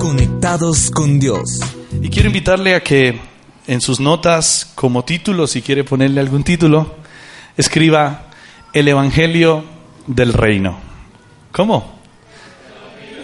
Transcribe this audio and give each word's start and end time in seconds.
Conectados 0.00 0.90
con 0.90 1.20
Dios. 1.20 1.60
Y 2.00 2.08
quiero 2.08 2.28
invitarle 2.28 2.74
a 2.74 2.82
que 2.82 3.20
en 3.66 3.82
sus 3.82 4.00
notas, 4.00 4.72
como 4.74 5.04
título, 5.04 5.46
si 5.46 5.60
quiere 5.60 5.84
ponerle 5.84 6.22
algún 6.22 6.42
título, 6.42 6.96
escriba 7.54 8.30
El 8.72 8.88
Evangelio 8.88 9.62
del 10.06 10.32
Reino. 10.32 10.78
¿Cómo? 11.52 12.00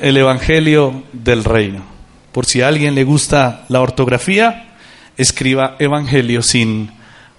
El 0.02 0.18
Evangelio 0.18 1.04
del 1.15 1.45
Reino. 1.45 1.82
Por 2.30 2.45
si 2.45 2.60
a 2.60 2.68
alguien 2.68 2.95
le 2.95 3.04
gusta 3.04 3.65
la 3.70 3.80
ortografía, 3.80 4.77
escriba 5.16 5.77
Evangelio 5.79 6.43
sin 6.43 6.93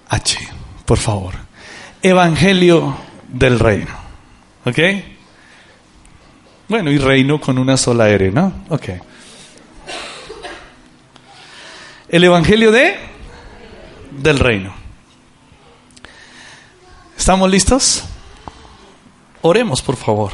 H, 0.08 0.36
por 0.84 0.98
favor. 0.98 1.34
Evangelio 2.02 2.96
del 3.28 3.60
Reino. 3.60 3.94
¿Ok? 4.64 4.78
Bueno, 6.66 6.90
y 6.90 6.98
reino 6.98 7.40
con 7.40 7.56
una 7.56 7.76
sola 7.76 8.08
R, 8.10 8.32
¿no? 8.32 8.64
Ok. 8.68 8.88
El 12.08 12.24
Evangelio 12.24 12.72
de 12.72 12.96
del 14.22 14.38
reino. 14.38 14.72
¿Estamos 17.18 17.50
listos? 17.50 18.04
Oremos, 19.42 19.82
por 19.82 19.96
favor. 19.96 20.32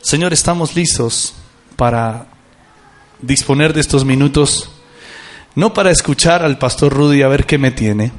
Señor, 0.00 0.32
estamos 0.32 0.74
listos 0.74 1.34
para 1.76 2.28
disponer 3.20 3.74
de 3.74 3.82
estos 3.82 4.06
minutos, 4.06 4.70
no 5.54 5.74
para 5.74 5.90
escuchar 5.90 6.42
al 6.42 6.56
pastor 6.56 6.94
Rudy 6.94 7.20
a 7.20 7.28
ver 7.28 7.44
qué 7.44 7.58
me 7.58 7.70
tiene, 7.70 8.12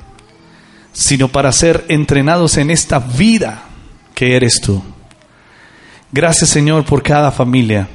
sino 0.94 1.30
para 1.30 1.52
ser 1.52 1.86
entrenados 1.88 2.58
en 2.58 2.70
esta 2.70 3.00
vida 3.00 3.64
que 4.14 4.36
eres 4.36 4.62
tú. 4.62 4.84
Gracias 6.12 6.52
Señor 6.52 6.86
por 6.86 7.02
cada 7.02 7.32
familia. 7.32 7.88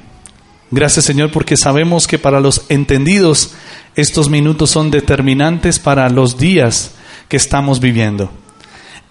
Gracias 0.73 1.05
Señor 1.05 1.31
porque 1.31 1.59
sabemos 1.59 2.07
que 2.07 2.19
para 2.19 2.41
los 2.41 2.65
entendidos 2.71 3.53
estos 3.95 4.31
minutos 4.31 4.71
son 4.71 4.91
determinantes 4.91 5.79
para 5.79 6.09
los 6.09 6.39
días 6.39 6.93
que 7.29 7.37
estamos 7.37 7.79
viviendo. 7.79 8.33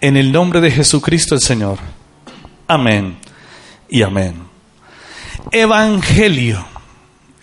En 0.02 0.18
el 0.18 0.32
nombre 0.32 0.60
de 0.60 0.72
Jesucristo 0.72 1.36
el 1.36 1.42
Señor. 1.42 1.78
Amén 2.68 3.16
y 3.88 4.02
amén. 4.02 4.42
Evangelio. 5.52 6.66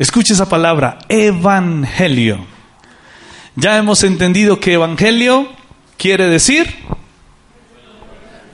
Escuche 0.01 0.33
esa 0.33 0.49
palabra, 0.49 0.99
evangelio. 1.09 2.45
Ya 3.55 3.77
hemos 3.77 4.03
entendido 4.03 4.59
que 4.59 4.73
evangelio 4.73 5.49
quiere 5.97 6.27
decir 6.27 6.75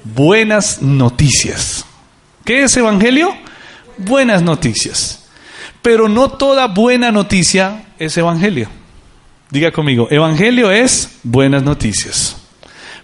buenas 0.05 0.83
noticias. 0.83 1.87
¿Qué 2.45 2.65
es 2.65 2.77
evangelio? 2.77 3.35
Buenas 3.97 4.43
noticias. 4.43 5.24
Pero 5.85 6.09
no 6.09 6.31
toda 6.31 6.67
buena 6.67 7.13
noticia 7.13 7.85
es 7.99 8.17
evangelio. 8.17 8.71
Diga 9.51 9.71
conmigo, 9.71 10.09
evangelio 10.11 10.71
es 10.71 11.19
buenas 11.23 11.63
noticias. 11.63 12.39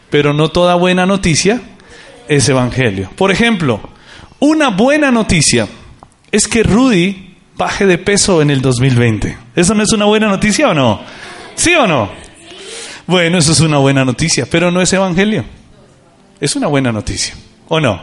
Pero 0.09 0.33
no 0.33 0.49
toda 0.49 0.77
buena 0.77 1.05
noticia 1.05 1.61
es 2.27 2.49
evangelio. 2.49 3.11
Por 3.17 3.31
ejemplo, 3.31 3.83
una 4.39 4.71
buena 4.71 5.11
noticia 5.11 5.69
es 6.33 6.49
que 6.49 6.63
Rudy 6.63 7.37
baje 7.55 7.85
de 7.85 7.99
peso 7.99 8.41
en 8.41 8.49
el 8.49 8.63
2020. 8.63 9.37
¿Eso 9.55 9.75
no 9.75 9.83
es 9.83 9.93
una 9.93 10.07
buena 10.07 10.29
noticia 10.29 10.71
o 10.71 10.75
no? 10.75 11.03
¿Sí 11.57 11.75
o 11.75 11.87
no? 11.87 12.09
Bueno, 13.07 13.37
eso 13.37 13.53
es 13.53 13.61
una 13.61 13.77
buena 13.77 14.07
noticia, 14.07 14.47
pero 14.51 14.71
no 14.71 14.81
es 14.81 14.91
evangelio. 14.95 15.45
Es 16.41 16.57
una 16.57 16.69
buena 16.69 16.93
noticia, 16.93 17.35
¿o 17.69 17.79
no? 17.79 18.01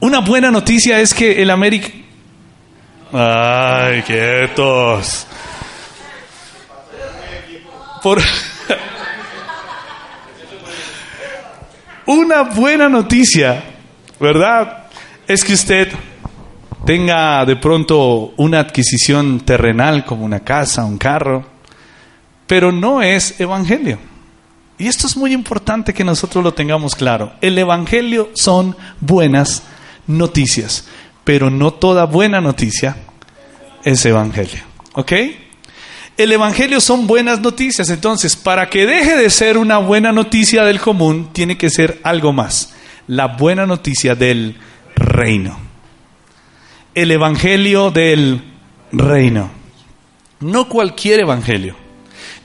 Una 0.00 0.18
buena 0.18 0.50
noticia 0.50 1.00
es 1.00 1.14
que 1.14 1.40
el 1.40 1.48
América... 1.48 1.88
Ay, 3.12 4.02
quietos. 4.02 5.26
Por... 8.02 8.20
Una 12.06 12.42
buena 12.42 12.88
noticia, 12.88 13.64
¿verdad? 14.20 14.86
Es 15.26 15.44
que 15.44 15.54
usted 15.54 15.88
tenga 16.84 17.44
de 17.44 17.56
pronto 17.56 18.32
una 18.36 18.60
adquisición 18.60 19.40
terrenal 19.40 20.04
como 20.04 20.24
una 20.24 20.40
casa, 20.40 20.84
un 20.84 20.98
carro, 20.98 21.44
pero 22.46 22.70
no 22.70 23.02
es 23.02 23.40
evangelio. 23.40 23.98
Y 24.78 24.86
esto 24.86 25.06
es 25.08 25.16
muy 25.16 25.32
importante 25.32 25.92
que 25.92 26.04
nosotros 26.04 26.44
lo 26.44 26.54
tengamos 26.54 26.94
claro. 26.94 27.32
El 27.40 27.58
evangelio 27.58 28.30
son 28.34 28.76
buenas 29.00 29.64
noticias, 30.06 30.86
pero 31.26 31.50
no 31.50 31.72
toda 31.72 32.04
buena 32.04 32.40
noticia 32.40 32.96
es 33.82 34.06
evangelio. 34.06 34.62
¿Ok? 34.92 35.12
El 36.16 36.30
evangelio 36.30 36.80
son 36.80 37.08
buenas 37.08 37.40
noticias, 37.40 37.90
entonces 37.90 38.36
para 38.36 38.70
que 38.70 38.86
deje 38.86 39.16
de 39.16 39.28
ser 39.28 39.58
una 39.58 39.78
buena 39.78 40.12
noticia 40.12 40.62
del 40.62 40.78
común, 40.78 41.30
tiene 41.32 41.58
que 41.58 41.68
ser 41.68 41.98
algo 42.04 42.32
más, 42.32 42.74
la 43.08 43.26
buena 43.26 43.66
noticia 43.66 44.14
del 44.14 44.56
reino. 44.94 45.58
El 46.94 47.10
evangelio 47.10 47.90
del 47.90 48.44
reino. 48.92 49.50
No 50.38 50.68
cualquier 50.68 51.18
evangelio. 51.18 51.74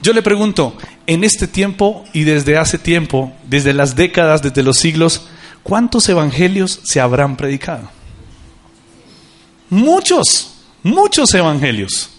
Yo 0.02 0.12
le 0.12 0.24
pregunto, 0.24 0.76
en 1.06 1.24
este 1.24 1.48
tiempo 1.48 2.04
y 2.14 2.24
desde 2.24 2.58
hace 2.58 2.80
tiempo, 2.80 3.32
desde 3.48 3.74
las 3.74 3.96
décadas, 3.96 4.42
desde 4.42 4.64
los 4.64 4.78
siglos, 4.78 5.28
¿cuántos 5.62 6.10
evangelios 6.10 6.80
se 6.84 7.00
habrán 7.00 7.38
predicado? 7.38 8.01
Muchos, 9.72 10.54
muchos 10.84 11.34
evangelios. 11.34 12.10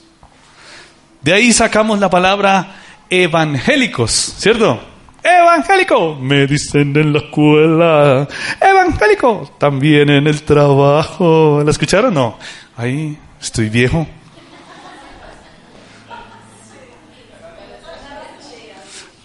De 1.20 1.34
ahí 1.34 1.52
sacamos 1.52 2.00
la 2.00 2.08
palabra 2.08 2.76
evangélicos, 3.10 4.10
¿cierto? 4.38 4.80
Evangélico, 5.22 6.14
me 6.14 6.46
dicen 6.46 6.96
en 6.96 7.12
la 7.12 7.18
escuela. 7.18 8.26
Evangélico, 8.58 9.52
también 9.58 10.08
en 10.08 10.26
el 10.26 10.42
trabajo. 10.44 11.60
¿La 11.62 11.70
escucharon? 11.70 12.14
No. 12.14 12.38
Ahí 12.74 13.18
estoy 13.38 13.68
viejo. 13.68 14.06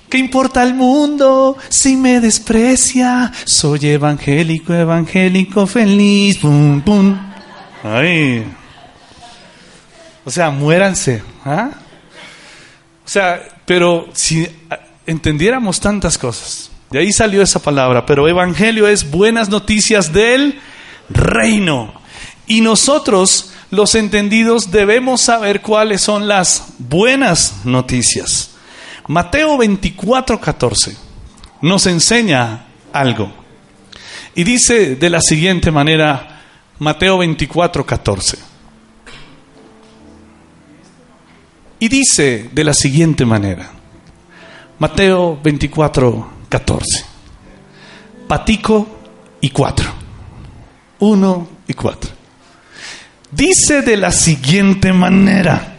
¿Qué 0.10 0.18
importa 0.18 0.64
el 0.64 0.74
mundo 0.74 1.56
si 1.70 1.96
me 1.96 2.20
desprecia? 2.20 3.32
Soy 3.46 3.88
evangélico, 3.88 4.74
evangélico 4.74 5.66
feliz. 5.66 6.40
Pum, 6.40 6.82
pum. 6.82 7.27
Ay. 7.94 8.46
O 10.26 10.32
sea, 10.32 10.50
muéranse. 10.50 11.24
¿ah? 11.46 11.70
O 13.06 13.10
sea, 13.10 13.42
pero 13.66 14.10
si 14.14 14.48
entendiéramos 15.06 15.80
tantas 15.80 16.18
cosas, 16.18 16.70
de 16.90 17.00
ahí 17.00 17.12
salió 17.12 17.42
esa 17.42 17.60
palabra, 17.60 18.06
pero 18.06 18.28
evangelio 18.28 18.88
es 18.88 19.10
buenas 19.10 19.50
noticias 19.50 20.12
del 20.12 20.60
reino. 21.10 21.94
Y 22.48 22.62
nosotros, 22.62 23.54
los 23.72 23.96
entendidos, 23.96 24.72
debemos 24.72 25.22
saber 25.22 25.62
cuáles 25.62 26.02
son 26.02 26.28
las 26.28 26.74
buenas 26.78 27.66
noticias. 27.66 28.52
Mateo 29.08 29.58
24, 29.58 30.40
14 30.40 31.08
nos 31.62 31.88
enseña 31.88 32.66
algo. 32.94 33.32
Y 34.36 34.44
dice 34.44 34.96
de 34.96 35.10
la 35.10 35.22
siguiente 35.22 35.72
manera, 35.72 36.37
Mateo 36.80 37.18
24, 37.18 37.86
14. 37.86 38.38
Y 41.80 41.88
dice 41.90 42.50
de 42.52 42.64
la 42.64 42.74
siguiente 42.74 43.26
manera, 43.26 43.70
Mateo 44.80 45.40
24, 45.44 46.30
14. 46.50 47.06
Patico 48.28 48.88
y 49.42 49.50
cuatro. 49.50 49.90
Uno 51.00 51.48
y 51.68 51.74
cuatro. 51.74 52.12
Dice 53.32 53.82
de 53.82 53.98
la 53.98 54.12
siguiente 54.12 54.94
manera. 54.94 55.76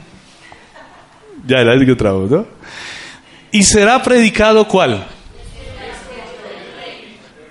Ya 1.46 1.58
la 1.58 1.76
digo 1.76 1.92
otra 1.92 2.12
vez, 2.12 2.30
¿no? 2.30 2.46
Y 3.50 3.62
será 3.62 4.02
predicado 4.02 4.66
cuál? 4.68 5.06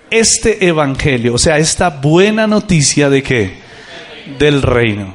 Este 0.10 0.68
evangelio, 0.68 1.34
o 1.34 1.38
sea, 1.38 1.58
esta 1.58 1.90
buena 1.90 2.48
noticia 2.48 3.10
de 3.10 3.24
qué? 3.24 3.58
Del 4.40 4.62
reino. 4.62 5.14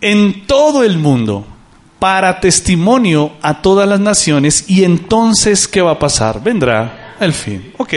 en 0.00 0.46
todo 0.46 0.82
el 0.82 0.98
mundo 0.98 1.46
para 1.98 2.40
testimonio 2.40 3.32
a 3.42 3.60
todas 3.60 3.86
las 3.88 4.00
naciones 4.00 4.64
y 4.68 4.84
entonces 4.84 5.68
¿qué 5.68 5.82
va 5.82 5.92
a 5.92 5.98
pasar? 5.98 6.42
Vendrá 6.42 7.16
el 7.20 7.32
fin. 7.34 7.72
Ok, 7.76 7.92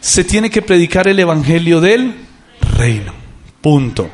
se 0.00 0.24
tiene 0.24 0.50
que 0.50 0.62
predicar 0.62 1.06
el 1.06 1.18
Evangelio 1.18 1.80
del 1.80 2.14
reino. 2.76 3.12
Punto. 3.60 4.10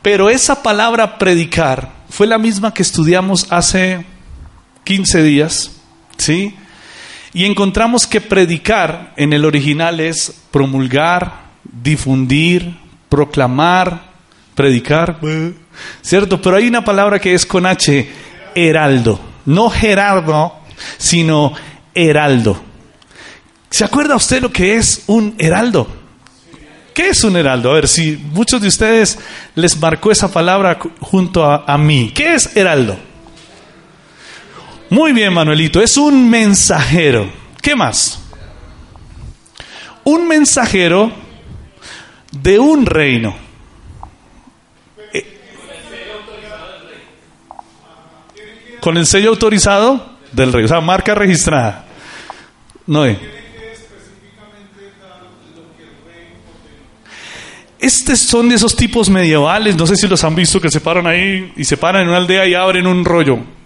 Pero 0.00 0.30
esa 0.30 0.62
palabra 0.62 1.18
predicar 1.18 1.92
fue 2.08 2.26
la 2.26 2.38
misma 2.38 2.72
que 2.72 2.82
estudiamos 2.82 3.46
hace 3.50 4.04
15 4.84 5.22
días, 5.22 5.72
¿sí? 6.16 6.54
Y 7.34 7.46
encontramos 7.46 8.06
que 8.06 8.20
predicar 8.20 9.14
en 9.16 9.32
el 9.32 9.44
original 9.44 10.00
es 10.00 10.42
promulgar, 10.50 11.44
difundir, 11.64 12.76
proclamar, 13.08 14.12
predicar, 14.54 15.18
¿cierto? 16.02 16.40
Pero 16.42 16.56
hay 16.56 16.68
una 16.68 16.84
palabra 16.84 17.18
que 17.18 17.32
es 17.32 17.46
con 17.46 17.64
H, 17.64 18.08
heraldo. 18.54 19.18
No 19.46 19.70
Gerardo, 19.70 20.54
sino 20.98 21.54
heraldo. 21.94 22.62
¿Se 23.70 23.84
acuerda 23.84 24.16
usted 24.16 24.42
lo 24.42 24.52
que 24.52 24.76
es 24.76 25.04
un 25.06 25.34
heraldo? 25.38 25.88
¿Qué 26.92 27.08
es 27.08 27.24
un 27.24 27.36
heraldo? 27.36 27.70
A 27.70 27.74
ver, 27.74 27.88
si 27.88 28.18
muchos 28.32 28.60
de 28.60 28.68
ustedes 28.68 29.18
les 29.54 29.80
marcó 29.80 30.12
esa 30.12 30.30
palabra 30.30 30.78
junto 31.00 31.50
a, 31.50 31.64
a 31.66 31.78
mí. 31.78 32.12
¿Qué 32.14 32.34
es 32.34 32.54
heraldo? 32.54 32.98
Muy 34.92 35.14
bien, 35.14 35.32
Manuelito, 35.32 35.80
es 35.80 35.96
un 35.96 36.28
mensajero. 36.28 37.26
¿Qué 37.62 37.74
más? 37.74 38.22
Un 40.04 40.28
mensajero 40.28 41.10
de 42.30 42.58
un 42.58 42.84
reino. 42.84 43.34
Con 48.82 48.98
el 48.98 49.06
sello 49.06 49.30
autorizado 49.30 50.10
del 50.30 50.52
rey, 50.52 50.66
o 50.66 50.68
sea, 50.68 50.82
marca 50.82 51.14
registrada. 51.14 51.86
No. 52.86 53.06
Estos 57.78 58.18
son 58.18 58.50
de 58.50 58.56
esos 58.56 58.76
tipos 58.76 59.08
medievales, 59.08 59.74
no 59.74 59.86
sé 59.86 59.96
si 59.96 60.06
los 60.06 60.22
han 60.22 60.34
visto, 60.34 60.60
que 60.60 60.68
se 60.68 60.82
paran 60.82 61.06
ahí 61.06 61.50
y 61.56 61.64
se 61.64 61.78
paran 61.78 62.02
en 62.02 62.08
una 62.08 62.18
aldea 62.18 62.46
y 62.46 62.52
abren 62.52 62.86
un 62.86 63.06
rollo. 63.06 63.61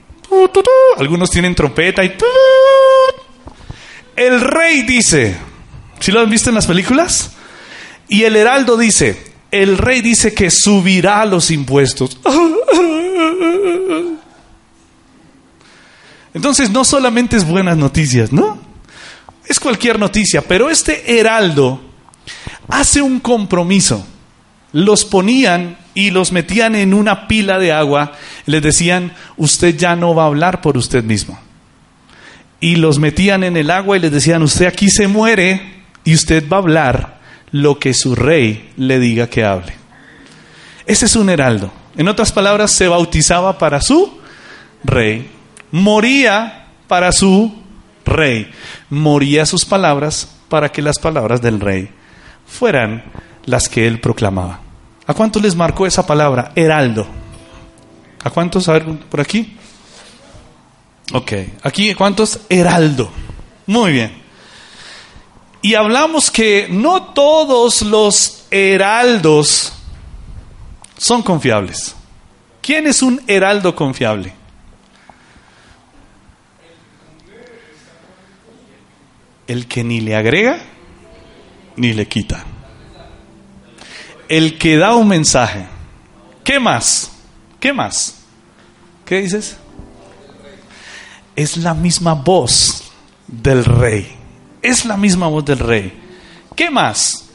Algunos 0.99 1.31
tienen 1.31 1.55
trompeta 1.55 2.05
y... 2.05 2.17
El 4.17 4.40
rey 4.40 4.82
dice, 4.82 5.37
¿sí 6.00 6.11
lo 6.11 6.20
han 6.20 6.31
visto 6.31 6.49
en 6.49 6.55
las 6.55 6.67
películas? 6.67 7.32
Y 8.08 8.23
el 8.23 8.37
heraldo 8.37 8.76
dice, 8.76 9.32
el 9.50 9.76
rey 9.76 10.00
dice 10.00 10.32
que 10.32 10.50
subirá 10.50 11.25
los 11.26 11.50
impuestos. 11.50 12.19
Entonces 16.32 16.70
no 16.70 16.84
solamente 16.84 17.37
es 17.37 17.46
buenas 17.46 17.76
noticias, 17.76 18.32
¿no? 18.32 18.58
Es 19.46 19.61
cualquier 19.61 19.99
noticia, 19.99 20.43
pero 20.43 20.70
este 20.70 21.19
heraldo 21.19 21.81
hace 22.69 23.00
un 23.00 23.20
compromiso. 23.20 24.06
Los 24.76 25.05
ponían 25.05 25.78
y 25.94 26.11
los 26.11 26.32
metían 26.32 26.75
en 26.75 26.93
una 26.93 27.28
pila 27.28 27.58
de 27.58 27.73
agua. 27.73 28.12
Les 28.44 28.61
decían, 28.61 29.12
usted 29.37 29.76
ya 29.76 29.96
no 29.96 30.14
va 30.14 30.25
a 30.25 30.26
hablar 30.26 30.61
por 30.61 30.76
usted 30.76 31.02
mismo. 31.02 31.38
Y 32.61 32.76
los 32.76 32.99
metían 32.99 33.44
en 33.44 33.56
el 33.56 33.70
agua 33.70 33.96
y 33.96 34.00
les 34.00 34.12
decían, 34.12 34.43
usted 34.43 34.67
aquí 34.67 34.90
se 34.90 35.08
muere 35.08 35.84
y 36.05 36.14
usted 36.14 36.49
va 36.49 36.58
a 36.58 36.61
hablar 36.61 37.19
lo 37.52 37.78
que 37.78 37.94
su 37.94 38.14
rey 38.14 38.70
le 38.76 38.99
diga 38.99 39.28
que 39.28 39.44
hable. 39.44 39.75
Ese 40.87 41.06
es 41.06 41.17
un 41.17 41.31
heraldo. 41.31 41.73
En 41.96 42.08
otras 42.08 42.32
palabras, 42.32 42.70
se 42.70 42.88
bautizaba 42.88 43.58
para 43.58 43.81
su 43.81 44.20
rey 44.84 45.31
moría 45.70 46.67
para 46.87 47.12
su 47.12 47.55
rey. 48.05 48.50
Moría 48.90 49.46
sus 49.46 49.64
palabras 49.64 50.31
para 50.49 50.70
que 50.70 50.82
las 50.82 50.99
palabras 50.99 51.43
del 51.43 51.61
rey 51.61 51.90
fueran 52.46 53.05
las 53.44 53.69
que 53.69 53.87
él 53.87 54.00
proclamaba. 54.00 54.61
¿A 55.06 55.14
cuántos 55.14 55.43
les 55.43 55.55
marcó 55.55 55.87
esa 55.87 56.06
palabra? 56.06 56.53
Heraldo. 56.55 57.06
¿A 58.25 58.31
cuántos? 58.31 58.69
A 58.69 58.73
ver, 58.73 58.85
por 58.85 59.20
aquí. 59.20 59.56
Ok. 61.12 61.32
Aquí, 61.62 61.94
¿cuántos? 61.94 62.41
Heraldo. 62.49 63.11
Muy 63.67 63.93
bien. 63.93 64.23
Y 65.62 65.75
hablamos 65.75 66.31
que 66.31 66.69
no 66.70 67.12
todos 67.12 67.82
los 67.82 68.47
heraldos 68.50 69.73
son 70.97 71.23
confiables. 71.23 71.94
¿Quién 72.61 72.87
es 72.87 73.02
un 73.02 73.23
heraldo 73.26 73.75
confiable? 73.75 74.32
el 79.47 79.67
que 79.67 79.85
ni 79.85 80.00
le 80.00 80.17
agrega 80.17 80.59
ni 81.76 81.93
le 81.93 82.06
quita. 82.09 82.44
El 84.28 84.58
que 84.58 84.76
da 84.76 84.94
un 84.94 85.08
mensaje. 85.08 85.67
¿Qué 86.44 86.58
más? 86.58 87.12
¿Qué 87.61 87.73
más? 87.73 88.23
¿Qué 89.05 89.23
dices? 89.23 89.56
Es 91.34 91.56
la 91.56 91.75
misma 91.75 92.14
voz 92.14 92.84
del 93.26 93.64
rey. 93.64 94.17
Es 94.62 94.84
la 94.84 94.96
misma 94.96 95.28
voz 95.28 95.44
del 95.44 95.58
rey. 95.58 95.93
¿Qué 96.55 96.70
más? 96.70 97.28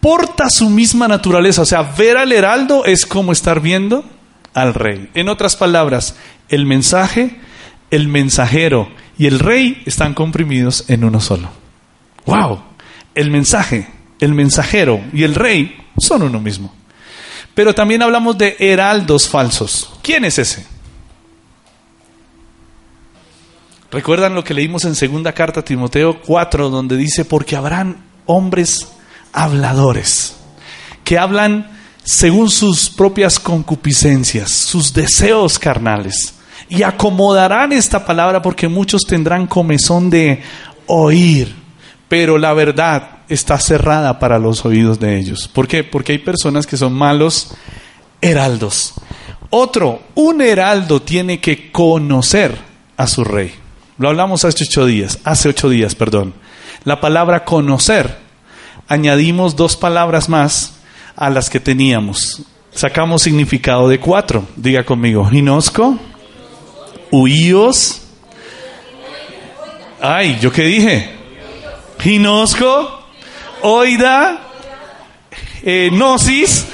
Porta 0.00 0.46
su 0.48 0.70
misma 0.70 1.08
naturaleza. 1.08 1.62
O 1.62 1.66
sea, 1.66 1.82
ver 1.82 2.16
al 2.16 2.32
heraldo 2.32 2.84
es 2.84 3.06
como 3.06 3.32
estar 3.32 3.60
viendo 3.60 4.04
al 4.54 4.74
rey. 4.74 5.10
En 5.14 5.28
otras 5.28 5.56
palabras, 5.56 6.16
el 6.48 6.66
mensaje, 6.66 7.40
el 7.90 8.08
mensajero 8.08 8.88
y 9.18 9.26
el 9.26 9.38
rey 9.38 9.82
están 9.86 10.14
comprimidos 10.14 10.84
en 10.88 11.04
uno 11.04 11.20
solo. 11.20 11.48
¡Wow! 12.26 12.62
El 13.14 13.30
mensaje, 13.30 13.88
el 14.24 14.34
mensajero 14.34 15.00
y 15.12 15.22
el 15.22 15.34
rey 15.34 15.76
son 15.98 16.22
uno 16.22 16.40
mismo. 16.40 16.74
Pero 17.54 17.74
también 17.74 18.02
hablamos 18.02 18.36
de 18.36 18.56
heraldos 18.58 19.28
falsos. 19.28 19.92
¿Quién 20.02 20.24
es 20.24 20.38
ese? 20.38 20.66
¿Recuerdan 23.94 24.34
lo 24.34 24.42
que 24.42 24.54
leímos 24.54 24.84
en 24.86 24.96
segunda 24.96 25.32
carta 25.32 25.60
a 25.60 25.64
Timoteo 25.64 26.20
4, 26.20 26.68
donde 26.68 26.96
dice, 26.96 27.24
porque 27.24 27.54
habrán 27.54 27.98
hombres 28.26 28.88
habladores, 29.32 30.36
que 31.04 31.16
hablan 31.16 31.70
según 32.02 32.50
sus 32.50 32.90
propias 32.90 33.38
concupiscencias, 33.38 34.50
sus 34.50 34.92
deseos 34.92 35.60
carnales, 35.60 36.34
y 36.68 36.82
acomodarán 36.82 37.72
esta 37.72 38.04
palabra 38.04 38.42
porque 38.42 38.66
muchos 38.66 39.02
tendrán 39.02 39.46
comezón 39.46 40.10
de 40.10 40.42
oír, 40.86 41.54
pero 42.08 42.36
la 42.36 42.52
verdad 42.52 43.13
está 43.28 43.58
cerrada 43.58 44.18
para 44.18 44.38
los 44.38 44.64
oídos 44.64 45.00
de 45.00 45.18
ellos. 45.18 45.48
¿Por 45.48 45.68
qué? 45.68 45.84
Porque 45.84 46.12
hay 46.12 46.18
personas 46.18 46.66
que 46.66 46.76
son 46.76 46.92
malos 46.92 47.54
heraldos. 48.20 48.94
Otro, 49.50 50.02
un 50.14 50.40
heraldo 50.40 51.02
tiene 51.02 51.40
que 51.40 51.70
conocer 51.70 52.56
a 52.96 53.06
su 53.06 53.24
rey. 53.24 53.54
Lo 53.98 54.08
hablamos 54.08 54.44
hace 54.44 54.64
ocho 54.64 54.86
días, 54.86 55.18
hace 55.24 55.48
ocho 55.48 55.68
días, 55.68 55.94
perdón. 55.94 56.34
La 56.84 57.00
palabra 57.00 57.44
conocer, 57.44 58.18
añadimos 58.88 59.54
dos 59.56 59.76
palabras 59.76 60.28
más 60.28 60.74
a 61.16 61.30
las 61.30 61.48
que 61.48 61.60
teníamos. 61.60 62.42
Sacamos 62.72 63.22
significado 63.22 63.88
de 63.88 64.00
cuatro. 64.00 64.44
Diga 64.56 64.84
conmigo, 64.84 65.24
ginosco, 65.26 65.96
huíos. 67.12 68.02
Ay, 70.00 70.38
¿yo 70.40 70.50
qué 70.50 70.64
dije? 70.64 71.10
Ginosco, 72.00 73.03
oida, 73.64 74.40
eh, 75.62 75.88
gnosis, 75.90 76.66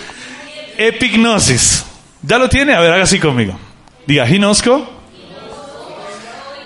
epignosis. 0.77 1.87
¿Ya 2.23 2.37
lo 2.37 2.49
tiene? 2.49 2.75
A 2.75 2.81
ver, 2.81 2.93
haga 2.93 3.05
así 3.05 3.21
conmigo. 3.21 3.57
Diga, 4.07 4.27
ginosco, 4.27 4.91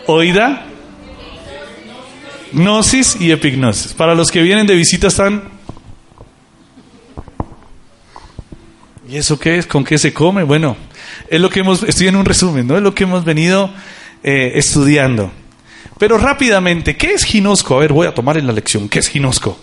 oida, 0.07 0.66
gnosis 2.52 3.16
y 3.21 3.31
epignosis. 3.33 3.93
Para 3.93 4.14
los 4.14 4.31
que 4.31 4.43
vienen 4.43 4.66
de 4.66 4.75
visita 4.75 5.09
están... 5.09 5.52
¿Y 9.07 9.19
eso 9.19 9.38
qué 9.38 9.59
es? 9.59 9.66
¿Con 9.66 9.85
qué 9.85 9.99
se 9.99 10.14
come? 10.14 10.43
Bueno, 10.43 10.76
es 11.28 11.38
lo 11.38 11.50
que 11.50 11.61
hemos, 11.61 11.83
estoy 11.83 12.09
en 12.09 12.16
un 12.16 12.25
resumen, 12.25 12.66
¿no? 12.66 12.76
Es 12.76 12.83
lo 12.83 12.95
que 12.95 13.04
hemos 13.04 13.25
venido 13.25 13.71
eh, 14.23 14.52
estudiando. 14.54 15.31
Pero 15.99 16.16
rápidamente, 16.16 16.97
¿qué 16.97 17.12
es 17.12 17.25
ginosco? 17.25 17.76
A 17.76 17.81
ver, 17.81 17.93
voy 17.93 18.07
a 18.07 18.14
tomar 18.14 18.38
en 18.38 18.47
la 18.47 18.54
lección. 18.54 18.88
¿Qué 18.88 18.99
es 19.00 19.09
ginosco? 19.09 19.59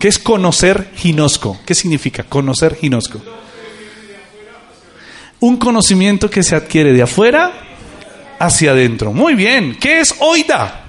¿Qué 0.00 0.08
es 0.08 0.18
conocer 0.18 0.92
ginosco? 0.96 1.60
¿Qué 1.66 1.74
significa 1.74 2.22
conocer 2.22 2.74
ginosco? 2.74 3.20
Un 5.40 5.58
conocimiento 5.58 6.30
que 6.30 6.42
se 6.42 6.56
adquiere 6.56 6.94
de 6.94 7.02
afuera 7.02 7.52
hacia 8.38 8.70
adentro. 8.70 9.12
Muy 9.12 9.34
bien. 9.34 9.76
¿Qué 9.78 10.00
es 10.00 10.14
oida? 10.20 10.86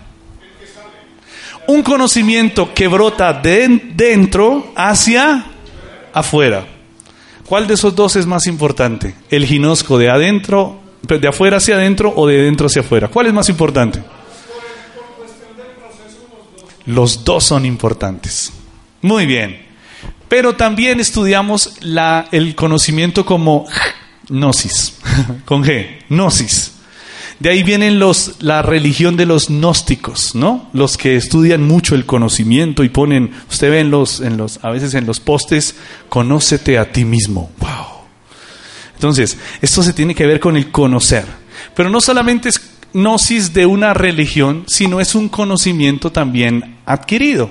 Un 1.68 1.84
conocimiento 1.84 2.74
que 2.74 2.88
brota 2.88 3.34
de 3.34 3.82
dentro 3.94 4.72
hacia 4.78 5.46
afuera. 6.14 6.66
¿Cuál 7.46 7.68
de 7.68 7.74
esos 7.74 7.94
dos 7.94 8.16
es 8.16 8.26
más 8.26 8.48
importante? 8.48 9.14
¿El 9.30 9.46
ginosco 9.46 9.98
de 9.98 10.10
adentro, 10.10 10.80
de 11.02 11.28
afuera 11.28 11.58
hacia 11.58 11.76
adentro 11.76 12.14
o 12.16 12.28
de 12.28 12.44
dentro 12.44 12.68
hacia 12.68 12.82
afuera? 12.82 13.10
¿Cuál 13.10 13.28
es 13.28 13.34
más 13.34 13.50
importante? 13.50 14.02
Los 16.86 17.26
dos 17.26 17.44
son 17.44 17.66
importantes. 17.66 18.54
Muy 19.02 19.26
bien. 19.26 19.66
Pero 20.28 20.56
también 20.56 21.00
estudiamos 21.00 21.78
el 22.32 22.56
conocimiento 22.56 23.26
como 23.26 23.68
gnosis, 24.30 24.98
con 25.46 25.64
G, 25.64 26.06
gnosis. 26.10 26.74
De 27.40 27.50
ahí 27.50 27.64
vienen 27.64 27.98
los, 27.98 28.36
la 28.40 28.62
religión 28.62 29.18
de 29.18 29.26
los 29.26 29.48
gnósticos, 29.50 30.36
¿no? 30.36 30.70
Los 30.74 30.96
que 30.96 31.16
estudian 31.16 31.64
mucho 31.64 31.96
el 31.96 32.06
conocimiento 32.06 32.84
y 32.84 32.90
ponen, 32.90 33.32
usted 33.50 33.72
ve 33.72 33.80
en 33.80 33.90
los, 33.90 34.22
en 34.22 34.38
los, 34.38 34.64
a 34.64 34.70
veces 34.70 34.94
en 34.94 35.08
los 35.08 35.20
postes, 35.20 35.76
conócete 36.08 36.78
a 36.78 36.92
ti 36.92 37.04
mismo. 37.04 37.52
Wow. 37.58 38.02
Entonces, 38.94 39.38
esto 39.60 39.82
se 39.82 39.94
tiene 39.94 40.14
que 40.14 40.28
ver 40.28 40.40
con 40.40 40.56
el 40.56 40.70
conocer. 40.70 41.26
Pero 41.76 41.90
no 41.90 42.00
solamente 42.00 42.50
es 42.50 42.62
gnosis 42.94 43.54
de 43.54 43.66
una 43.66 43.96
religión, 43.96 44.64
sino 44.68 45.02
es 45.02 45.16
un 45.16 45.28
conocimiento 45.28 46.12
también 46.12 46.78
adquirido. 46.86 47.50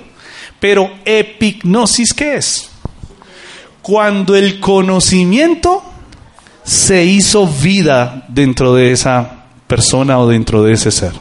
Pero 0.61 0.89
epignosis, 1.03 2.13
¿qué 2.13 2.35
es? 2.35 2.69
Cuando 3.81 4.35
el 4.35 4.59
conocimiento 4.59 5.83
se 6.63 7.03
hizo 7.03 7.47
vida 7.47 8.25
dentro 8.29 8.75
de 8.75 8.91
esa 8.91 9.45
persona 9.67 10.19
o 10.19 10.27
dentro 10.27 10.63
de 10.63 10.73
ese 10.73 10.91
ser. 10.91 11.13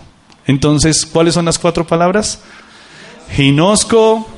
Entonces, 0.47 1.07
¿cuáles 1.07 1.35
son 1.35 1.47
las 1.47 1.59
cuatro 1.59 1.87
palabras? 1.87 2.41
Ginosco, 3.35 4.29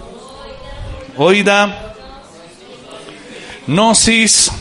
oida, 1.16 1.94
gnosis 3.66 4.52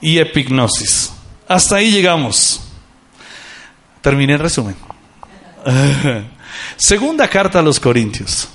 y 0.00 0.18
epignosis. 0.18 1.12
Hasta 1.46 1.76
ahí 1.76 1.92
llegamos. 1.92 2.62
Terminé 4.00 4.32
el 4.32 4.40
resumen. 4.40 4.74
Segunda 6.76 7.28
carta 7.28 7.58
a 7.58 7.62
los 7.62 7.78
Corintios, 7.78 8.48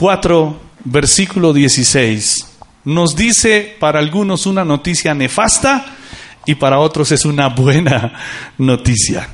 4, 0.00 0.60
versículo 0.84 1.52
16. 1.52 2.46
Nos 2.86 3.14
dice 3.14 3.76
para 3.78 3.98
algunos 3.98 4.46
una 4.46 4.64
noticia 4.64 5.12
nefasta 5.12 5.84
y 6.46 6.54
para 6.54 6.78
otros 6.78 7.12
es 7.12 7.26
una 7.26 7.48
buena 7.48 8.10
noticia. 8.56 9.28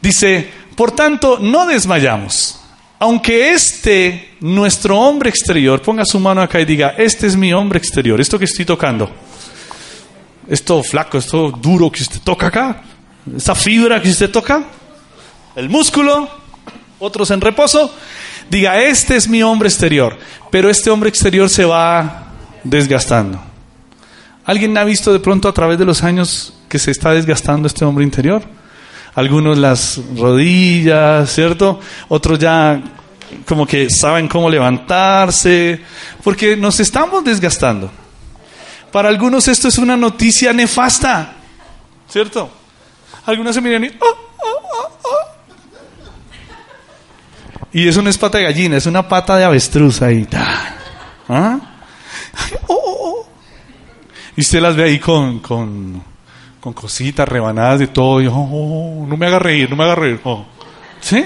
Dice, 0.00 0.50
por 0.74 0.92
tanto, 0.92 1.38
no 1.38 1.66
desmayamos. 1.66 2.58
Aunque 2.98 3.52
este, 3.52 4.36
nuestro 4.40 4.98
hombre 4.98 5.28
exterior, 5.28 5.82
ponga 5.82 6.06
su 6.06 6.18
mano 6.18 6.40
acá 6.40 6.58
y 6.58 6.64
diga, 6.64 6.94
este 6.96 7.26
es 7.26 7.36
mi 7.36 7.52
hombre 7.52 7.78
exterior, 7.78 8.18
esto 8.18 8.38
que 8.38 8.46
estoy 8.46 8.64
tocando, 8.64 9.10
esto 10.48 10.82
flaco, 10.82 11.18
esto 11.18 11.50
duro 11.50 11.92
que 11.92 12.00
usted 12.00 12.20
toca 12.22 12.46
acá, 12.46 12.82
esa 13.36 13.54
fibra 13.54 14.00
que 14.00 14.08
usted 14.08 14.30
toca, 14.30 14.64
el 15.54 15.68
músculo, 15.68 16.30
otros 16.98 17.30
en 17.30 17.42
reposo, 17.42 17.94
diga, 18.50 18.82
este 18.82 19.16
es 19.16 19.28
mi 19.28 19.42
hombre 19.42 19.68
exterior, 19.68 20.16
pero 20.50 20.70
este 20.70 20.90
hombre 20.90 21.08
exterior 21.08 21.48
se 21.48 21.64
va 21.64 22.28
desgastando. 22.64 23.40
¿Alguien 24.44 24.76
ha 24.78 24.84
visto 24.84 25.12
de 25.12 25.20
pronto 25.20 25.48
a 25.48 25.52
través 25.52 25.78
de 25.78 25.84
los 25.84 26.02
años 26.02 26.54
que 26.68 26.78
se 26.78 26.90
está 26.90 27.12
desgastando 27.12 27.66
este 27.66 27.84
hombre 27.84 28.04
interior? 28.04 28.42
Algunos 29.14 29.58
las 29.58 30.00
rodillas, 30.16 31.30
¿cierto? 31.30 31.80
Otros 32.08 32.38
ya 32.38 32.80
como 33.46 33.66
que 33.66 33.90
saben 33.90 34.28
cómo 34.28 34.48
levantarse, 34.48 35.80
porque 36.24 36.56
nos 36.56 36.80
estamos 36.80 37.24
desgastando. 37.24 37.90
Para 38.90 39.08
algunos 39.08 39.48
esto 39.48 39.68
es 39.68 39.76
una 39.78 39.96
noticia 39.96 40.52
nefasta, 40.52 41.34
¿cierto? 42.08 42.50
Algunos 43.26 43.54
se 43.54 43.60
miran 43.60 43.84
y... 43.84 43.88
Oh, 43.88 44.06
oh, 44.42 44.88
y 47.72 47.88
eso 47.88 48.02
no 48.02 48.10
es 48.10 48.18
pata 48.18 48.38
de 48.38 48.44
gallina, 48.44 48.76
es 48.76 48.86
una 48.86 49.08
pata 49.08 49.36
de 49.36 49.44
avestruz 49.44 50.02
ahí. 50.02 50.26
¿Ah? 51.28 51.60
Y 54.36 54.42
usted 54.42 54.60
las 54.60 54.76
ve 54.76 54.84
ahí 54.84 55.00
con, 55.00 55.40
con, 55.40 56.04
cositas, 56.60 57.28
rebanadas 57.28 57.80
de 57.80 57.88
todo. 57.88 58.22
Y, 58.22 58.28
oh, 58.28 58.34
oh, 58.34 59.04
no 59.04 59.16
me 59.16 59.26
haga 59.26 59.40
reír, 59.40 59.68
no 59.68 59.74
me 59.74 59.82
haga 59.82 59.96
reír. 59.96 60.20
Oh. 60.22 60.46
¿Sí? 61.00 61.24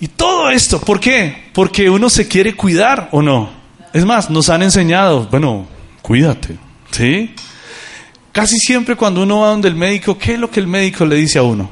Y 0.00 0.08
todo 0.08 0.48
esto, 0.48 0.80
¿por 0.80 0.98
qué? 1.00 1.50
Porque 1.52 1.90
uno 1.90 2.08
se 2.08 2.26
quiere 2.26 2.56
cuidar 2.56 3.10
o 3.12 3.20
no. 3.20 3.50
Es 3.92 4.06
más, 4.06 4.30
nos 4.30 4.48
han 4.48 4.62
enseñado, 4.62 5.28
bueno, 5.30 5.66
cuídate. 6.00 6.56
¿Sí? 6.92 7.34
Casi 8.32 8.56
siempre 8.56 8.96
cuando 8.96 9.22
uno 9.22 9.40
va 9.40 9.48
donde 9.48 9.68
el 9.68 9.74
médico, 9.74 10.16
¿qué 10.16 10.32
es 10.32 10.38
lo 10.38 10.50
que 10.50 10.60
el 10.60 10.66
médico 10.66 11.04
le 11.04 11.16
dice 11.16 11.38
a 11.38 11.42
uno? 11.42 11.68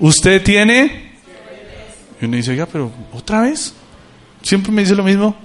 Usted 0.00 0.42
tiene... 0.42 1.03
Y 2.24 2.26
uno 2.26 2.38
dice, 2.38 2.56
ya, 2.56 2.64
pero 2.64 2.90
otra 3.12 3.42
vez. 3.42 3.74
Siempre 4.40 4.72
me 4.72 4.80
dice 4.80 4.94
lo 4.94 5.04
mismo. 5.04 5.36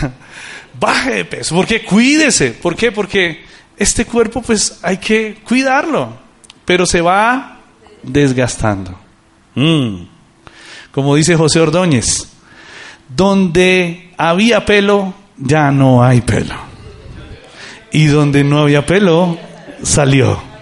baje 0.78 1.14
de 1.14 1.24
peso, 1.24 1.56
porque 1.56 1.82
cuídese. 1.84 2.52
¿Por 2.52 2.76
qué? 2.76 2.92
Porque 2.92 3.44
este 3.76 4.04
cuerpo 4.04 4.40
pues 4.40 4.78
hay 4.82 4.98
que 4.98 5.38
cuidarlo, 5.46 6.16
pero 6.64 6.86
se 6.86 7.00
va 7.00 7.58
desgastando. 8.04 8.96
Mm. 9.56 10.04
Como 10.92 11.16
dice 11.16 11.34
José 11.34 11.58
Ordóñez, 11.58 12.28
donde 13.08 14.12
había 14.16 14.64
pelo, 14.64 15.12
ya 15.36 15.72
no 15.72 16.04
hay 16.04 16.20
pelo. 16.20 16.54
Y 17.90 18.06
donde 18.06 18.44
no 18.44 18.60
había 18.62 18.86
pelo, 18.86 19.36
salió. 19.82 20.53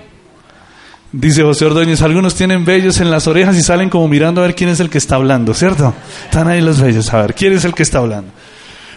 Dice 1.12 1.42
José 1.42 1.66
Ordóñez, 1.66 2.00
algunos 2.00 2.34
tienen 2.34 2.64
vellos 2.64 3.00
en 3.00 3.10
las 3.10 3.26
orejas 3.26 3.56
y 3.56 3.62
salen 3.62 3.90
como 3.90 4.08
mirando 4.08 4.40
a 4.40 4.46
ver 4.46 4.54
quién 4.54 4.70
es 4.70 4.80
el 4.80 4.88
que 4.88 4.98
está 4.98 5.16
hablando, 5.16 5.52
¿cierto? 5.52 5.94
Están 6.24 6.48
ahí 6.48 6.60
los 6.62 6.80
vellos, 6.80 7.12
a 7.12 7.20
ver, 7.20 7.34
¿quién 7.34 7.52
es 7.52 7.64
el 7.64 7.74
que 7.74 7.82
está 7.82 7.98
hablando? 7.98 8.32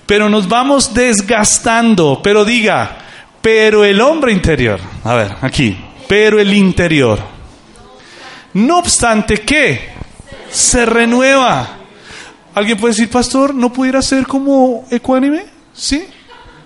pero 0.05 0.29
nos 0.29 0.47
vamos 0.47 0.93
desgastando. 0.93 2.19
Pero 2.23 2.45
diga, 2.45 2.97
pero 3.41 3.83
el 3.83 3.99
hombre 4.01 4.31
interior, 4.31 4.79
a 5.03 5.13
ver, 5.15 5.35
aquí, 5.41 5.77
pero 6.07 6.39
el 6.39 6.53
interior. 6.53 7.19
No 8.53 8.79
obstante 8.79 9.39
que 9.41 9.89
se 10.49 10.85
renueva. 10.85 11.77
¿Alguien 12.53 12.77
puede 12.77 12.93
decir, 12.93 13.09
pastor, 13.09 13.53
no 13.53 13.71
pudiera 13.73 14.01
ser 14.01 14.25
como 14.25 14.85
ecuánime? 14.89 15.45
¿Sí? 15.73 16.05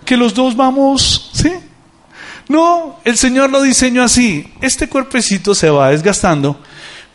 Que 0.06 0.16
los 0.16 0.34
dos 0.34 0.56
vamos, 0.56 1.32
¿sí? 1.34 1.52
No, 2.50 3.00
el 3.06 3.16
Señor 3.16 3.52
lo 3.52 3.62
diseñó 3.62 4.04
así. 4.04 4.52
Este 4.60 4.90
cuerpecito 4.90 5.54
se 5.54 5.70
va 5.70 5.92
desgastando, 5.92 6.60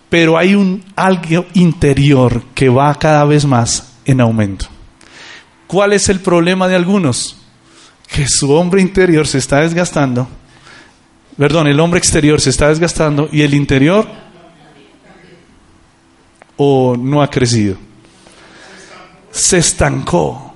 pero 0.08 0.38
hay 0.38 0.54
un 0.54 0.84
algo 0.94 1.44
interior 1.54 2.44
que 2.54 2.68
va 2.68 2.94
cada 2.94 3.24
vez 3.24 3.44
más 3.44 3.94
en 4.04 4.20
aumento. 4.20 4.66
¿Cuál 5.66 5.92
es 5.92 6.08
el 6.08 6.20
problema 6.20 6.68
de 6.68 6.76
algunos? 6.76 7.36
Que 8.06 8.28
su 8.28 8.52
hombre 8.52 8.80
interior 8.80 9.26
se 9.26 9.38
está 9.38 9.60
desgastando. 9.60 10.28
Perdón, 11.36 11.66
el 11.66 11.80
hombre 11.80 11.98
exterior 11.98 12.40
se 12.40 12.50
está 12.50 12.68
desgastando 12.68 13.28
y 13.32 13.42
el 13.42 13.54
interior 13.54 14.06
o 16.56 16.96
no 16.96 17.22
ha 17.22 17.28
crecido. 17.28 17.76
Se 19.32 19.58
estancó. 19.58 20.54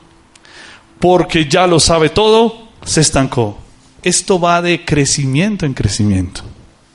Porque 1.00 1.48
ya 1.48 1.66
lo 1.66 1.80
sabe 1.80 2.10
todo, 2.10 2.68
se 2.84 3.00
estancó. 3.00 3.58
Esto 4.02 4.38
va 4.38 4.62
de 4.62 4.84
crecimiento 4.84 5.66
en 5.66 5.74
crecimiento. 5.74 6.42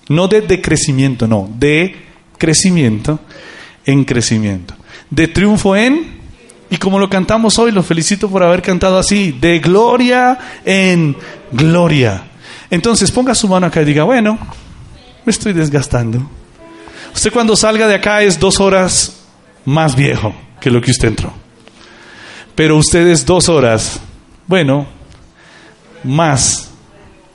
No 0.10 0.28
de 0.28 0.42
decrecimiento, 0.42 1.28
no, 1.28 1.50
de 1.58 1.96
crecimiento 2.38 3.20
en 3.86 4.04
crecimiento. 4.04 4.76
De 5.10 5.28
triunfo 5.28 5.76
en 5.76 6.24
y 6.74 6.78
como 6.78 6.98
lo 6.98 7.08
cantamos 7.08 7.60
hoy, 7.60 7.72
lo 7.72 7.84
felicito 7.84 8.28
por 8.28 8.42
haber 8.42 8.64
cantado 8.64 8.98
así, 8.98 9.32
de 9.32 9.60
gloria 9.60 10.40
en 10.66 11.16
gloria. 11.52 12.24
Entonces 12.72 13.12
ponga 13.12 13.36
su 13.36 13.48
mano 13.48 13.68
acá 13.68 13.84
y 13.84 13.86
diga, 13.86 14.06
bueno, 14.06 14.40
me 15.24 15.30
estoy 15.30 15.54
desgastando. 15.54 16.28
Usted 17.14 17.32
cuando 17.32 17.56
salga 17.56 17.88
de 17.88 17.94
acá 17.94 18.24
es 18.24 18.40
dos 18.40 18.60
horas 18.60 19.22
más 19.66 19.96
viejo 19.96 20.34
que 20.60 20.72
lo 20.72 20.82
que 20.82 20.90
usted 20.90 21.10
entró. 21.10 21.32
Pero 22.56 22.78
usted 22.78 23.06
es 23.06 23.24
dos 23.24 23.50
horas, 23.50 24.00
bueno, 24.48 24.88
más 26.04 26.73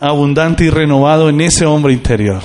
abundante 0.01 0.65
y 0.65 0.71
renovado 0.71 1.29
en 1.29 1.41
ese 1.41 1.67
hombre 1.67 1.93
interior. 1.93 2.41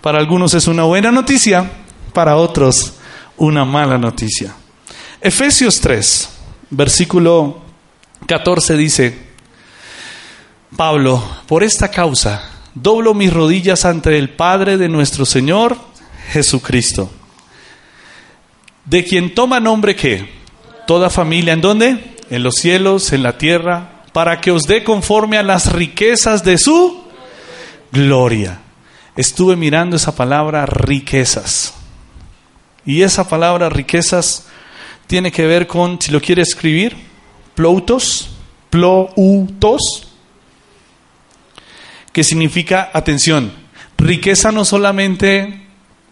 Para 0.00 0.18
algunos 0.18 0.54
es 0.54 0.66
una 0.66 0.84
buena 0.84 1.12
noticia, 1.12 1.70
para 2.12 2.36
otros 2.36 2.94
una 3.36 3.64
mala 3.64 3.98
noticia. 3.98 4.54
Efesios 5.20 5.80
3, 5.80 6.28
versículo 6.70 7.60
14 8.26 8.76
dice, 8.76 9.18
Pablo, 10.76 11.22
por 11.46 11.62
esta 11.62 11.90
causa, 11.90 12.50
doblo 12.74 13.14
mis 13.14 13.32
rodillas 13.32 13.84
ante 13.84 14.18
el 14.18 14.30
Padre 14.30 14.78
de 14.78 14.88
nuestro 14.88 15.24
Señor 15.24 15.76
Jesucristo, 16.32 17.10
de 18.84 19.04
quien 19.04 19.34
toma 19.34 19.60
nombre 19.60 19.94
que 19.94 20.42
toda 20.86 21.10
familia, 21.10 21.52
¿en 21.52 21.60
dónde? 21.60 22.12
en 22.32 22.42
los 22.42 22.54
cielos, 22.54 23.12
en 23.12 23.22
la 23.22 23.36
tierra, 23.36 24.01
para 24.12 24.40
que 24.40 24.50
os 24.50 24.64
dé 24.64 24.84
conforme 24.84 25.38
a 25.38 25.42
las 25.42 25.72
riquezas 25.72 26.44
de 26.44 26.58
su 26.58 27.02
gloria. 27.90 28.60
Estuve 29.16 29.56
mirando 29.56 29.96
esa 29.96 30.14
palabra 30.14 30.66
riquezas. 30.66 31.74
Y 32.84 33.02
esa 33.02 33.28
palabra 33.28 33.68
riquezas 33.68 34.46
tiene 35.06 35.30
que 35.30 35.46
ver 35.46 35.66
con, 35.66 36.00
si 36.00 36.10
lo 36.10 36.20
quiere 36.20 36.42
escribir, 36.42 36.96
ploutos, 37.54 38.30
ploutos, 38.70 40.08
que 42.12 42.24
significa, 42.24 42.90
atención, 42.92 43.52
riqueza 43.96 44.52
no 44.52 44.64
solamente 44.64 45.66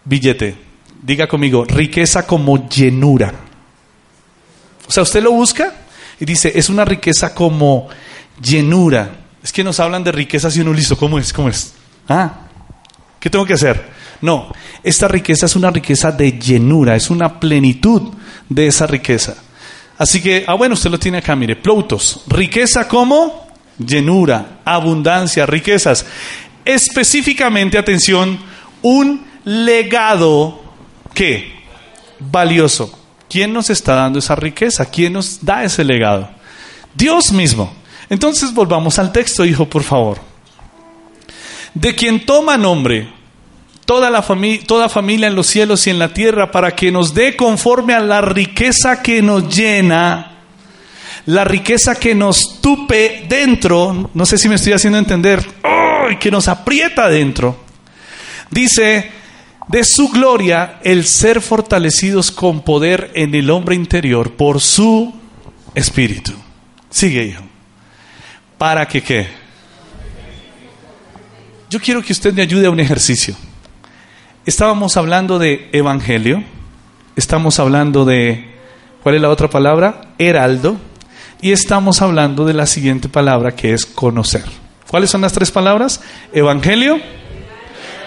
billete, 0.05 0.55
diga 1.01 1.27
conmigo, 1.27 1.65
riqueza 1.65 2.25
como 2.25 2.67
llenura. 2.69 3.33
O 4.87 4.91
sea, 4.91 5.03
usted 5.03 5.21
lo 5.21 5.31
busca 5.31 5.80
y 6.21 6.25
dice, 6.25 6.51
es 6.53 6.69
una 6.69 6.85
riqueza 6.85 7.33
como 7.33 7.89
llenura. 8.39 9.09
Es 9.43 9.51
que 9.51 9.63
nos 9.63 9.79
hablan 9.79 10.03
de 10.03 10.11
riquezas 10.11 10.55
y 10.55 10.61
uno 10.61 10.71
listo, 10.71 10.95
¿cómo 10.95 11.17
es? 11.17 11.33
¿Cómo 11.33 11.49
es? 11.49 11.73
Ah, 12.07 12.41
¿qué 13.19 13.27
tengo 13.27 13.43
que 13.43 13.55
hacer? 13.55 13.89
No, 14.21 14.53
esta 14.83 15.07
riqueza 15.07 15.47
es 15.47 15.55
una 15.55 15.71
riqueza 15.71 16.11
de 16.11 16.33
llenura, 16.33 16.95
es 16.95 17.09
una 17.09 17.39
plenitud 17.39 18.13
de 18.47 18.67
esa 18.67 18.85
riqueza. 18.85 19.35
Así 19.97 20.21
que, 20.21 20.45
ah, 20.47 20.53
bueno, 20.53 20.75
usted 20.75 20.91
lo 20.91 20.99
tiene 20.99 21.17
acá, 21.17 21.35
mire, 21.35 21.55
ploutos, 21.55 22.21
riqueza 22.27 22.87
como 22.87 23.47
llenura, 23.79 24.59
abundancia, 24.63 25.47
riquezas. 25.47 26.05
Específicamente, 26.63 27.79
atención, 27.79 28.37
un 28.83 29.25
legado 29.43 30.61
que 31.15 31.51
valioso. 32.19 33.00
¿Quién 33.31 33.53
nos 33.53 33.69
está 33.69 33.95
dando 33.95 34.19
esa 34.19 34.35
riqueza? 34.35 34.85
¿Quién 34.85 35.13
nos 35.13 35.45
da 35.45 35.63
ese 35.63 35.85
legado? 35.85 36.29
Dios 36.93 37.31
mismo. 37.31 37.73
Entonces 38.09 38.53
volvamos 38.53 38.99
al 38.99 39.13
texto, 39.13 39.45
hijo, 39.45 39.65
por 39.69 39.83
favor. 39.83 40.17
De 41.73 41.95
quien 41.95 42.25
toma 42.25 42.57
nombre 42.57 43.07
toda 43.85 44.09
la 44.09 44.21
familia, 44.21 44.65
toda 44.67 44.89
familia 44.89 45.27
en 45.27 45.35
los 45.35 45.47
cielos 45.47 45.87
y 45.87 45.91
en 45.91 45.99
la 45.99 46.13
tierra 46.13 46.51
para 46.51 46.75
que 46.75 46.91
nos 46.91 47.13
dé 47.13 47.37
conforme 47.37 47.93
a 47.93 48.01
la 48.01 48.19
riqueza 48.19 49.01
que 49.01 49.21
nos 49.21 49.47
llena 49.55 50.31
la 51.25 51.43
riqueza 51.43 51.95
que 51.95 52.15
nos 52.15 52.61
tupe 52.61 53.25
dentro, 53.27 54.09
no 54.13 54.25
sé 54.25 54.37
si 54.37 54.49
me 54.49 54.55
estoy 54.55 54.73
haciendo 54.73 54.97
entender, 54.97 55.45
que 56.19 56.31
nos 56.31 56.47
aprieta 56.47 57.07
dentro. 57.09 57.63
Dice, 58.49 59.11
de 59.71 59.85
su 59.85 60.09
gloria 60.09 60.79
el 60.83 61.05
ser 61.05 61.41
fortalecidos 61.41 62.29
con 62.29 62.61
poder 62.61 63.11
en 63.15 63.33
el 63.33 63.49
hombre 63.49 63.73
interior 63.73 64.33
por 64.33 64.59
su 64.59 65.13
espíritu. 65.73 66.33
Sigue, 66.89 67.23
hijo. 67.23 67.43
¿Para 68.57 68.85
que 68.85 69.01
qué? 69.01 69.27
Yo 71.69 71.79
quiero 71.79 72.03
que 72.03 72.11
usted 72.11 72.33
me 72.33 72.41
ayude 72.41 72.67
a 72.67 72.69
un 72.69 72.81
ejercicio. 72.81 73.33
Estábamos 74.45 74.97
hablando 74.97 75.39
de 75.39 75.69
evangelio, 75.71 76.43
estamos 77.15 77.59
hablando 77.59 78.03
de, 78.03 78.53
¿cuál 79.03 79.15
es 79.15 79.21
la 79.21 79.29
otra 79.29 79.49
palabra? 79.49 80.13
Heraldo 80.17 80.77
y 81.41 81.53
estamos 81.53 82.01
hablando 82.01 82.45
de 82.45 82.53
la 82.53 82.65
siguiente 82.65 83.07
palabra 83.07 83.55
que 83.55 83.73
es 83.73 83.85
conocer. 83.85 84.43
¿Cuáles 84.89 85.09
son 85.09 85.21
las 85.21 85.31
tres 85.31 85.49
palabras? 85.49 86.01
Evangelio, 86.33 86.99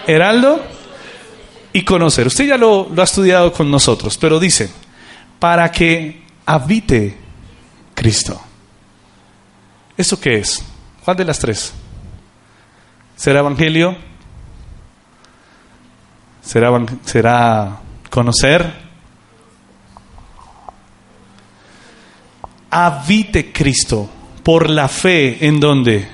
heraldo 0.06 0.73
y 1.74 1.84
conocer. 1.84 2.26
Usted 2.26 2.46
ya 2.46 2.56
lo, 2.56 2.88
ha 2.96 3.02
estudiado 3.02 3.52
con 3.52 3.70
nosotros, 3.70 4.16
pero 4.16 4.40
dice, 4.40 4.70
para 5.38 5.70
que 5.70 6.22
habite 6.46 7.18
Cristo. 7.94 8.40
¿Eso 9.94 10.18
qué 10.18 10.38
es? 10.38 10.64
¿Cuál 11.04 11.18
de 11.18 11.24
las 11.26 11.38
tres? 11.38 11.74
¿Será 13.16 13.40
evangelio? 13.40 13.94
¿Será, 16.42 16.70
será 17.04 17.80
conocer? 18.08 18.84
habite 22.74 23.52
Cristo 23.52 24.10
por 24.42 24.68
la 24.68 24.88
fe 24.88 25.46
en 25.46 25.60
donde? 25.60 26.08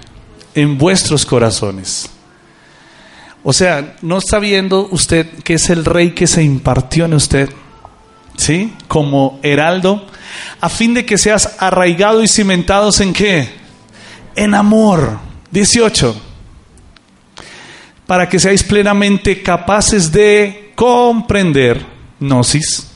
En 0.54 0.76
vuestros 0.76 1.24
corazones. 1.24 2.11
O 3.42 3.53
sea, 3.53 3.96
¿no 4.03 4.18
está 4.18 4.38
viendo 4.38 4.88
usted 4.90 5.26
que 5.42 5.55
es 5.55 5.70
el 5.70 5.85
rey 5.85 6.12
que 6.12 6.26
se 6.26 6.42
impartió 6.42 7.07
en 7.07 7.14
usted? 7.14 7.48
¿Sí? 8.37 8.74
Como 8.88 9.38
heraldo, 9.42 10.07
a 10.61 10.68
fin 10.68 10.94
de 10.94 11.05
que 11.05 11.18
seas 11.18 11.57
arraigado 11.59 12.22
y 12.22 12.29
cimentados 12.29 13.00
en 13.00 13.12
qué? 13.12 13.48
En 14.37 14.55
amor. 14.55 15.18
18. 15.50 16.14
Para 18.07 18.29
que 18.29 18.38
seáis 18.38 18.62
plenamente 18.62 19.42
capaces 19.42 20.11
de 20.12 20.72
comprender, 20.74 21.85
gnosis, 22.18 22.88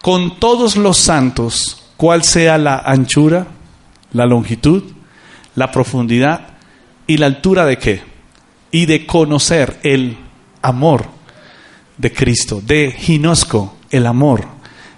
con 0.00 0.38
todos 0.38 0.76
los 0.76 0.98
santos 0.98 1.84
cuál 1.96 2.22
sea 2.22 2.58
la 2.58 2.78
anchura, 2.78 3.48
la 4.12 4.26
longitud, 4.26 4.84
la 5.54 5.70
profundidad 5.70 6.58
y 7.06 7.16
la 7.16 7.26
altura 7.26 7.64
de 7.64 7.78
qué? 7.78 8.07
Y 8.70 8.86
de 8.86 9.06
conocer 9.06 9.78
el 9.82 10.18
amor 10.62 11.06
de 11.96 12.12
Cristo, 12.12 12.60
de 12.64 12.92
ginosco, 12.92 13.76
el 13.90 14.06
amor 14.06 14.46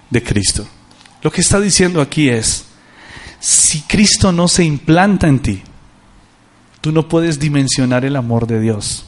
de 0.09 0.21
Cristo. 0.23 0.67
Lo 1.21 1.31
que 1.31 1.41
está 1.41 1.59
diciendo 1.59 2.01
aquí 2.01 2.29
es, 2.29 2.65
si 3.39 3.81
Cristo 3.81 4.31
no 4.31 4.47
se 4.47 4.63
implanta 4.63 5.27
en 5.27 5.39
ti, 5.39 5.61
tú 6.81 6.91
no 6.91 7.07
puedes 7.07 7.39
dimensionar 7.39 8.05
el 8.05 8.15
amor 8.15 8.47
de 8.47 8.59
Dios. 8.59 9.05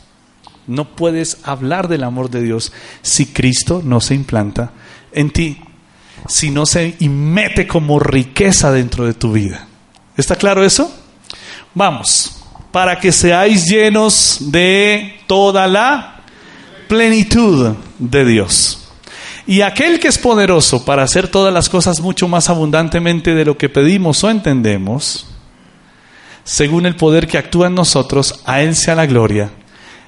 No 0.65 0.95
puedes 0.95 1.39
hablar 1.43 1.87
del 1.89 2.03
amor 2.03 2.29
de 2.29 2.41
Dios 2.41 2.71
si 3.01 3.25
Cristo 3.25 3.81
no 3.83 3.99
se 3.99 4.15
implanta 4.15 4.71
en 5.11 5.29
ti 5.29 5.57
si 6.27 6.51
no 6.51 6.65
se 6.65 6.95
mete 6.99 7.67
como 7.67 7.99
riqueza 7.99 8.71
dentro 8.71 9.05
de 9.05 9.13
tu 9.13 9.31
vida. 9.33 9.67
¿Está 10.15 10.35
claro 10.35 10.63
eso? 10.63 10.93
Vamos, 11.73 12.42
para 12.73 12.99
que 12.99 13.11
seáis 13.11 13.67
llenos 13.67 14.37
de 14.39 15.19
toda 15.27 15.67
la 15.67 16.21
plenitud 16.87 17.75
de 17.99 18.25
Dios. 18.25 18.89
Y 19.45 19.61
aquel 19.61 19.99
que 19.99 20.07
es 20.07 20.17
poderoso 20.17 20.83
para 20.83 21.03
hacer 21.03 21.27
todas 21.27 21.53
las 21.53 21.69
cosas 21.69 21.99
mucho 22.01 22.27
más 22.27 22.49
abundantemente 22.49 23.35
de 23.35 23.45
lo 23.45 23.59
que 23.59 23.69
pedimos 23.69 24.23
o 24.23 24.31
entendemos, 24.31 25.27
según 26.43 26.87
el 26.87 26.95
poder 26.95 27.27
que 27.27 27.37
actúa 27.37 27.67
en 27.67 27.75
nosotros, 27.75 28.41
a 28.43 28.63
Él 28.63 28.75
sea 28.75 28.95
la 28.95 29.05
gloria, 29.05 29.51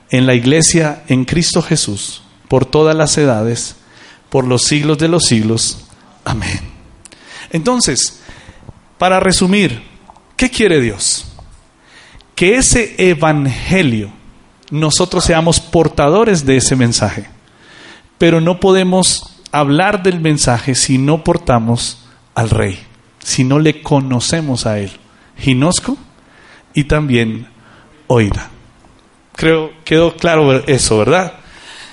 en 0.09 0.25
la 0.25 0.33
iglesia, 0.33 1.03
en 1.07 1.23
Cristo 1.23 1.61
Jesús, 1.61 2.23
por 2.47 2.65
todas 2.65 2.95
las 2.95 3.15
edades, 3.19 3.75
por 4.31 4.43
los 4.43 4.63
siglos 4.63 4.97
de 4.97 5.07
los 5.07 5.25
siglos. 5.25 5.85
Amén. 6.23 6.61
Entonces, 7.51 8.21
para 8.97 9.19
resumir, 9.19 9.83
¿qué 10.35 10.49
quiere 10.49 10.81
Dios? 10.81 11.27
Que 12.35 12.57
ese 12.57 12.95
evangelio, 12.97 14.09
nosotros 14.69 15.23
seamos 15.23 15.59
portadores 15.59 16.45
de 16.45 16.57
ese 16.57 16.75
mensaje. 16.75 17.27
Pero 18.17 18.41
no 18.41 18.59
podemos 18.59 19.41
hablar 19.51 20.03
del 20.03 20.19
mensaje 20.19 20.75
si 20.75 20.97
no 20.97 21.23
portamos 21.23 22.05
al 22.33 22.49
rey, 22.49 22.79
si 23.19 23.43
no 23.43 23.59
le 23.59 23.81
conocemos 23.81 24.65
a 24.65 24.79
él. 24.79 24.91
Ginosco 25.37 25.97
y 26.73 26.85
también 26.85 27.47
oída. 28.07 28.49
Creo 29.33 29.71
quedó 29.83 30.15
claro 30.15 30.65
eso, 30.65 30.97
¿verdad? 30.97 31.33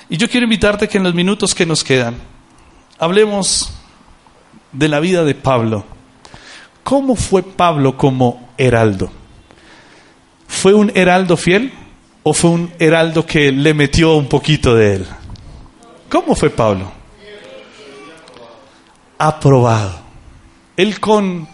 Y 0.09 0.16
yo 0.16 0.28
quiero 0.28 0.44
invitarte 0.44 0.88
que 0.88 0.98
en 0.98 1.05
los 1.05 1.14
minutos 1.14 1.55
que 1.55 1.66
nos 1.66 1.83
quedan 1.83 2.16
hablemos 2.98 3.72
de 4.72 4.88
la 4.88 5.00
vida 5.00 5.24
de 5.24 5.35
Pablo. 5.35 5.85
¿Cómo 6.83 7.16
fue 7.16 7.42
Pablo 7.42 7.96
como 7.96 8.50
heraldo? 8.59 9.11
¿Fue 10.52 10.74
un 10.74 10.92
heraldo 10.94 11.36
fiel 11.36 11.72
o 12.22 12.32
fue 12.32 12.50
un 12.50 12.72
heraldo 12.78 13.26
que 13.26 13.50
le 13.50 13.74
metió 13.74 14.14
un 14.14 14.28
poquito 14.28 14.76
de 14.76 14.96
él? 14.96 15.06
¿Cómo 16.08 16.36
fue 16.36 16.50
Pablo? 16.50 16.92
Aprobado. 19.18 19.98
Él 20.76 21.00
con, 21.00 21.48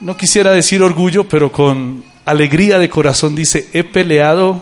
no 0.00 0.16
quisiera 0.16 0.52
decir 0.52 0.82
orgullo, 0.82 1.28
pero 1.28 1.50
con 1.50 2.04
alegría 2.26 2.78
de 2.78 2.88
corazón 2.88 3.34
dice, 3.34 3.70
he 3.72 3.82
peleado. 3.82 4.60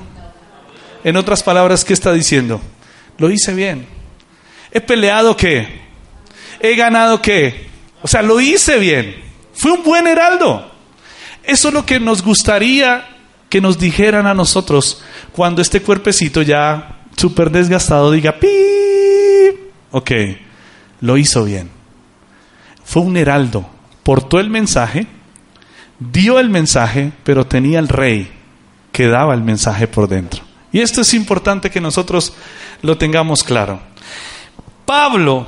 En 1.05 1.16
otras 1.16 1.42
palabras, 1.42 1.85
¿qué 1.85 1.92
está 1.92 2.12
diciendo? 2.12 2.61
Lo 3.18 3.31
hice 3.31 3.52
bien. 3.52 3.87
He 4.70 4.81
peleado 4.81 5.37
qué? 5.37 5.81
He 6.61 6.76
ganado 6.76 7.20
qué? 7.20 7.66
O 8.00 8.09
sea, 8.09 8.22
lo 8.22 8.40
hice 8.40 8.79
bien. 8.79 9.16
Fui 9.52 9.72
un 9.72 9.83
buen 9.83 10.07
heraldo. 10.07 10.70
Eso 11.42 11.68
es 11.68 11.74
lo 11.74 11.85
que 11.85 12.00
nos 12.00 12.22
gustaría 12.22 13.15
que 13.57 13.62
nos 13.62 13.79
dijeran 13.79 14.27
a 14.27 14.35
nosotros 14.35 15.03
cuando 15.33 15.62
este 15.62 15.81
cuerpecito 15.81 16.42
ya 16.42 17.01
súper 17.16 17.51
desgastado 17.51 18.11
diga, 18.11 18.38
¡Pi! 18.38 18.49
Ok, 19.92 20.11
lo 21.01 21.16
hizo 21.16 21.42
bien. 21.42 21.71
Fue 22.85 23.01
un 23.01 23.16
heraldo 23.16 23.66
portó 24.03 24.40
el 24.40 24.51
mensaje, 24.51 25.07
dio 25.99 26.38
el 26.38 26.51
mensaje, 26.51 27.12
pero 27.25 27.47
tenía 27.47 27.79
el 27.79 27.88
rey 27.88 28.31
que 28.92 29.07
daba 29.07 29.33
el 29.33 29.40
mensaje 29.40 29.88
por 29.88 30.07
dentro. 30.07 30.42
Y 30.71 30.81
esto 30.81 31.01
es 31.01 31.14
importante 31.14 31.71
que 31.71 31.81
nosotros 31.81 32.35
lo 32.83 32.99
tengamos 32.99 33.42
claro. 33.42 33.81
Pablo 34.85 35.47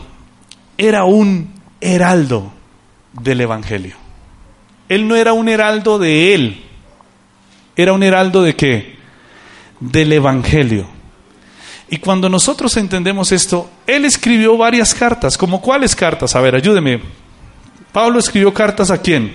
era 0.78 1.04
un 1.04 1.52
heraldo 1.82 2.54
del 3.12 3.42
Evangelio. 3.42 3.96
Él 4.88 5.06
no 5.06 5.14
era 5.14 5.34
un 5.34 5.50
heraldo 5.50 5.98
de 5.98 6.34
él, 6.34 6.64
era 7.78 7.92
un 7.92 8.02
heraldo 8.02 8.42
de 8.42 8.56
qué? 8.56 8.96
Del 9.78 10.12
Evangelio. 10.12 10.88
Y 11.88 11.98
cuando 11.98 12.28
nosotros 12.28 12.76
entendemos 12.76 13.30
esto, 13.30 13.70
él 13.86 14.04
escribió 14.04 14.56
varias 14.56 14.92
cartas. 14.92 15.38
¿Como 15.38 15.62
cuáles 15.62 15.94
cartas? 15.94 16.34
A 16.34 16.40
ver, 16.40 16.56
ayúdeme. 16.56 17.00
Pablo 17.92 18.18
escribió 18.18 18.52
cartas 18.52 18.90
a 18.90 19.00
quién? 19.00 19.32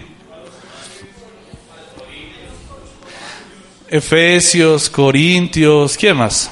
Efesios, 3.87 4.89
Corintios, 4.89 5.97
¿quién 5.97 6.17
más? 6.17 6.51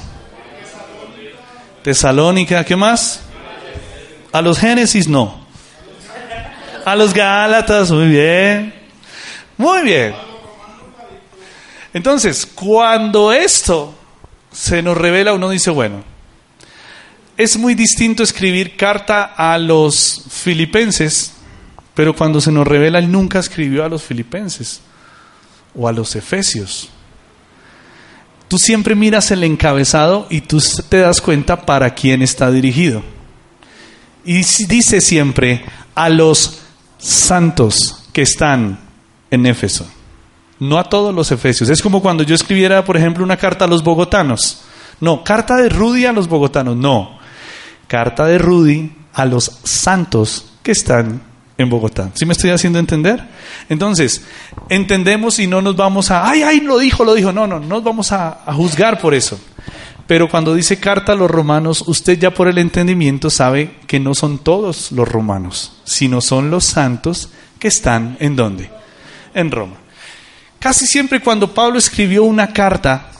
Tesalónica, 1.82 2.64
¿qué 2.64 2.74
más? 2.74 3.20
A 4.32 4.40
los 4.40 4.58
Génesis 4.58 5.08
no. 5.08 5.46
A 6.86 6.96
los 6.96 7.12
Gálatas, 7.12 7.90
muy 7.90 8.08
bien. 8.08 8.74
Muy 9.58 9.82
bien. 9.82 10.31
Entonces, 11.92 12.46
cuando 12.46 13.32
esto 13.32 13.94
se 14.50 14.82
nos 14.82 14.96
revela, 14.96 15.34
uno 15.34 15.50
dice, 15.50 15.70
bueno, 15.70 16.04
es 17.36 17.56
muy 17.56 17.74
distinto 17.74 18.22
escribir 18.22 18.76
carta 18.76 19.34
a 19.36 19.58
los 19.58 20.24
filipenses, 20.28 21.32
pero 21.94 22.14
cuando 22.14 22.40
se 22.40 22.52
nos 22.52 22.66
revela, 22.66 22.98
él 22.98 23.10
nunca 23.10 23.38
escribió 23.38 23.84
a 23.84 23.88
los 23.88 24.02
filipenses 24.02 24.80
o 25.74 25.88
a 25.88 25.92
los 25.92 26.14
efesios. 26.16 26.88
Tú 28.48 28.58
siempre 28.58 28.94
miras 28.94 29.30
el 29.30 29.44
encabezado 29.44 30.26
y 30.28 30.42
tú 30.42 30.62
te 30.88 30.98
das 30.98 31.20
cuenta 31.20 31.64
para 31.64 31.94
quién 31.94 32.20
está 32.20 32.50
dirigido. 32.50 33.02
Y 34.24 34.44
dice 34.66 35.00
siempre 35.00 35.64
a 35.94 36.08
los 36.10 36.60
santos 36.98 38.04
que 38.12 38.22
están 38.22 38.78
en 39.30 39.46
Éfeso, 39.46 39.90
no 40.62 40.78
a 40.78 40.84
todos 40.84 41.12
los 41.12 41.32
efesios. 41.32 41.68
Es 41.68 41.82
como 41.82 42.00
cuando 42.00 42.22
yo 42.22 42.34
escribiera, 42.34 42.84
por 42.84 42.96
ejemplo, 42.96 43.24
una 43.24 43.36
carta 43.36 43.64
a 43.64 43.68
los 43.68 43.82
bogotanos. 43.82 44.62
No, 45.00 45.24
carta 45.24 45.56
de 45.56 45.68
Rudy 45.68 46.06
a 46.06 46.12
los 46.12 46.28
bogotanos, 46.28 46.76
no. 46.76 47.18
Carta 47.88 48.26
de 48.26 48.38
Rudy 48.38 48.92
a 49.12 49.24
los 49.24 49.58
santos 49.64 50.46
que 50.62 50.70
están 50.70 51.20
en 51.58 51.68
Bogotá. 51.68 52.10
¿Sí 52.14 52.24
me 52.26 52.32
estoy 52.32 52.50
haciendo 52.50 52.78
entender? 52.78 53.28
Entonces, 53.68 54.22
entendemos 54.68 55.40
y 55.40 55.48
no 55.48 55.60
nos 55.62 55.74
vamos 55.74 56.12
a, 56.12 56.28
ay, 56.30 56.42
ay, 56.44 56.60
lo 56.60 56.78
dijo, 56.78 57.04
lo 57.04 57.14
dijo. 57.14 57.32
No, 57.32 57.48
no, 57.48 57.58
no 57.58 57.66
nos 57.66 57.84
vamos 57.84 58.12
a, 58.12 58.38
juzgar 58.54 59.00
por 59.00 59.14
eso. 59.14 59.40
Pero 60.06 60.28
cuando 60.28 60.54
dice 60.54 60.78
carta 60.78 61.12
a 61.12 61.16
los 61.16 61.30
romanos, 61.30 61.82
usted 61.88 62.18
ya 62.20 62.32
por 62.32 62.46
el 62.46 62.58
entendimiento 62.58 63.30
sabe 63.30 63.78
que 63.88 63.98
no 63.98 64.14
son 64.14 64.38
todos 64.38 64.92
los 64.92 65.08
romanos, 65.08 65.80
sino 65.82 66.20
son 66.20 66.50
los 66.52 66.64
santos 66.64 67.30
que 67.58 67.68
están 67.68 68.16
en 68.20 68.36
dónde? 68.36 68.70
En 69.34 69.50
Roma. 69.50 69.81
Casi 70.62 70.86
siempre 70.86 71.18
cuando 71.18 71.52
Pablo 71.52 71.76
escribió 71.76 72.22
una 72.22 72.52
carta, 72.52 73.10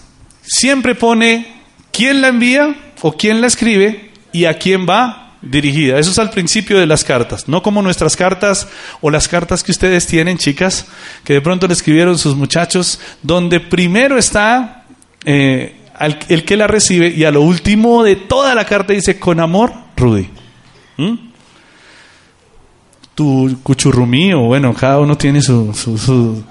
siempre 0.43 0.95
pone 0.95 1.53
quién 1.91 2.21
la 2.21 2.29
envía 2.29 2.73
o 3.01 3.17
quién 3.17 3.41
la 3.41 3.49
escribe 3.49 4.13
y 4.31 4.45
a 4.45 4.57
quién 4.57 4.87
va 4.89 5.33
dirigida. 5.43 5.99
Eso 5.99 6.13
es 6.13 6.21
al 6.21 6.31
principio 6.31 6.79
de 6.79 6.87
las 6.87 7.03
cartas, 7.03 7.49
no 7.49 7.61
como 7.61 7.83
nuestras 7.83 8.15
cartas 8.15 8.69
o 9.01 9.11
las 9.11 9.27
cartas 9.27 9.65
que 9.65 9.73
ustedes 9.73 10.07
tienen, 10.07 10.39
chicas, 10.39 10.87
que 11.25 11.33
de 11.33 11.41
pronto 11.41 11.67
le 11.67 11.73
escribieron 11.73 12.17
sus 12.17 12.37
muchachos, 12.37 13.01
donde 13.25 13.59
primero 13.59 14.19
está 14.19 14.85
eh, 15.25 15.75
el 16.29 16.45
que 16.45 16.57
la 16.57 16.69
recibe 16.69 17.09
y 17.09 17.25
a 17.25 17.33
lo 17.33 17.43
último 17.43 18.05
de 18.05 18.15
toda 18.15 18.55
la 18.55 18.67
carta 18.67 18.93
dice, 18.93 19.19
con 19.19 19.41
amor, 19.41 19.73
Rudy. 19.97 20.29
¿Mm? 20.97 21.15
Tu 23.17 23.59
cuchurrumí, 23.65 24.33
o 24.33 24.43
bueno, 24.43 24.73
cada 24.73 25.01
uno 25.01 25.19
tiene 25.19 25.43
su, 25.43 25.75
su... 25.75 26.45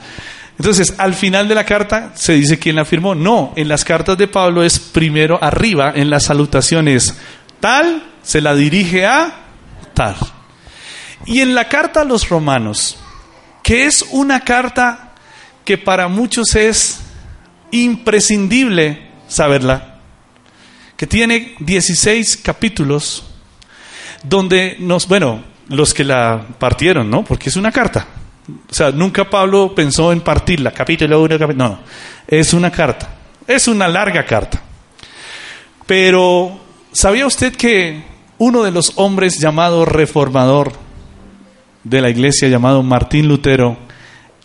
Entonces, 0.61 0.93
al 0.99 1.15
final 1.15 1.47
de 1.47 1.55
la 1.55 1.65
carta 1.65 2.11
se 2.13 2.33
dice 2.33 2.59
quién 2.59 2.75
la 2.75 2.85
firmó. 2.85 3.15
No, 3.15 3.51
en 3.55 3.67
las 3.67 3.83
cartas 3.83 4.15
de 4.15 4.27
Pablo 4.27 4.61
es 4.61 4.77
primero 4.77 5.43
arriba, 5.43 5.91
en 5.95 6.11
las 6.11 6.25
salutaciones, 6.25 7.17
tal 7.59 8.03
se 8.21 8.41
la 8.41 8.53
dirige 8.53 9.03
a 9.07 9.37
tal. 9.95 10.15
Y 11.25 11.39
en 11.39 11.55
la 11.55 11.67
carta 11.67 12.01
a 12.01 12.05
los 12.05 12.29
romanos, 12.29 12.99
que 13.63 13.87
es 13.87 14.05
una 14.11 14.41
carta 14.41 15.15
que 15.65 15.79
para 15.79 16.07
muchos 16.07 16.53
es 16.53 16.99
imprescindible 17.71 19.09
saberla, 19.27 19.97
que 20.95 21.07
tiene 21.07 21.55
16 21.57 22.37
capítulos, 22.37 23.23
donde 24.21 24.75
nos, 24.77 25.07
bueno, 25.07 25.43
los 25.69 25.95
que 25.95 26.03
la 26.03 26.39
partieron, 26.59 27.09
¿no? 27.09 27.23
Porque 27.23 27.49
es 27.49 27.55
una 27.55 27.71
carta. 27.71 28.05
O 28.69 28.73
sea, 28.73 28.91
nunca 28.91 29.29
Pablo 29.29 29.73
pensó 29.75 30.11
en 30.11 30.21
partirla, 30.21 30.71
capítulo 30.71 31.21
1, 31.21 31.39
capítulo... 31.39 31.69
No, 31.69 31.79
es 32.27 32.53
una 32.53 32.71
carta. 32.71 33.09
Es 33.47 33.67
una 33.67 33.87
larga 33.87 34.25
carta. 34.25 34.61
Pero, 35.85 36.59
¿sabía 36.91 37.25
usted 37.25 37.55
que 37.55 38.03
uno 38.37 38.63
de 38.63 38.71
los 38.71 38.93
hombres 38.95 39.39
llamado 39.39 39.85
reformador 39.85 40.73
de 41.83 42.01
la 42.01 42.09
iglesia, 42.09 42.47
llamado 42.47 42.83
Martín 42.83 43.27
Lutero, 43.27 43.77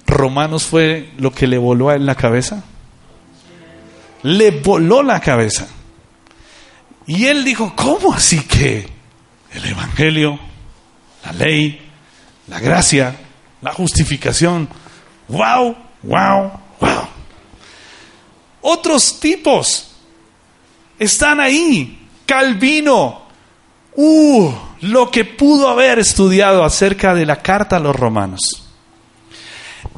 Romanos 0.07 0.65
fue 0.65 1.11
lo 1.19 1.33
que 1.33 1.47
le 1.47 1.59
voló 1.59 1.93
en 1.93 2.07
la 2.07 2.15
cabeza. 2.15 2.63
Le 4.23 4.51
voló 4.51 5.03
la 5.03 5.21
cabeza. 5.21 5.69
Y 7.07 7.27
él 7.27 7.45
dijo, 7.45 7.75
¿cómo 7.77 8.13
así 8.13 8.41
que 8.41 8.89
el 9.53 9.65
Evangelio, 9.65 10.39
la 11.25 11.33
ley, 11.33 11.81
la 12.49 12.61
gracia, 12.61 13.17
la 13.63 13.73
justificación, 13.73 14.69
wow, 15.29 15.77
wow, 16.03 16.53
wow. 16.81 17.09
Otros 18.63 19.21
tipos 19.21 19.91
están 20.99 21.41
ahí. 21.41 22.09
Calvino, 22.27 23.23
uh, 23.95 24.53
lo 24.81 25.11
que 25.11 25.25
pudo 25.25 25.69
haber 25.69 26.01
estudiado 26.01 26.65
acerca 26.65 27.15
de 27.15 27.25
la 27.25 27.41
carta 27.41 27.77
a 27.77 27.81
los 27.81 27.95
romanos. 27.95 28.41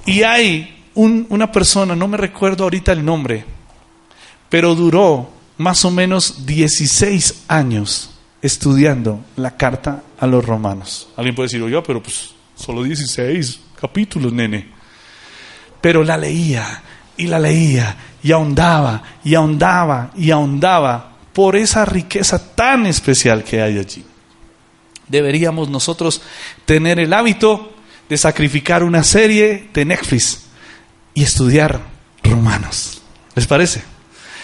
Y 0.04 0.22
hay 0.22 0.84
una 0.94 1.50
persona, 1.52 1.94
no 1.94 2.08
me 2.08 2.16
recuerdo 2.16 2.64
ahorita 2.64 2.92
el 2.92 3.04
nombre, 3.04 3.44
pero 4.48 4.74
duró 4.74 5.30
más 5.56 5.84
o 5.84 5.90
menos 5.90 6.44
16 6.46 7.44
años 7.48 8.10
estudiando 8.42 9.20
la 9.36 9.56
carta 9.56 10.02
a 10.18 10.26
los 10.26 10.44
romanos. 10.44 11.08
Alguien 11.16 11.34
puede 11.34 11.46
decir, 11.46 11.62
oye, 11.62 11.80
pero 11.82 12.02
pues 12.02 12.30
solo 12.58 12.82
16 12.82 13.60
capítulos, 13.80 14.32
nene. 14.32 14.68
Pero 15.80 16.02
la 16.02 16.16
leía 16.16 16.82
y 17.16 17.26
la 17.26 17.38
leía 17.38 17.96
y 18.22 18.32
ahondaba 18.32 19.02
y 19.24 19.34
ahondaba 19.34 20.10
y 20.16 20.30
ahondaba 20.30 21.12
por 21.32 21.56
esa 21.56 21.84
riqueza 21.84 22.54
tan 22.54 22.86
especial 22.86 23.44
que 23.44 23.62
hay 23.62 23.78
allí. 23.78 24.04
Deberíamos 25.06 25.68
nosotros 25.68 26.20
tener 26.64 26.98
el 26.98 27.12
hábito 27.12 27.72
de 28.08 28.18
sacrificar 28.18 28.82
una 28.82 29.04
serie 29.04 29.70
de 29.72 29.84
Netflix 29.84 30.42
y 31.14 31.22
estudiar 31.22 31.80
romanos. 32.22 33.02
¿Les 33.34 33.46
parece? 33.46 33.82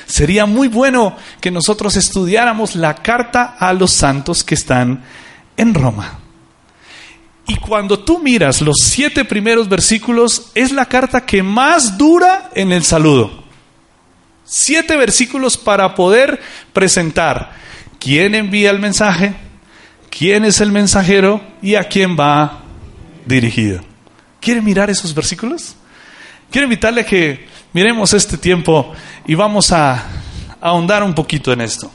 Sería 0.06 0.46
muy 0.46 0.68
bueno 0.68 1.16
que 1.40 1.50
nosotros 1.50 1.96
estudiáramos 1.96 2.76
la 2.76 2.94
carta 2.94 3.56
a 3.58 3.72
los 3.72 3.90
santos 3.90 4.44
que 4.44 4.54
están 4.54 5.02
en 5.56 5.74
Roma. 5.74 6.23
Y 7.46 7.56
cuando 7.56 7.98
tú 7.98 8.18
miras 8.18 8.60
los 8.60 8.78
siete 8.80 9.24
primeros 9.24 9.68
versículos, 9.68 10.50
es 10.54 10.72
la 10.72 10.86
carta 10.86 11.26
que 11.26 11.42
más 11.42 11.98
dura 11.98 12.50
en 12.54 12.72
el 12.72 12.84
saludo. 12.84 13.44
Siete 14.44 14.96
versículos 14.96 15.56
para 15.56 15.94
poder 15.94 16.40
presentar 16.72 17.52
quién 17.98 18.34
envía 18.34 18.70
el 18.70 18.78
mensaje, 18.78 19.34
quién 20.10 20.44
es 20.44 20.60
el 20.60 20.72
mensajero 20.72 21.42
y 21.60 21.74
a 21.74 21.84
quién 21.84 22.16
va 22.18 22.62
dirigido. 23.26 23.80
¿Quiere 24.40 24.62
mirar 24.62 24.88
esos 24.90 25.14
versículos? 25.14 25.74
Quiero 26.50 26.64
invitarle 26.64 27.02
a 27.02 27.06
que 27.06 27.46
miremos 27.72 28.12
este 28.14 28.38
tiempo 28.38 28.94
y 29.26 29.34
vamos 29.34 29.72
a 29.72 30.06
ahondar 30.60 31.02
un 31.02 31.14
poquito 31.14 31.52
en 31.52 31.60
esto. 31.60 31.90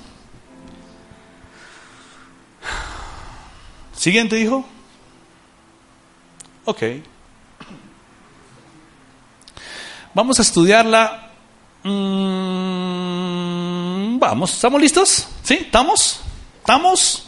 Siguiente, 3.95 4.39
hijo. 4.39 4.65
Ok. 6.69 6.83
Vamos 10.13 10.39
a 10.39 10.41
estudiarla 10.41 11.29
Mm, 11.83 12.59
vamos, 14.19 14.53
¿estamos 14.53 14.81
listos? 14.81 15.27
¿Sí? 15.43 15.59
¿Estamos? 15.61 16.19
¿Estamos? 16.59 17.25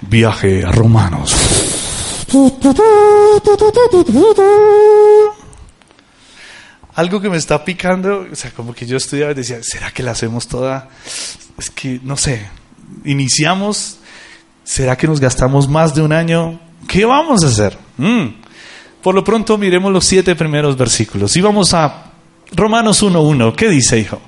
Viaje 0.00 0.64
a 0.64 0.72
Romanos. 0.72 1.32
Algo 6.94 7.20
que 7.20 7.30
me 7.30 7.36
está 7.36 7.64
picando, 7.64 8.26
o 8.30 8.34
sea, 8.34 8.50
como 8.50 8.74
que 8.74 8.84
yo 8.86 8.96
estudiaba 8.96 9.30
y 9.30 9.34
decía, 9.36 9.62
¿será 9.62 9.92
que 9.92 10.02
la 10.02 10.10
hacemos 10.10 10.48
toda? 10.48 10.88
Es 11.56 11.70
que, 11.70 12.00
no 12.02 12.16
sé, 12.16 12.48
iniciamos, 13.04 13.98
¿será 14.64 14.96
que 14.96 15.06
nos 15.06 15.20
gastamos 15.20 15.68
más 15.68 15.94
de 15.94 16.02
un 16.02 16.12
año? 16.12 16.58
¿Qué 16.90 17.04
vamos 17.04 17.44
a 17.44 17.46
hacer? 17.46 17.78
Mm. 17.98 18.26
Por 19.00 19.14
lo 19.14 19.22
pronto 19.22 19.56
miremos 19.56 19.92
los 19.92 20.04
siete 20.04 20.34
primeros 20.34 20.76
versículos 20.76 21.36
y 21.36 21.40
vamos 21.40 21.72
a 21.72 22.10
Romanos 22.50 23.00
1.1. 23.00 23.54
¿Qué 23.54 23.68
dice, 23.68 23.96
hijo? 23.96 24.20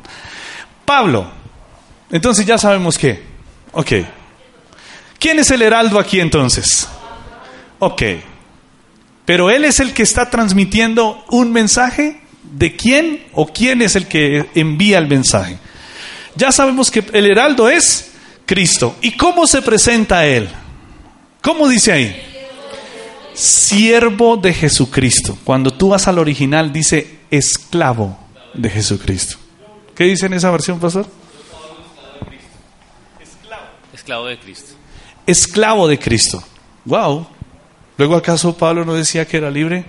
Pablo. 0.85 1.29
Entonces 2.09 2.47
ya 2.47 2.59
sabemos 2.59 2.97
qué. 2.97 3.21
Ok. 3.73 3.91
¿Quién 5.19 5.41
es 5.41 5.51
el 5.51 5.61
heraldo 5.61 5.99
aquí 5.99 6.21
entonces? 6.21 6.87
Ok. 7.81 8.03
Pero 9.25 9.51
él 9.51 9.65
es 9.65 9.81
el 9.81 9.93
que 9.93 10.05
está 10.05 10.31
transmitiendo 10.31 11.25
un 11.31 11.51
mensaje. 11.51 12.21
¿De 12.45 12.77
quién 12.77 13.25
o 13.33 13.49
quién 13.49 13.83
es 13.83 13.97
el 13.97 14.07
que 14.07 14.51
envía 14.55 14.99
el 14.99 15.09
mensaje? 15.09 15.59
Ya 16.37 16.53
sabemos 16.53 16.93
que 16.93 17.05
el 17.13 17.29
heraldo 17.29 17.69
es 17.69 18.13
Cristo. 18.47 18.95
¿Y 19.01 19.17
cómo 19.17 19.49
se 19.49 19.63
presenta 19.63 20.25
él? 20.27 20.49
¿Cómo 21.41 21.67
dice 21.67 21.91
ahí? 21.91 22.32
Siervo 23.35 24.37
de 24.37 24.53
Jesucristo. 24.53 25.39
Cuando 25.45 25.71
tú 25.71 25.89
vas 25.91 26.09
al 26.09 26.19
original 26.19 26.73
dice 26.73 27.21
esclavo 27.31 28.19
de 28.55 28.69
Jesucristo. 28.69 29.37
¿Qué 29.95 30.05
dice 30.05 30.27
en 30.27 30.35
esa 30.35 30.51
versión, 30.51 30.79
pastor? 30.79 31.07
Esclavo 33.93 34.27
de 34.27 34.39
Cristo. 34.39 34.75
Esclavo 35.27 35.89
de 35.89 35.99
Cristo. 35.99 36.43
Wow. 36.85 37.27
Luego 37.97 38.17
acaso 38.17 38.57
Pablo 38.57 38.85
no 38.85 38.95
decía 38.95 39.27
que 39.27 39.37
era 39.37 39.51
libre? 39.51 39.85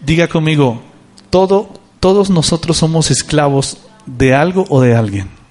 Diga 0.00 0.26
conmigo, 0.26 0.82
todo, 1.30 1.70
todos 2.00 2.28
nosotros 2.28 2.76
somos 2.76 3.10
esclavos 3.10 3.78
de 4.04 4.34
algo 4.34 4.64
o 4.68 4.80
de 4.80 4.96
alguien. 4.96 5.41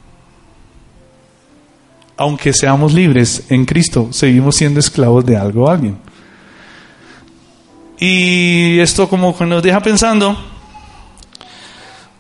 Aunque 2.18 2.54
seamos 2.54 2.94
libres 2.94 3.46
en 3.50 3.66
Cristo, 3.66 4.10
seguimos 4.12 4.56
siendo 4.56 4.80
esclavos 4.80 5.26
de 5.26 5.38
algo 5.38 5.66
o 5.66 5.70
alguien. 5.70 5.98
Y 8.00 8.80
esto 8.80 9.08
como 9.08 9.38
que 9.38 9.46
nos 9.46 9.62
deja 9.62 9.80
pensando. 9.80 10.36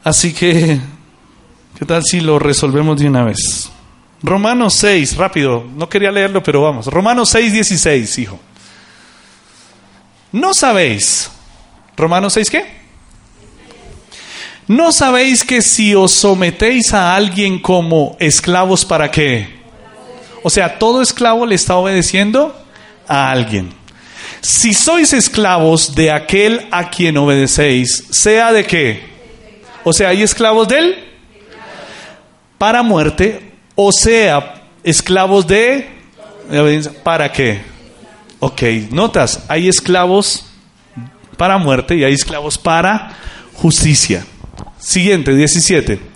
Así 0.03 0.33
que, 0.33 0.79
¿qué 1.77 1.85
tal 1.85 2.03
si 2.03 2.21
lo 2.21 2.39
resolvemos 2.39 2.99
de 2.99 3.07
una 3.07 3.23
vez? 3.23 3.69
Romanos 4.23 4.75
6, 4.75 5.17
rápido, 5.17 5.65
no 5.75 5.89
quería 5.89 6.11
leerlo, 6.11 6.43
pero 6.43 6.61
vamos. 6.61 6.87
Romanos 6.87 7.29
6, 7.29 7.53
16, 7.53 8.19
hijo. 8.19 8.39
¿No 10.31 10.53
sabéis? 10.53 11.29
Romanos 11.97 12.33
6, 12.33 12.49
¿qué? 12.49 12.81
¿No 14.67 14.91
sabéis 14.91 15.43
que 15.43 15.61
si 15.61 15.95
os 15.95 16.11
sometéis 16.11 16.93
a 16.93 17.15
alguien 17.15 17.59
como 17.59 18.15
esclavos 18.19 18.85
para 18.85 19.09
qué? 19.11 19.60
O 20.43 20.49
sea, 20.49 20.79
todo 20.79 21.01
esclavo 21.01 21.45
le 21.45 21.55
está 21.55 21.75
obedeciendo 21.75 22.55
a 23.07 23.31
alguien. 23.31 23.73
Si 24.41 24.73
sois 24.73 25.13
esclavos 25.13 25.93
de 25.93 26.11
aquel 26.11 26.67
a 26.71 26.89
quien 26.89 27.17
obedecéis, 27.17 28.05
sea 28.09 28.51
de 28.51 28.65
qué? 28.65 29.03
O 29.83 29.93
sea, 29.93 30.09
hay 30.09 30.23
esclavos 30.23 30.67
de 30.67 30.79
él 30.79 30.95
para 32.57 32.81
muerte, 32.83 33.53
o 33.75 33.91
sea, 33.91 34.63
esclavos 34.83 35.45
de 35.47 35.89
para 37.03 37.31
qué? 37.31 37.61
Ok, 38.39 38.61
notas, 38.91 39.43
hay 39.47 39.67
esclavos 39.67 40.45
para 41.37 41.57
muerte 41.57 41.95
y 41.95 42.03
hay 42.03 42.13
esclavos 42.13 42.57
para 42.57 43.15
justicia. 43.53 44.25
Siguiente, 44.79 45.35
17. 45.35 46.10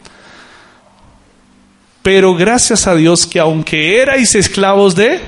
Pero 2.05 2.35
gracias 2.35 2.85
a 2.85 2.93
Dios 2.93 3.25
que 3.25 3.39
aunque 3.39 3.99
erais 3.99 4.35
esclavos 4.35 4.93
de, 4.93 5.19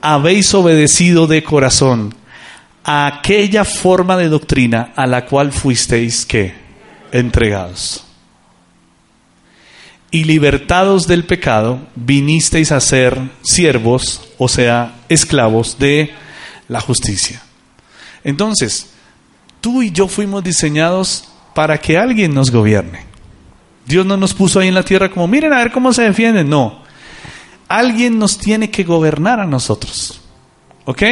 habéis 0.00 0.54
obedecido 0.54 1.26
de 1.26 1.42
corazón 1.42 2.14
a 2.84 3.08
aquella 3.08 3.64
forma 3.64 4.16
de 4.16 4.28
doctrina 4.28 4.92
a 4.94 5.04
la 5.04 5.26
cual 5.26 5.50
fuisteis 5.50 6.24
que 6.24 6.54
entregados. 7.10 8.04
Y 10.12 10.22
libertados 10.22 11.08
del 11.08 11.24
pecado, 11.24 11.88
vinisteis 11.96 12.70
a 12.70 12.78
ser 12.78 13.18
siervos, 13.42 14.28
o 14.38 14.46
sea, 14.46 14.94
esclavos 15.08 15.76
de 15.76 16.12
la 16.68 16.80
justicia. 16.80 17.42
Entonces, 18.22 18.90
tú 19.60 19.82
y 19.82 19.90
yo 19.90 20.06
fuimos 20.06 20.44
diseñados 20.44 21.24
para 21.52 21.78
que 21.78 21.98
alguien 21.98 22.32
nos 22.32 22.52
gobierne. 22.52 23.11
Dios 23.86 24.06
no 24.06 24.16
nos 24.16 24.34
puso 24.34 24.60
ahí 24.60 24.68
en 24.68 24.74
la 24.74 24.84
tierra 24.84 25.10
como, 25.10 25.26
miren 25.26 25.52
a 25.52 25.58
ver 25.58 25.72
cómo 25.72 25.92
se 25.92 26.02
defienden. 26.02 26.48
No. 26.48 26.82
Alguien 27.68 28.18
nos 28.18 28.38
tiene 28.38 28.70
que 28.70 28.84
gobernar 28.84 29.40
a 29.40 29.46
nosotros. 29.46 30.20
¿Ok? 30.84 31.02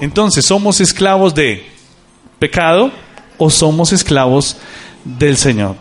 Entonces, 0.00 0.44
¿somos 0.46 0.80
esclavos 0.80 1.34
de 1.34 1.66
pecado 2.38 2.90
o 3.38 3.50
somos 3.50 3.92
esclavos 3.92 4.56
del 5.04 5.36
Señor? 5.36 5.76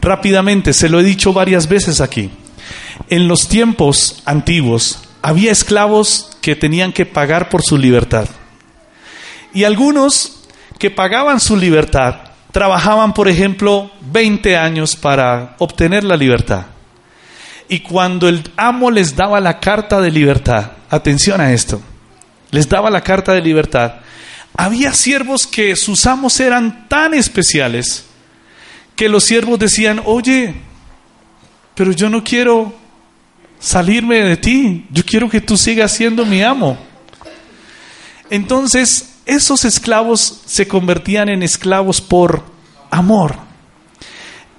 Rápidamente, 0.00 0.72
se 0.72 0.88
lo 0.88 1.00
he 1.00 1.04
dicho 1.04 1.32
varias 1.32 1.68
veces 1.68 2.00
aquí. 2.00 2.30
En 3.08 3.28
los 3.28 3.48
tiempos 3.48 4.22
antiguos 4.24 5.02
había 5.22 5.52
esclavos 5.52 6.30
que 6.40 6.56
tenían 6.56 6.92
que 6.92 7.06
pagar 7.06 7.48
por 7.48 7.62
su 7.62 7.76
libertad. 7.76 8.28
Y 9.52 9.64
algunos 9.64 10.44
que 10.78 10.90
pagaban 10.90 11.40
su 11.40 11.56
libertad 11.56 12.29
trabajaban, 12.52 13.12
por 13.12 13.28
ejemplo, 13.28 13.90
20 14.00 14.56
años 14.56 14.96
para 14.96 15.54
obtener 15.58 16.04
la 16.04 16.16
libertad. 16.16 16.66
Y 17.68 17.80
cuando 17.80 18.28
el 18.28 18.42
amo 18.56 18.90
les 18.90 19.14
daba 19.14 19.40
la 19.40 19.60
carta 19.60 20.00
de 20.00 20.10
libertad, 20.10 20.72
atención 20.90 21.40
a 21.40 21.52
esto, 21.52 21.80
les 22.50 22.68
daba 22.68 22.90
la 22.90 23.02
carta 23.02 23.32
de 23.32 23.40
libertad, 23.40 23.94
había 24.56 24.92
siervos 24.92 25.46
que 25.46 25.76
sus 25.76 26.04
amos 26.06 26.40
eran 26.40 26.88
tan 26.88 27.14
especiales 27.14 28.06
que 28.96 29.08
los 29.08 29.24
siervos 29.24 29.58
decían, 29.58 30.02
oye, 30.04 30.54
pero 31.74 31.92
yo 31.92 32.10
no 32.10 32.22
quiero 32.24 32.74
salirme 33.58 34.20
de 34.22 34.36
ti, 34.36 34.86
yo 34.90 35.04
quiero 35.04 35.30
que 35.30 35.40
tú 35.40 35.56
sigas 35.56 35.92
siendo 35.92 36.26
mi 36.26 36.42
amo. 36.42 36.76
Entonces, 38.28 39.09
esos 39.30 39.64
esclavos 39.64 40.42
se 40.44 40.66
convertían 40.66 41.28
en 41.28 41.42
esclavos 41.42 42.00
por 42.00 42.42
amor. 42.90 43.36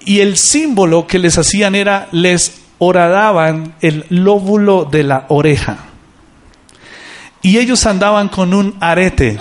Y 0.04 0.20
el 0.20 0.36
símbolo 0.36 1.06
que 1.06 1.18
les 1.18 1.38
hacían 1.38 1.74
era, 1.74 2.08
les 2.10 2.62
horadaban 2.78 3.74
el 3.80 4.06
lóbulo 4.08 4.84
de 4.90 5.02
la 5.04 5.26
oreja. 5.28 5.78
Y 7.42 7.58
ellos 7.58 7.86
andaban 7.86 8.28
con 8.28 8.54
un 8.54 8.76
arete. 8.80 9.38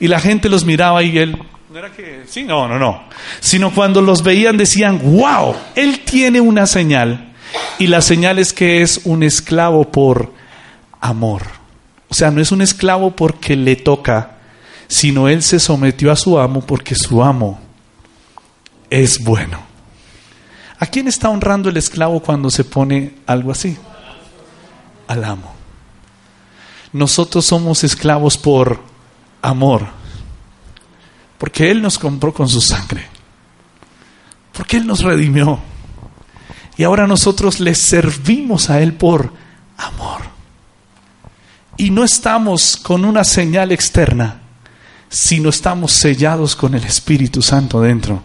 Y 0.00 0.08
la 0.08 0.18
gente 0.18 0.48
los 0.48 0.64
miraba 0.64 1.02
y 1.02 1.18
él, 1.18 1.38
¿no 1.70 1.78
era 1.78 1.92
que? 1.92 2.24
Sí, 2.26 2.44
no, 2.44 2.66
no, 2.66 2.78
no. 2.78 3.04
Sino 3.40 3.72
cuando 3.72 4.00
los 4.00 4.22
veían 4.22 4.56
decían, 4.56 4.98
wow, 5.02 5.54
él 5.74 6.00
tiene 6.00 6.40
una 6.40 6.66
señal. 6.66 7.34
Y 7.78 7.88
la 7.88 8.00
señal 8.00 8.38
es 8.38 8.52
que 8.52 8.82
es 8.82 9.02
un 9.04 9.22
esclavo 9.22 9.90
por 9.90 10.32
amor. 11.00 11.42
O 12.08 12.14
sea, 12.14 12.30
no 12.30 12.40
es 12.40 12.50
un 12.52 12.62
esclavo 12.62 13.10
porque 13.14 13.56
le 13.56 13.76
toca, 13.76 14.33
sino 14.88 15.28
él 15.28 15.42
se 15.42 15.58
sometió 15.58 16.12
a 16.12 16.16
su 16.16 16.38
amo 16.38 16.60
porque 16.60 16.94
su 16.94 17.22
amo 17.22 17.60
es 18.90 19.22
bueno. 19.22 19.58
¿A 20.78 20.86
quién 20.86 21.08
está 21.08 21.28
honrando 21.28 21.68
el 21.68 21.76
esclavo 21.76 22.20
cuando 22.20 22.50
se 22.50 22.64
pone 22.64 23.14
algo 23.26 23.50
así? 23.50 23.76
Al 25.08 25.24
amo. 25.24 25.52
Nosotros 26.92 27.44
somos 27.44 27.84
esclavos 27.84 28.38
por 28.38 28.80
amor, 29.42 29.86
porque 31.38 31.70
Él 31.70 31.82
nos 31.82 31.98
compró 31.98 32.32
con 32.32 32.48
su 32.48 32.60
sangre, 32.60 33.06
porque 34.52 34.76
Él 34.76 34.86
nos 34.86 35.02
redimió. 35.02 35.58
Y 36.76 36.84
ahora 36.84 37.06
nosotros 37.06 37.60
le 37.60 37.74
servimos 37.74 38.70
a 38.70 38.80
Él 38.80 38.94
por 38.94 39.32
amor. 39.76 40.22
Y 41.76 41.90
no 41.90 42.04
estamos 42.04 42.76
con 42.76 43.04
una 43.04 43.24
señal 43.24 43.72
externa, 43.72 44.40
sino 45.14 45.48
estamos 45.48 45.92
sellados 45.92 46.56
con 46.56 46.74
el 46.74 46.82
Espíritu 46.82 47.40
Santo 47.40 47.80
dentro 47.80 48.20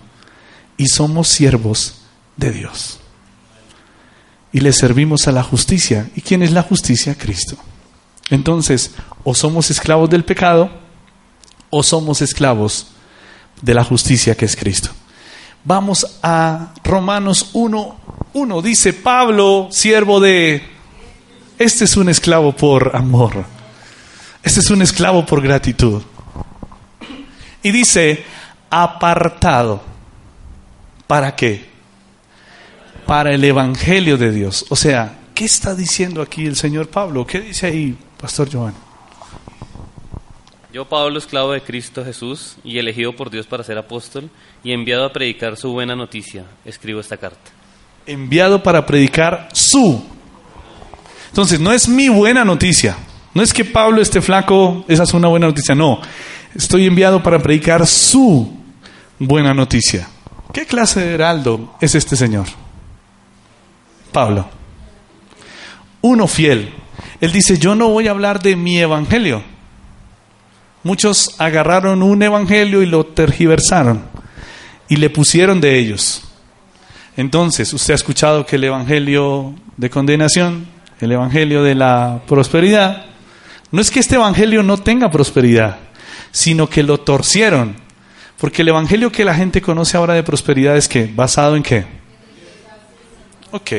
y 0.75 0.87
somos 0.87 1.27
siervos 1.27 1.99
de 2.35 2.51
Dios. 2.51 2.99
Y 4.51 4.61
le 4.61 4.73
servimos 4.73 5.27
a 5.27 5.31
la 5.31 5.43
justicia. 5.43 6.09
¿Y 6.15 6.21
quién 6.21 6.41
es 6.41 6.51
la 6.51 6.63
justicia? 6.63 7.15
Cristo. 7.15 7.57
Entonces, 8.31 8.95
o 9.23 9.35
somos 9.35 9.69
esclavos 9.69 10.09
del 10.09 10.25
pecado 10.25 10.71
o 11.69 11.83
somos 11.83 12.23
esclavos 12.23 12.87
de 13.61 13.75
la 13.75 13.83
justicia 13.83 14.35
que 14.35 14.45
es 14.45 14.55
Cristo. 14.55 14.89
Vamos 15.63 16.17
a 16.23 16.73
Romanos 16.83 17.51
1, 17.53 17.99
Uno 18.33 18.61
dice, 18.63 18.93
Pablo, 18.93 19.67
siervo 19.69 20.19
de... 20.19 20.63
Este 21.59 21.85
es 21.85 21.97
un 21.97 22.09
esclavo 22.09 22.55
por 22.55 22.95
amor. 22.95 23.45
Este 24.41 24.61
es 24.61 24.71
un 24.71 24.81
esclavo 24.81 25.23
por 25.23 25.43
gratitud. 25.43 26.01
Y 27.63 27.71
dice, 27.71 28.23
apartado. 28.69 29.81
¿Para 31.07 31.35
qué? 31.35 31.65
Para 33.05 33.33
el 33.33 33.43
Evangelio 33.43 34.17
de 34.17 34.31
Dios. 34.31 34.65
O 34.69 34.75
sea, 34.75 35.19
¿qué 35.33 35.45
está 35.45 35.73
diciendo 35.73 36.21
aquí 36.21 36.45
el 36.45 36.55
Señor 36.55 36.89
Pablo? 36.89 37.25
¿Qué 37.25 37.41
dice 37.41 37.67
ahí, 37.67 37.97
Pastor 38.19 38.49
Joan? 38.51 38.75
Yo, 40.71 40.85
Pablo, 40.85 41.17
esclavo 41.17 41.53
de 41.53 41.61
Cristo 41.61 42.05
Jesús 42.05 42.57
y 42.63 42.77
elegido 42.77 43.15
por 43.15 43.31
Dios 43.31 43.47
para 43.47 43.63
ser 43.63 43.79
apóstol 43.79 44.29
y 44.63 44.71
enviado 44.71 45.03
a 45.03 45.11
predicar 45.11 45.57
su 45.57 45.71
buena 45.71 45.95
noticia, 45.95 46.45
escribo 46.63 46.99
esta 46.99 47.17
carta. 47.17 47.51
Enviado 48.05 48.61
para 48.61 48.85
predicar 48.85 49.49
su. 49.51 50.03
Entonces, 51.29 51.59
no 51.59 51.71
es 51.71 51.89
mi 51.89 52.07
buena 52.07 52.45
noticia. 52.45 52.95
No 53.33 53.41
es 53.41 53.51
que 53.51 53.65
Pablo 53.65 53.99
esté 53.99 54.21
flaco, 54.21 54.85
esa 54.87 55.03
es 55.03 55.13
una 55.15 55.27
buena 55.27 55.47
noticia. 55.47 55.73
No, 55.73 56.01
estoy 56.55 56.85
enviado 56.85 57.21
para 57.21 57.39
predicar 57.39 57.85
su 57.85 58.57
buena 59.17 59.53
noticia. 59.53 60.07
¿Qué 60.53 60.65
clase 60.65 61.01
de 61.01 61.13
heraldo 61.13 61.75
es 61.79 61.95
este 61.95 62.15
señor? 62.15 62.47
Pablo. 64.11 64.49
Uno 66.01 66.27
fiel. 66.27 66.73
Él 67.21 67.31
dice, 67.31 67.57
yo 67.57 67.75
no 67.75 67.89
voy 67.89 68.07
a 68.07 68.11
hablar 68.11 68.41
de 68.41 68.55
mi 68.55 68.79
evangelio. 68.79 69.43
Muchos 70.83 71.35
agarraron 71.39 72.01
un 72.01 72.23
evangelio 72.23 72.81
y 72.81 72.85
lo 72.85 73.05
tergiversaron 73.05 74.03
y 74.87 74.95
le 74.95 75.09
pusieron 75.09 75.59
de 75.59 75.77
ellos. 75.77 76.23
Entonces, 77.17 77.73
usted 77.73 77.93
ha 77.93 77.95
escuchado 77.95 78.45
que 78.45 78.55
el 78.55 78.63
evangelio 78.63 79.53
de 79.75 79.89
condenación, 79.89 80.67
el 81.01 81.11
evangelio 81.11 81.63
de 81.63 81.75
la 81.75 82.21
prosperidad, 82.25 83.05
no 83.71 83.81
es 83.81 83.91
que 83.91 83.99
este 83.99 84.15
evangelio 84.15 84.63
no 84.63 84.77
tenga 84.77 85.11
prosperidad, 85.11 85.77
sino 86.31 86.69
que 86.69 86.83
lo 86.83 86.99
torcieron. 86.99 87.75
Porque 88.37 88.61
el 88.61 88.69
evangelio 88.69 89.11
que 89.11 89.25
la 89.25 89.35
gente 89.35 89.61
conoce 89.61 89.97
ahora 89.97 90.13
de 90.13 90.23
prosperidad 90.23 90.77
es 90.77 90.87
que, 90.87 91.05
basado 91.05 91.55
en 91.55 91.63
qué? 91.63 91.85
Ok. 93.51 93.71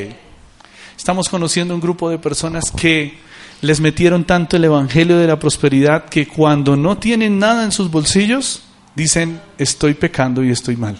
Estamos 0.96 1.28
conociendo 1.28 1.74
un 1.74 1.80
grupo 1.80 2.10
de 2.10 2.18
personas 2.18 2.70
que 2.70 3.18
les 3.62 3.80
metieron 3.80 4.24
tanto 4.24 4.56
el 4.56 4.64
evangelio 4.64 5.18
de 5.18 5.26
la 5.26 5.38
prosperidad 5.38 6.06
que 6.06 6.26
cuando 6.26 6.76
no 6.76 6.98
tienen 6.98 7.38
nada 7.38 7.64
en 7.64 7.72
sus 7.72 7.90
bolsillos, 7.90 8.62
dicen, 8.94 9.40
estoy 9.58 9.94
pecando 9.94 10.44
y 10.44 10.50
estoy 10.50 10.76
mal. 10.76 10.96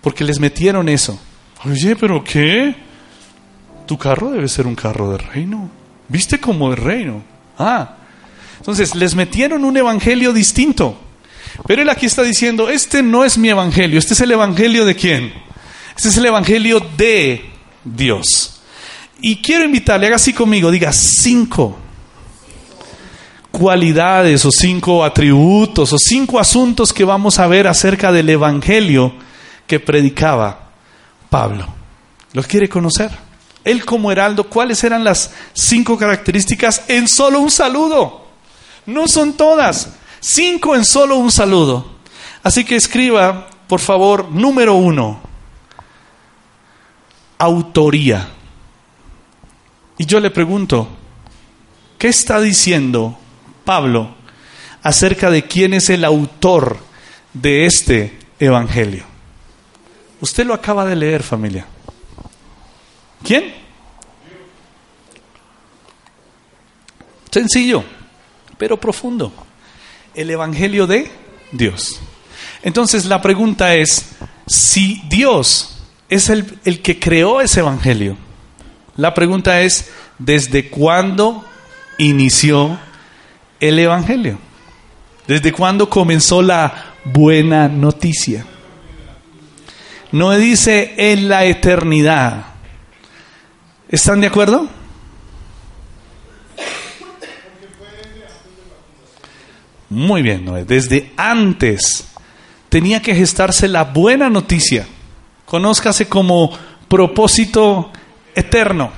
Porque 0.00 0.24
les 0.24 0.38
metieron 0.38 0.88
eso. 0.88 1.18
Oye, 1.64 1.96
pero 1.96 2.22
¿qué? 2.22 2.76
Tu 3.86 3.96
carro 3.96 4.30
debe 4.30 4.48
ser 4.48 4.66
un 4.66 4.74
carro 4.74 5.12
de 5.12 5.18
reino. 5.18 5.70
¿Viste 6.08 6.38
como 6.38 6.70
de 6.70 6.76
reino? 6.76 7.22
Ah. 7.58 7.96
Entonces, 8.64 8.94
les 8.94 9.14
metieron 9.14 9.62
un 9.62 9.76
evangelio 9.76 10.32
distinto. 10.32 10.98
Pero 11.66 11.82
él 11.82 11.90
aquí 11.90 12.06
está 12.06 12.22
diciendo, 12.22 12.70
este 12.70 13.02
no 13.02 13.22
es 13.22 13.36
mi 13.36 13.50
evangelio, 13.50 13.98
este 13.98 14.14
es 14.14 14.22
el 14.22 14.32
evangelio 14.32 14.86
de 14.86 14.96
quién? 14.96 15.34
Este 15.94 16.08
es 16.08 16.16
el 16.16 16.24
evangelio 16.24 16.80
de 16.96 17.44
Dios. 17.84 18.62
Y 19.20 19.42
quiero 19.42 19.66
invitarle, 19.66 20.06
haga 20.06 20.16
así 20.16 20.32
conmigo, 20.32 20.70
diga 20.70 20.94
cinco 20.94 21.78
cualidades 23.50 24.46
o 24.46 24.50
cinco 24.50 25.04
atributos 25.04 25.92
o 25.92 25.98
cinco 25.98 26.40
asuntos 26.40 26.90
que 26.90 27.04
vamos 27.04 27.38
a 27.38 27.46
ver 27.46 27.68
acerca 27.68 28.10
del 28.12 28.30
evangelio 28.30 29.12
que 29.66 29.78
predicaba 29.78 30.70
Pablo. 31.28 31.68
¿Los 32.32 32.46
quiere 32.46 32.66
conocer? 32.66 33.10
Él 33.62 33.84
como 33.84 34.10
heraldo, 34.10 34.48
¿cuáles 34.48 34.82
eran 34.84 35.04
las 35.04 35.32
cinco 35.52 35.98
características 35.98 36.84
en 36.88 37.06
solo 37.06 37.40
un 37.40 37.50
saludo? 37.50 38.23
No 38.86 39.08
son 39.08 39.34
todas, 39.34 39.94
cinco 40.20 40.76
en 40.76 40.84
solo 40.84 41.16
un 41.16 41.30
saludo. 41.30 41.94
Así 42.42 42.64
que 42.64 42.76
escriba, 42.76 43.48
por 43.66 43.80
favor, 43.80 44.30
número 44.30 44.74
uno, 44.74 45.20
autoría. 47.38 48.28
Y 49.96 50.06
yo 50.06 50.20
le 50.20 50.30
pregunto, 50.30 50.88
¿qué 51.98 52.08
está 52.08 52.40
diciendo 52.40 53.18
Pablo 53.64 54.14
acerca 54.82 55.30
de 55.30 55.44
quién 55.44 55.72
es 55.72 55.88
el 55.88 56.04
autor 56.04 56.78
de 57.32 57.66
este 57.66 58.18
Evangelio? 58.38 59.04
Usted 60.20 60.46
lo 60.46 60.54
acaba 60.54 60.84
de 60.84 60.96
leer, 60.96 61.22
familia. 61.22 61.66
¿Quién? 63.22 63.54
Sencillo, 67.30 67.84
pero 68.64 68.80
profundo. 68.80 69.30
El 70.14 70.30
Evangelio 70.30 70.86
de 70.86 71.10
Dios. 71.52 72.00
Entonces 72.62 73.04
la 73.04 73.20
pregunta 73.20 73.74
es, 73.74 74.06
si 74.46 75.02
Dios 75.10 75.82
es 76.08 76.30
el, 76.30 76.58
el, 76.64 76.80
que 76.80 76.98
creó 76.98 77.42
ese 77.42 77.60
Evangelio, 77.60 78.16
la 78.96 79.12
pregunta 79.12 79.60
es, 79.60 79.90
¿desde 80.18 80.70
cuándo 80.70 81.44
inició 81.98 82.78
el 83.60 83.78
Evangelio? 83.78 84.38
¿Desde 85.26 85.52
cuándo 85.52 85.90
comenzó 85.90 86.40
la 86.40 86.94
buena 87.04 87.68
noticia? 87.68 88.46
No 90.10 90.30
dice 90.30 90.94
en 90.96 91.28
la 91.28 91.44
eternidad. 91.44 92.46
¿Están 93.90 94.22
de 94.22 94.28
acuerdo? 94.28 94.70
Muy 99.90 100.22
bien. 100.22 100.66
Desde 100.66 101.12
antes 101.16 102.06
tenía 102.68 103.00
que 103.00 103.14
gestarse 103.14 103.68
la 103.68 103.84
buena 103.84 104.30
noticia. 104.30 104.86
Conózcase 105.46 106.08
como 106.08 106.50
propósito 106.88 107.90
eterno. 108.34 108.90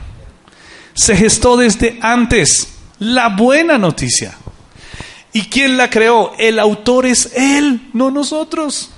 Se 0.94 1.16
gestó 1.16 1.56
desde 1.56 1.98
antes 2.00 2.78
la 2.98 3.28
buena 3.28 3.78
noticia. 3.78 4.34
¿Y 5.32 5.42
quién 5.42 5.76
la 5.76 5.90
creó? 5.90 6.32
El 6.38 6.58
autor 6.58 7.04
es 7.04 7.32
Él, 7.36 7.90
no 7.92 8.10
nosotros. 8.10 8.90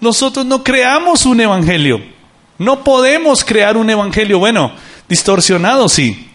Nosotros 0.00 0.44
no 0.44 0.64
creamos 0.64 1.26
un 1.26 1.40
evangelio. 1.40 2.02
No 2.58 2.82
podemos 2.82 3.44
crear 3.44 3.76
un 3.76 3.88
evangelio. 3.88 4.40
Bueno, 4.40 4.72
distorsionado 5.08 5.88
sí. 5.88 6.28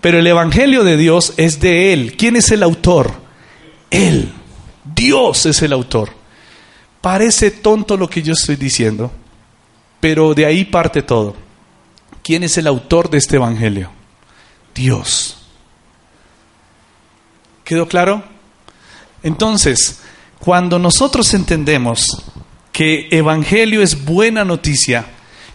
Pero 0.00 0.18
el 0.18 0.26
evangelio 0.26 0.84
de 0.84 0.96
Dios 0.96 1.34
es 1.36 1.60
de 1.60 1.92
Él. 1.92 2.16
¿Quién 2.16 2.36
es 2.36 2.50
el 2.50 2.62
autor? 2.62 3.12
Él. 3.90 4.32
Dios 4.94 5.46
es 5.46 5.62
el 5.62 5.72
autor. 5.72 6.10
Parece 7.00 7.50
tonto 7.50 7.96
lo 7.96 8.08
que 8.08 8.22
yo 8.22 8.32
estoy 8.32 8.56
diciendo, 8.56 9.10
pero 10.00 10.34
de 10.34 10.46
ahí 10.46 10.64
parte 10.64 11.02
todo. 11.02 11.34
¿Quién 12.22 12.42
es 12.42 12.58
el 12.58 12.66
autor 12.66 13.10
de 13.10 13.18
este 13.18 13.36
evangelio? 13.36 13.90
Dios. 14.74 15.38
¿Quedó 17.64 17.88
claro? 17.88 18.22
Entonces, 19.22 20.00
cuando 20.38 20.78
nosotros 20.78 21.32
entendemos 21.34 22.22
que 22.72 23.08
evangelio 23.10 23.82
es 23.82 24.04
buena 24.04 24.44
noticia, 24.44 25.06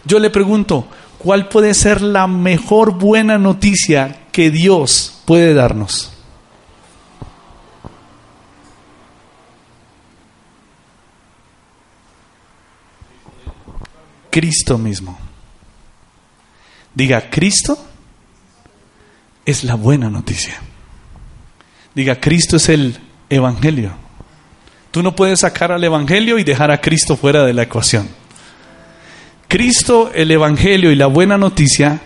yo 0.04 0.18
le 0.18 0.30
pregunto, 0.30 0.88
¿cuál 1.18 1.48
puede 1.48 1.74
ser 1.74 2.00
la 2.00 2.26
mejor 2.26 2.98
buena 2.98 3.38
noticia 3.38 4.26
que 4.32 4.50
Dios 4.50 5.22
puede 5.24 5.54
darnos? 5.54 6.15
Cristo 14.36 14.76
mismo. 14.76 15.18
Diga, 16.94 17.30
Cristo 17.30 17.78
es 19.46 19.64
la 19.64 19.76
buena 19.76 20.10
noticia. 20.10 20.60
Diga, 21.94 22.20
Cristo 22.20 22.58
es 22.58 22.68
el 22.68 22.98
Evangelio. 23.30 23.92
Tú 24.90 25.02
no 25.02 25.16
puedes 25.16 25.40
sacar 25.40 25.72
al 25.72 25.82
Evangelio 25.82 26.38
y 26.38 26.44
dejar 26.44 26.70
a 26.70 26.82
Cristo 26.82 27.16
fuera 27.16 27.46
de 27.46 27.54
la 27.54 27.62
ecuación. 27.62 28.10
Cristo, 29.48 30.10
el 30.14 30.30
Evangelio 30.30 30.92
y 30.92 30.96
la 30.96 31.06
buena 31.06 31.38
noticia 31.38 32.02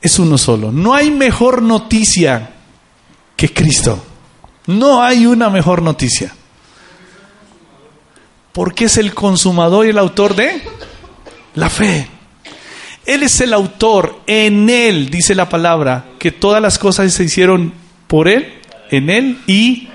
es 0.00 0.18
uno 0.18 0.38
solo. 0.38 0.72
No 0.72 0.94
hay 0.94 1.10
mejor 1.10 1.60
noticia 1.60 2.52
que 3.36 3.52
Cristo. 3.52 4.02
No 4.66 5.02
hay 5.02 5.26
una 5.26 5.50
mejor 5.50 5.82
noticia. 5.82 6.34
Porque 8.54 8.86
es 8.86 8.96
el 8.96 9.12
consumador 9.12 9.84
y 9.84 9.90
el 9.90 9.98
autor 9.98 10.34
de 10.34 10.62
la 11.56 11.68
fe. 11.68 12.06
Él 13.04 13.22
es 13.22 13.40
el 13.40 13.52
autor, 13.52 14.20
en 14.26 14.70
Él, 14.70 15.10
dice 15.10 15.34
la 15.34 15.48
palabra, 15.48 16.06
que 16.18 16.30
todas 16.30 16.62
las 16.62 16.78
cosas 16.78 17.12
se 17.12 17.24
hicieron 17.24 17.72
por 18.06 18.28
Él, 18.28 18.52
en 18.90 19.10
Él 19.10 19.40
y 19.46 19.88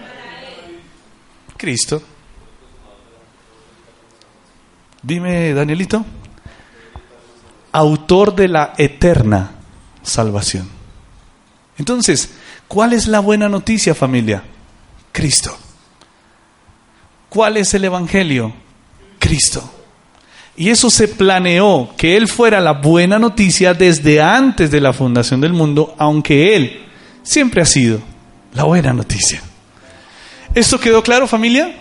Cristo. 1.58 2.02
Dime, 5.02 5.54
Danielito. 5.54 6.06
autor 7.74 8.36
de 8.36 8.48
la 8.48 8.74
eterna 8.78 9.52
salvación. 10.04 10.70
Entonces, 11.78 12.34
¿cuál 12.68 12.94
es 12.94 13.08
la 13.08 13.20
buena 13.20 13.48
noticia 13.48 13.96
familia? 13.96 14.44
Cristo. 15.12 15.58
¿Cuál 17.30 17.58
es 17.58 17.74
el 17.74 17.86
Evangelio? 17.86 18.54
Cristo. 19.20 19.81
Y 20.56 20.70
eso 20.70 20.90
se 20.90 21.08
planeó, 21.08 21.90
que 21.98 22.18
Él 22.18 22.28
fuera 22.28 22.60
la 22.60 22.74
buena 22.74 23.18
noticia 23.18 23.74
desde 23.74 24.22
antes 24.22 24.70
de 24.70 24.82
la 24.82 24.94
fundación 24.94 25.42
del 25.42 25.54
mundo, 25.54 25.96
aunque 25.98 26.56
Él 26.56 26.82
siempre 27.24 27.62
ha 27.62 27.66
sido 27.66 28.00
la 28.54 28.64
buena 28.64 28.94
noticia. 28.94 29.42
¿Esto 30.54 30.80
quedó 30.80 31.02
claro 31.02 31.28
familia? 31.28 31.74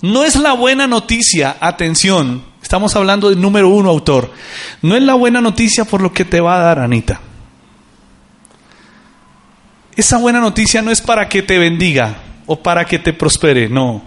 No 0.00 0.24
es 0.24 0.36
la 0.36 0.54
buena 0.54 0.86
noticia, 0.86 1.56
atención, 1.60 2.42
estamos 2.62 2.96
hablando 2.96 3.28
del 3.28 3.40
número 3.40 3.68
uno 3.68 3.90
autor, 3.90 4.32
no 4.80 4.96
es 4.96 5.02
la 5.02 5.14
buena 5.14 5.40
noticia 5.40 5.84
por 5.84 6.00
lo 6.00 6.12
que 6.12 6.24
te 6.24 6.40
va 6.40 6.56
a 6.56 6.62
dar 6.62 6.78
Anita. 6.80 7.20
Esa 9.94 10.16
buena 10.16 10.40
noticia 10.40 10.80
no 10.80 10.90
es 10.90 11.02
para 11.02 11.28
que 11.28 11.42
te 11.42 11.58
bendiga 11.58 12.16
o 12.46 12.56
para 12.56 12.84
que 12.84 12.98
te 12.98 13.12
prospere, 13.12 13.68
no. 13.68 14.02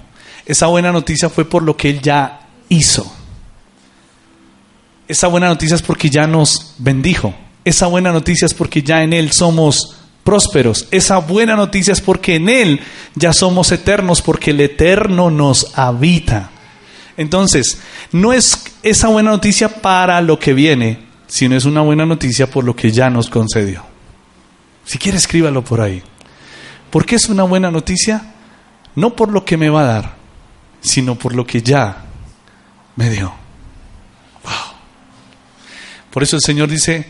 Esa 0.45 0.67
buena 0.67 0.91
noticia 0.91 1.29
fue 1.29 1.45
por 1.45 1.63
lo 1.63 1.77
que 1.77 1.89
Él 1.91 2.01
ya 2.01 2.41
hizo. 2.69 3.15
Esa 5.07 5.27
buena 5.27 5.47
noticia 5.47 5.75
es 5.75 5.81
porque 5.81 6.09
ya 6.09 6.27
nos 6.27 6.75
bendijo. 6.77 7.33
Esa 7.63 7.87
buena 7.87 8.11
noticia 8.11 8.45
es 8.45 8.53
porque 8.53 8.81
ya 8.81 9.03
en 9.03 9.13
Él 9.13 9.31
somos 9.31 9.97
prósperos. 10.23 10.87
Esa 10.91 11.19
buena 11.19 11.55
noticia 11.55 11.93
es 11.93 12.01
porque 12.01 12.35
en 12.35 12.49
Él 12.49 12.81
ya 13.13 13.31
somos 13.31 13.71
eternos, 13.71 14.21
porque 14.21 14.51
el 14.51 14.61
eterno 14.61 15.29
nos 15.29 15.77
habita. 15.77 16.49
Entonces, 17.17 17.79
no 18.11 18.33
es 18.33 18.65
esa 18.83 19.07
buena 19.07 19.31
noticia 19.31 19.81
para 19.81 20.19
lo 20.21 20.37
que 20.37 20.53
viene, 20.53 21.05
sino 21.27 21.55
es 21.55 21.65
una 21.65 21.81
buena 21.81 22.05
noticia 22.05 22.49
por 22.49 22.63
lo 22.63 22.75
que 22.75 22.91
ya 22.91 23.09
nos 23.09 23.29
concedió. 23.29 23.83
Si 24.83 24.97
quiere, 24.97 25.17
escríbalo 25.17 25.63
por 25.63 25.81
ahí. 25.81 26.03
¿Por 26.89 27.05
qué 27.05 27.15
es 27.15 27.29
una 27.29 27.43
buena 27.43 27.71
noticia? 27.71 28.33
No 28.95 29.15
por 29.15 29.31
lo 29.31 29.45
que 29.45 29.57
me 29.57 29.69
va 29.69 29.81
a 29.81 29.85
dar, 29.85 30.15
sino 30.81 31.15
por 31.15 31.35
lo 31.35 31.45
que 31.45 31.61
ya 31.61 32.05
me 32.95 33.09
dio. 33.09 33.44
Por 36.15 36.23
eso 36.23 36.37
el 36.37 36.41
Señor 36.41 36.69
dice, 36.69 37.05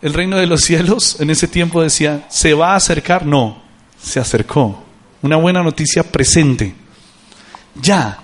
el 0.00 0.14
reino 0.14 0.36
de 0.36 0.46
los 0.46 0.60
cielos 0.60 1.16
en 1.18 1.28
ese 1.28 1.48
tiempo 1.48 1.82
decía, 1.82 2.24
¿se 2.30 2.54
va 2.54 2.74
a 2.74 2.76
acercar? 2.76 3.26
No, 3.26 3.60
se 4.00 4.20
acercó. 4.20 4.80
Una 5.22 5.34
buena 5.34 5.60
noticia 5.60 6.04
presente. 6.04 6.72
Ya. 7.82 8.20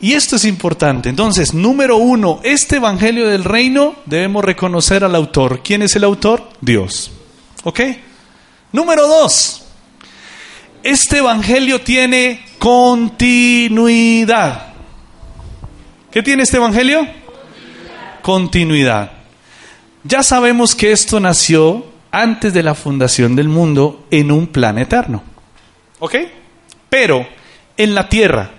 Y 0.00 0.14
esto 0.14 0.36
es 0.36 0.46
importante. 0.46 1.10
Entonces, 1.10 1.52
número 1.52 1.98
uno, 1.98 2.40
este 2.44 2.76
Evangelio 2.76 3.28
del 3.28 3.44
Reino 3.44 3.96
debemos 4.06 4.42
reconocer 4.42 5.04
al 5.04 5.14
autor. 5.14 5.60
¿Quién 5.62 5.82
es 5.82 5.94
el 5.96 6.04
autor? 6.04 6.48
Dios. 6.62 7.10
¿Ok? 7.64 7.80
Número 8.72 9.06
dos, 9.06 9.64
este 10.82 11.18
Evangelio 11.18 11.82
tiene 11.82 12.42
continuidad. 12.58 13.58
¿Qué 16.10 16.22
tiene 16.22 16.44
este 16.44 16.56
Evangelio? 16.56 17.06
Continuidad. 18.22 19.21
Ya 20.04 20.22
sabemos 20.22 20.74
que 20.74 20.92
esto 20.92 21.20
nació 21.20 21.86
antes 22.10 22.52
de 22.52 22.62
la 22.62 22.74
fundación 22.74 23.36
del 23.36 23.48
mundo 23.48 24.06
en 24.10 24.30
un 24.30 24.46
plan 24.46 24.78
eterno. 24.78 25.22
¿Ok? 25.98 26.16
Pero 26.88 27.26
en 27.76 27.94
la 27.94 28.08
tierra, 28.08 28.50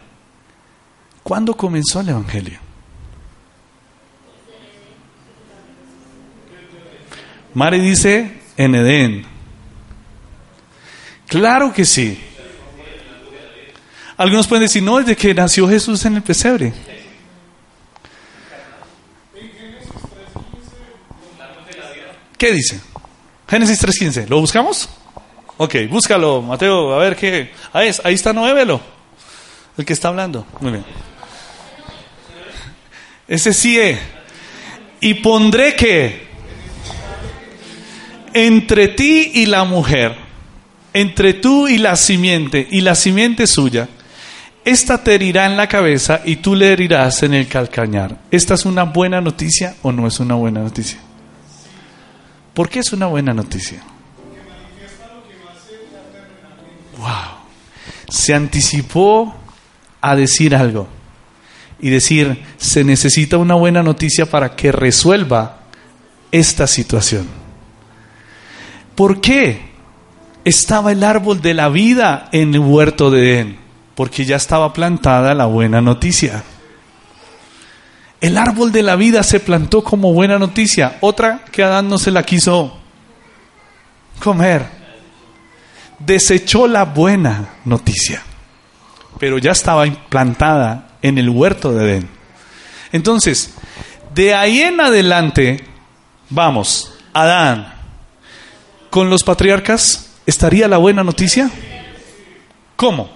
¿cuándo 1.21 1.55
comenzó 1.55 1.99
el 1.99 2.09
Evangelio? 2.09 2.59
Mari 7.53 7.79
dice 7.79 8.39
en 8.57 8.75
Edén. 8.75 9.25
Claro 11.27 11.71
que 11.73 11.85
sí. 11.85 12.19
Algunos 14.17 14.47
pueden 14.47 14.63
decir, 14.63 14.81
no, 14.81 14.97
desde 14.97 15.15
que 15.15 15.33
nació 15.33 15.67
Jesús 15.67 16.05
en 16.05 16.15
el 16.15 16.21
pesebre. 16.21 16.73
¿Qué 22.43 22.51
dice? 22.51 22.77
Génesis 23.47 23.81
3.15. 23.81 24.27
¿Lo 24.27 24.41
buscamos? 24.41 24.89
Ok, 25.55 25.75
búscalo, 25.89 26.41
Mateo, 26.41 26.93
a 26.93 26.97
ver 26.97 27.15
qué. 27.15 27.51
Ahí, 27.71 27.89
ahí 28.03 28.15
está 28.15 28.33
Noé, 28.33 28.51
velo. 28.53 28.81
El 29.77 29.85
que 29.85 29.93
está 29.93 30.09
hablando. 30.09 30.45
Muy 30.59 30.73
bien. 30.73 30.85
Ese 33.29 33.53
sí 33.53 33.79
es. 33.79 33.97
Y 34.99 35.13
pondré 35.13 35.73
que 35.77 36.27
entre 38.33 38.89
ti 38.89 39.31
y 39.35 39.45
la 39.45 39.63
mujer, 39.63 40.13
entre 40.91 41.35
tú 41.35 41.69
y 41.69 41.77
la 41.77 41.95
simiente, 41.95 42.67
y 42.69 42.81
la 42.81 42.95
simiente 42.95 43.47
suya, 43.47 43.87
esta 44.65 45.01
te 45.01 45.15
herirá 45.15 45.45
en 45.45 45.55
la 45.55 45.69
cabeza 45.69 46.19
y 46.25 46.35
tú 46.35 46.55
le 46.55 46.73
herirás 46.73 47.23
en 47.23 47.35
el 47.35 47.47
calcañar. 47.47 48.17
¿Esta 48.31 48.55
es 48.55 48.65
una 48.65 48.83
buena 48.83 49.21
noticia 49.21 49.75
o 49.81 49.93
no 49.93 50.07
es 50.07 50.19
una 50.19 50.35
buena 50.35 50.59
noticia? 50.59 50.99
¿Por 52.53 52.69
qué 52.69 52.79
es 52.79 52.93
una 52.93 53.07
buena 53.07 53.33
noticia? 53.33 53.81
Wow. 56.97 57.07
Se 58.09 58.33
anticipó 58.33 59.35
a 60.01 60.15
decir 60.15 60.55
algo 60.55 60.87
y 61.79 61.89
decir, 61.89 62.43
se 62.57 62.83
necesita 62.83 63.37
una 63.37 63.55
buena 63.55 63.81
noticia 63.81 64.25
para 64.25 64.55
que 64.55 64.71
resuelva 64.71 65.63
esta 66.31 66.67
situación. 66.67 67.27
¿Por 68.95 69.19
qué 69.19 69.73
estaba 70.45 70.91
el 70.91 71.03
árbol 71.03 71.41
de 71.41 71.53
la 71.53 71.69
vida 71.69 72.29
en 72.31 72.53
el 72.53 72.59
huerto 72.59 73.09
de 73.09 73.21
Edén? 73.21 73.57
Porque 73.95 74.25
ya 74.25 74.35
estaba 74.35 74.73
plantada 74.73 75.33
la 75.33 75.45
buena 75.45 75.81
noticia. 75.81 76.43
El 78.23 78.37
árbol 78.37 78.71
de 78.71 78.83
la 78.83 78.95
vida 78.95 79.21
se 79.21 79.41
plantó 79.41 79.83
como 79.83 80.13
buena 80.13 80.39
noticia. 80.39 80.95
Otra 81.01 81.43
que 81.51 81.61
Adán 81.61 81.89
no 81.89 81.97
se 81.97 82.09
la 82.09 82.23
quiso 82.23 82.79
comer. 84.19 84.65
Desechó 85.99 86.65
la 86.65 86.85
buena 86.85 87.55
noticia. 87.65 88.23
Pero 89.19 89.39
ya 89.39 89.51
estaba 89.51 89.85
implantada 89.85 90.91
en 91.01 91.17
el 91.17 91.29
huerto 91.29 91.73
de 91.73 91.83
Edén. 91.83 92.09
Entonces, 92.93 93.55
de 94.15 94.33
ahí 94.33 94.61
en 94.61 94.79
adelante, 94.79 95.65
vamos, 96.29 96.93
Adán, 97.11 97.73
con 98.89 99.09
los 99.09 99.21
patriarcas, 99.25 100.11
¿estaría 100.25 100.69
la 100.69 100.77
buena 100.77 101.03
noticia? 101.03 101.51
¿Cómo? 102.77 103.09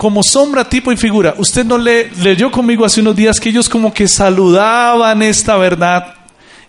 Como 0.00 0.22
sombra, 0.22 0.66
tipo 0.66 0.90
y 0.90 0.96
figura. 0.96 1.34
Usted 1.36 1.62
no 1.62 1.76
le 1.76 2.08
leyó 2.22 2.50
conmigo 2.50 2.86
hace 2.86 3.02
unos 3.02 3.14
días 3.14 3.38
que 3.38 3.50
ellos 3.50 3.68
como 3.68 3.92
que 3.92 4.08
saludaban 4.08 5.20
esta 5.20 5.58
verdad 5.58 6.14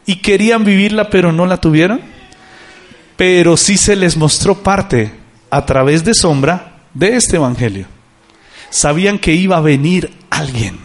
y 0.06 0.18
querían 0.18 0.66
vivirla, 0.66 1.10
pero 1.10 1.32
no 1.32 1.46
la 1.46 1.56
tuvieron. 1.56 2.02
Pero 3.16 3.56
sí 3.56 3.78
se 3.78 3.96
les 3.96 4.18
mostró 4.18 4.62
parte 4.62 5.14
a 5.50 5.66
través 5.66 6.04
de 6.04 6.14
sombra 6.14 6.74
de 6.94 7.16
este 7.16 7.38
evangelio. 7.38 7.86
Sabían 8.70 9.18
que 9.18 9.32
iba 9.32 9.56
a 9.56 9.62
venir 9.62 10.12
alguien. 10.30 10.78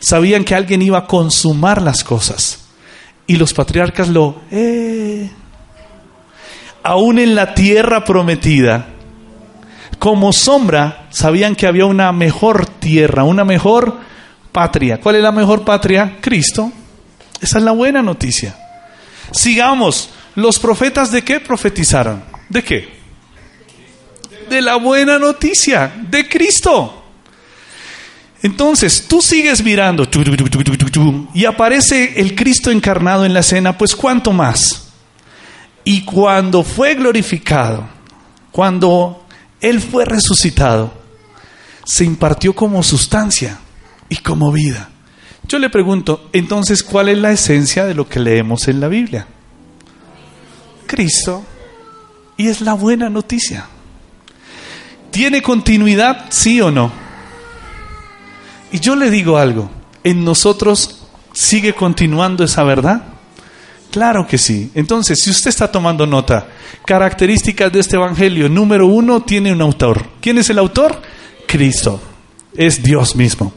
Sabían 0.00 0.42
que 0.42 0.56
alguien 0.56 0.82
iba 0.82 0.98
a 0.98 1.06
consumar 1.06 1.80
las 1.80 2.02
cosas. 2.02 2.70
Y 3.24 3.36
los 3.36 3.54
patriarcas 3.54 4.08
lo... 4.08 4.40
Eh, 4.50 5.30
aún 6.82 7.20
en 7.20 7.36
la 7.36 7.54
tierra 7.54 8.04
prometida, 8.04 8.97
como 9.98 10.32
sombra, 10.32 11.08
sabían 11.10 11.56
que 11.56 11.66
había 11.66 11.86
una 11.86 12.12
mejor 12.12 12.66
tierra, 12.66 13.24
una 13.24 13.44
mejor 13.44 13.98
patria. 14.52 15.00
¿Cuál 15.00 15.16
es 15.16 15.22
la 15.22 15.32
mejor 15.32 15.64
patria? 15.64 16.18
Cristo. 16.20 16.72
Esa 17.40 17.58
es 17.58 17.64
la 17.64 17.72
buena 17.72 18.02
noticia. 18.02 18.56
Sigamos. 19.32 20.10
¿Los 20.34 20.58
profetas 20.60 21.10
de 21.10 21.22
qué 21.22 21.40
profetizaron? 21.40 22.22
¿De 22.48 22.62
qué? 22.62 22.88
De 24.48 24.62
la 24.62 24.76
buena 24.76 25.18
noticia, 25.18 25.92
de 26.08 26.28
Cristo. 26.28 27.04
Entonces, 28.42 29.06
tú 29.08 29.20
sigues 29.20 29.64
mirando 29.64 30.08
y 31.34 31.44
aparece 31.44 32.20
el 32.20 32.36
Cristo 32.36 32.70
encarnado 32.70 33.24
en 33.24 33.34
la 33.34 33.40
escena, 33.40 33.76
pues 33.76 33.96
cuánto 33.96 34.32
más. 34.32 34.92
Y 35.82 36.02
cuando 36.04 36.62
fue 36.62 36.94
glorificado, 36.94 37.88
cuando 38.52 39.26
él 39.60 39.80
fue 39.80 40.04
resucitado, 40.04 40.92
se 41.84 42.04
impartió 42.04 42.54
como 42.54 42.82
sustancia 42.82 43.58
y 44.08 44.16
como 44.16 44.52
vida. 44.52 44.90
Yo 45.46 45.58
le 45.58 45.70
pregunto, 45.70 46.28
entonces, 46.32 46.82
¿cuál 46.82 47.08
es 47.08 47.18
la 47.18 47.32
esencia 47.32 47.86
de 47.86 47.94
lo 47.94 48.08
que 48.08 48.20
leemos 48.20 48.68
en 48.68 48.80
la 48.80 48.88
Biblia? 48.88 49.26
Cristo. 50.86 51.44
Y 52.36 52.48
es 52.48 52.60
la 52.60 52.74
buena 52.74 53.08
noticia. 53.08 53.66
¿Tiene 55.10 55.42
continuidad, 55.42 56.26
sí 56.28 56.60
o 56.60 56.70
no? 56.70 56.92
Y 58.70 58.78
yo 58.80 58.94
le 58.94 59.10
digo 59.10 59.38
algo, 59.38 59.70
en 60.04 60.24
nosotros 60.24 60.98
¿Sigue 61.38 61.72
continuando 61.72 62.42
esa 62.42 62.64
verdad? 62.64 63.00
Claro 63.90 64.26
que 64.26 64.36
sí. 64.36 64.70
Entonces, 64.74 65.18
si 65.22 65.30
usted 65.30 65.48
está 65.48 65.70
tomando 65.70 66.06
nota, 66.06 66.46
características 66.84 67.72
de 67.72 67.80
este 67.80 67.96
Evangelio, 67.96 68.48
número 68.48 68.86
uno, 68.86 69.22
tiene 69.22 69.52
un 69.52 69.62
autor. 69.62 70.04
¿Quién 70.20 70.38
es 70.38 70.50
el 70.50 70.58
autor? 70.58 71.00
Cristo. 71.46 72.00
Es 72.54 72.82
Dios 72.82 73.16
mismo. 73.16 73.52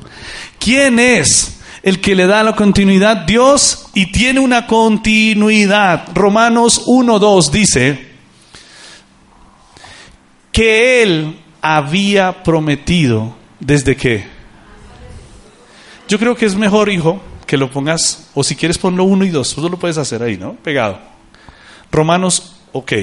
¿Quién 0.59 0.99
es 0.99 1.57
el 1.83 1.99
que 1.99 2.15
le 2.15 2.27
da 2.27 2.43
la 2.43 2.55
continuidad? 2.55 3.25
Dios 3.25 3.87
y 3.93 4.11
tiene 4.11 4.39
una 4.39 4.67
continuidad. 4.67 6.07
Romanos 6.13 6.85
1.2 6.85 7.49
dice 7.49 8.11
que 10.51 11.03
Él 11.03 11.39
había 11.61 12.43
prometido 12.43 13.35
desde 13.59 13.97
que. 13.97 14.25
Yo 16.07 16.19
creo 16.19 16.35
que 16.35 16.45
es 16.45 16.55
mejor, 16.55 16.89
hijo, 16.89 17.21
que 17.51 17.57
lo 17.57 17.69
pongas, 17.69 18.29
o 18.33 18.45
si 18.45 18.55
quieres 18.55 18.77
ponlo 18.77 19.03
uno 19.03 19.25
y 19.25 19.29
dos, 19.29 19.53
tú 19.53 19.69
lo 19.69 19.77
puedes 19.77 19.97
hacer 19.97 20.23
ahí, 20.23 20.37
¿no? 20.37 20.53
Pegado. 20.53 20.99
Romanos, 21.91 22.55
ok. 22.71 22.93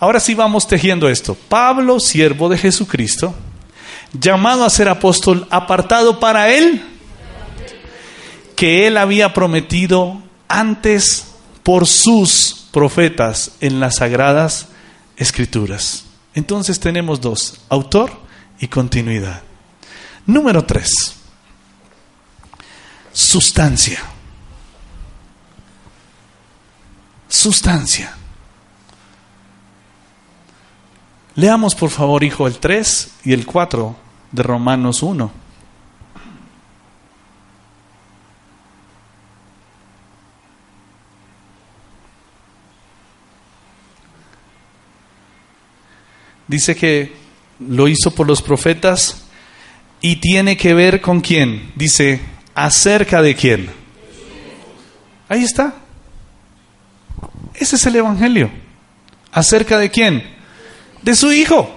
Ahora 0.00 0.18
sí 0.18 0.34
vamos 0.34 0.66
tejiendo 0.66 1.08
esto. 1.08 1.36
Pablo, 1.48 2.00
siervo 2.00 2.48
de 2.48 2.58
Jesucristo, 2.58 3.32
llamado 4.12 4.64
a 4.64 4.70
ser 4.70 4.88
apóstol, 4.88 5.46
apartado 5.48 6.18
para 6.18 6.52
él, 6.52 6.82
que 8.56 8.88
él 8.88 8.96
había 8.96 9.32
prometido 9.32 10.20
antes 10.48 11.28
por 11.62 11.86
sus 11.86 12.66
profetas 12.72 13.52
en 13.60 13.78
las 13.78 13.98
sagradas 13.98 14.70
escrituras. 15.16 16.04
Entonces 16.34 16.80
tenemos 16.80 17.20
dos, 17.20 17.60
autor 17.68 18.10
y 18.58 18.66
continuidad. 18.66 19.44
Número 20.26 20.64
tres 20.64 21.14
sustancia. 23.14 24.02
Sustancia. 27.28 28.14
Leamos 31.36 31.74
por 31.74 31.90
favor, 31.90 32.22
hijo, 32.22 32.46
el 32.46 32.58
3 32.58 33.12
y 33.24 33.32
el 33.32 33.46
4 33.46 33.96
de 34.32 34.42
Romanos 34.42 35.02
1. 35.02 35.30
Dice 46.46 46.76
que 46.76 47.16
lo 47.58 47.88
hizo 47.88 48.10
por 48.10 48.26
los 48.26 48.42
profetas 48.42 49.24
y 50.00 50.16
tiene 50.16 50.56
que 50.56 50.74
ver 50.74 51.00
con 51.00 51.20
quién. 51.20 51.72
Dice, 51.74 52.33
¿Acerca 52.54 53.20
de 53.20 53.34
quién? 53.34 53.70
Ahí 55.28 55.42
está. 55.42 55.74
Ese 57.54 57.76
es 57.76 57.86
el 57.86 57.96
Evangelio. 57.96 58.50
¿Acerca 59.32 59.78
de 59.78 59.90
quién? 59.90 60.22
De 61.02 61.14
su 61.16 61.32
Hijo. 61.32 61.70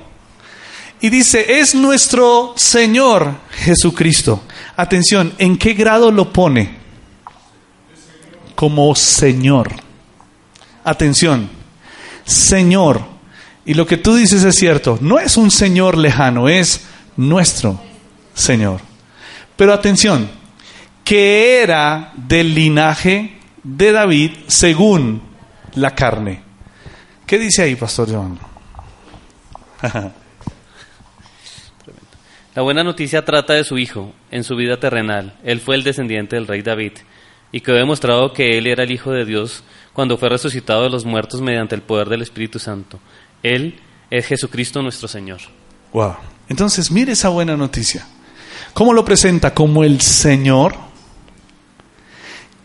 Y 0.99 1.09
dice, 1.09 1.59
es 1.59 1.75
nuestro 1.75 2.53
Señor 2.55 3.35
Jesucristo. 3.51 4.43
Atención, 4.75 5.33
¿en 5.37 5.57
qué 5.57 5.73
grado 5.73 6.11
lo 6.11 6.33
pone? 6.33 6.77
Como 8.55 8.95
Señor. 8.95 9.71
Atención, 10.83 11.49
Señor. 12.25 13.01
Y 13.65 13.73
lo 13.73 13.85
que 13.85 13.97
tú 13.97 14.15
dices 14.15 14.43
es 14.43 14.55
cierto, 14.55 14.97
no 15.01 15.19
es 15.19 15.37
un 15.37 15.51
Señor 15.51 15.97
lejano, 15.97 16.47
es 16.47 16.81
nuestro 17.15 17.79
Señor. 18.33 18.81
Pero 19.55 19.73
atención, 19.73 20.29
que 21.07 21.61
era 21.61 22.11
del 22.15 22.53
linaje 22.53 23.37
de 23.63 23.93
David 23.93 24.31
según 24.47 25.21
la 25.75 25.95
carne. 25.95 26.41
¿Qué 27.25 27.39
dice 27.39 27.61
ahí, 27.63 27.75
Pastor 27.75 28.11
Joan? 28.11 28.37
La 32.55 32.63
buena 32.63 32.83
noticia 32.83 33.23
trata 33.23 33.53
de 33.53 33.63
su 33.63 33.77
hijo 33.77 34.11
en 34.31 34.43
su 34.43 34.55
vida 34.55 34.79
terrenal. 34.79 35.37
Él 35.43 35.61
fue 35.61 35.75
el 35.75 35.83
descendiente 35.83 36.35
del 36.35 36.47
rey 36.47 36.63
David 36.63 36.93
y 37.51 37.61
quedó 37.61 37.75
demostrado 37.75 38.33
que 38.33 38.57
él 38.57 38.65
era 38.65 38.83
el 38.83 38.91
hijo 38.91 39.11
de 39.11 39.25
Dios 39.25 39.63
cuando 39.93 40.17
fue 40.17 40.27
resucitado 40.27 40.83
de 40.83 40.89
los 40.89 41.05
muertos 41.05 41.39
mediante 41.39 41.75
el 41.75 41.83
poder 41.83 42.09
del 42.09 42.23
Espíritu 42.23 42.57
Santo. 42.57 42.99
Él 43.43 43.79
es 44.09 44.25
Jesucristo 44.25 44.81
nuestro 44.81 45.07
Señor. 45.07 45.39
Wow. 45.93 46.15
Entonces, 46.49 46.89
mire 46.89 47.11
esa 47.11 47.29
buena 47.29 47.55
noticia. 47.55 48.07
¿Cómo 48.73 48.91
lo 48.91 49.05
presenta? 49.05 49.53
Como 49.53 49.83
el 49.83 50.01
Señor 50.01 50.86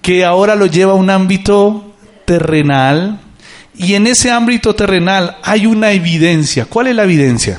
que 0.03 0.25
ahora 0.25 0.57
lo 0.57 0.67
lleva 0.67 0.93
a 0.93 0.97
un 0.97 1.09
ámbito 1.09 1.95
terrenal 2.25 3.21
y 3.75 3.95
en 3.95 4.07
ese 4.07 4.31
ámbito 4.31 4.75
terrenal 4.75 5.39
hay 5.43 5.67
una 5.67 5.93
evidencia. 5.93 6.67
¿Cuál 6.67 6.89
es 6.89 6.97
la 6.97 7.05
evidencia? 7.05 7.59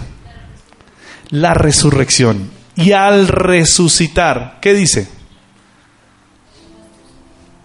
La 1.30 1.54
resurrección. 1.54 2.52
Y 2.76 2.92
al 2.92 3.28
resucitar, 3.28 4.60
¿qué 4.62 4.74
dice? 4.74 5.08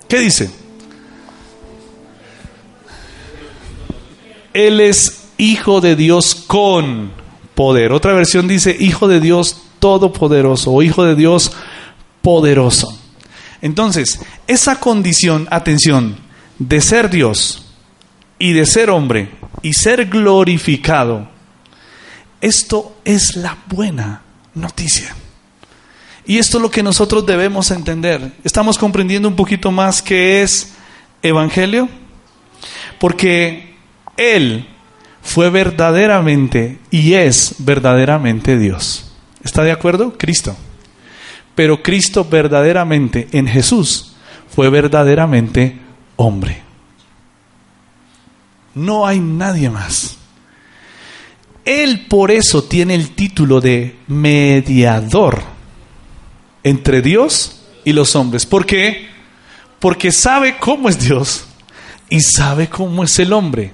¿Qué 0.08 0.20
dice? 0.20 0.50
Él 4.54 4.80
es 4.80 5.28
hijo 5.36 5.80
de 5.80 5.96
Dios 5.96 6.34
con 6.34 7.12
poder. 7.54 7.92
Otra 7.92 8.12
versión 8.12 8.48
dice 8.48 8.76
hijo 8.78 9.08
de 9.08 9.20
Dios 9.20 9.62
todopoderoso 9.78 10.72
o 10.72 10.82
hijo 10.82 11.04
de 11.04 11.14
Dios 11.14 11.52
poderoso. 12.22 12.98
Entonces, 13.62 14.20
esa 14.46 14.78
condición, 14.80 15.48
atención, 15.50 16.16
de 16.58 16.80
ser 16.80 17.10
Dios 17.10 17.66
y 18.38 18.52
de 18.52 18.66
ser 18.66 18.90
hombre 18.90 19.30
y 19.62 19.72
ser 19.72 20.06
glorificado, 20.06 21.28
esto 22.40 22.96
es 23.04 23.36
la 23.36 23.58
buena 23.66 24.22
noticia. 24.54 25.14
Y 26.26 26.38
esto 26.38 26.58
es 26.58 26.62
lo 26.62 26.70
que 26.70 26.82
nosotros 26.82 27.24
debemos 27.24 27.70
entender. 27.70 28.32
¿Estamos 28.44 28.76
comprendiendo 28.76 29.28
un 29.28 29.36
poquito 29.36 29.72
más 29.72 30.02
qué 30.02 30.42
es 30.42 30.74
Evangelio? 31.22 31.88
Porque 33.00 33.74
Él 34.16 34.68
fue 35.22 35.50
verdaderamente 35.50 36.78
y 36.90 37.14
es 37.14 37.54
verdaderamente 37.58 38.58
Dios. 38.58 39.10
¿Está 39.42 39.62
de 39.62 39.72
acuerdo? 39.72 40.16
Cristo. 40.18 40.54
Pero 41.58 41.82
Cristo 41.82 42.24
verdaderamente 42.24 43.26
en 43.32 43.48
Jesús 43.48 44.12
fue 44.48 44.70
verdaderamente 44.70 45.76
hombre. 46.14 46.62
No 48.76 49.04
hay 49.04 49.18
nadie 49.18 49.68
más. 49.68 50.18
Él 51.64 52.06
por 52.08 52.30
eso 52.30 52.62
tiene 52.62 52.94
el 52.94 53.10
título 53.10 53.60
de 53.60 53.96
mediador 54.06 55.42
entre 56.62 57.02
Dios 57.02 57.60
y 57.84 57.92
los 57.92 58.14
hombres. 58.14 58.46
¿Por 58.46 58.64
qué? 58.64 59.08
Porque 59.80 60.12
sabe 60.12 60.58
cómo 60.60 60.88
es 60.88 61.00
Dios 61.00 61.44
y 62.08 62.20
sabe 62.20 62.68
cómo 62.68 63.02
es 63.02 63.18
el 63.18 63.32
hombre. 63.32 63.72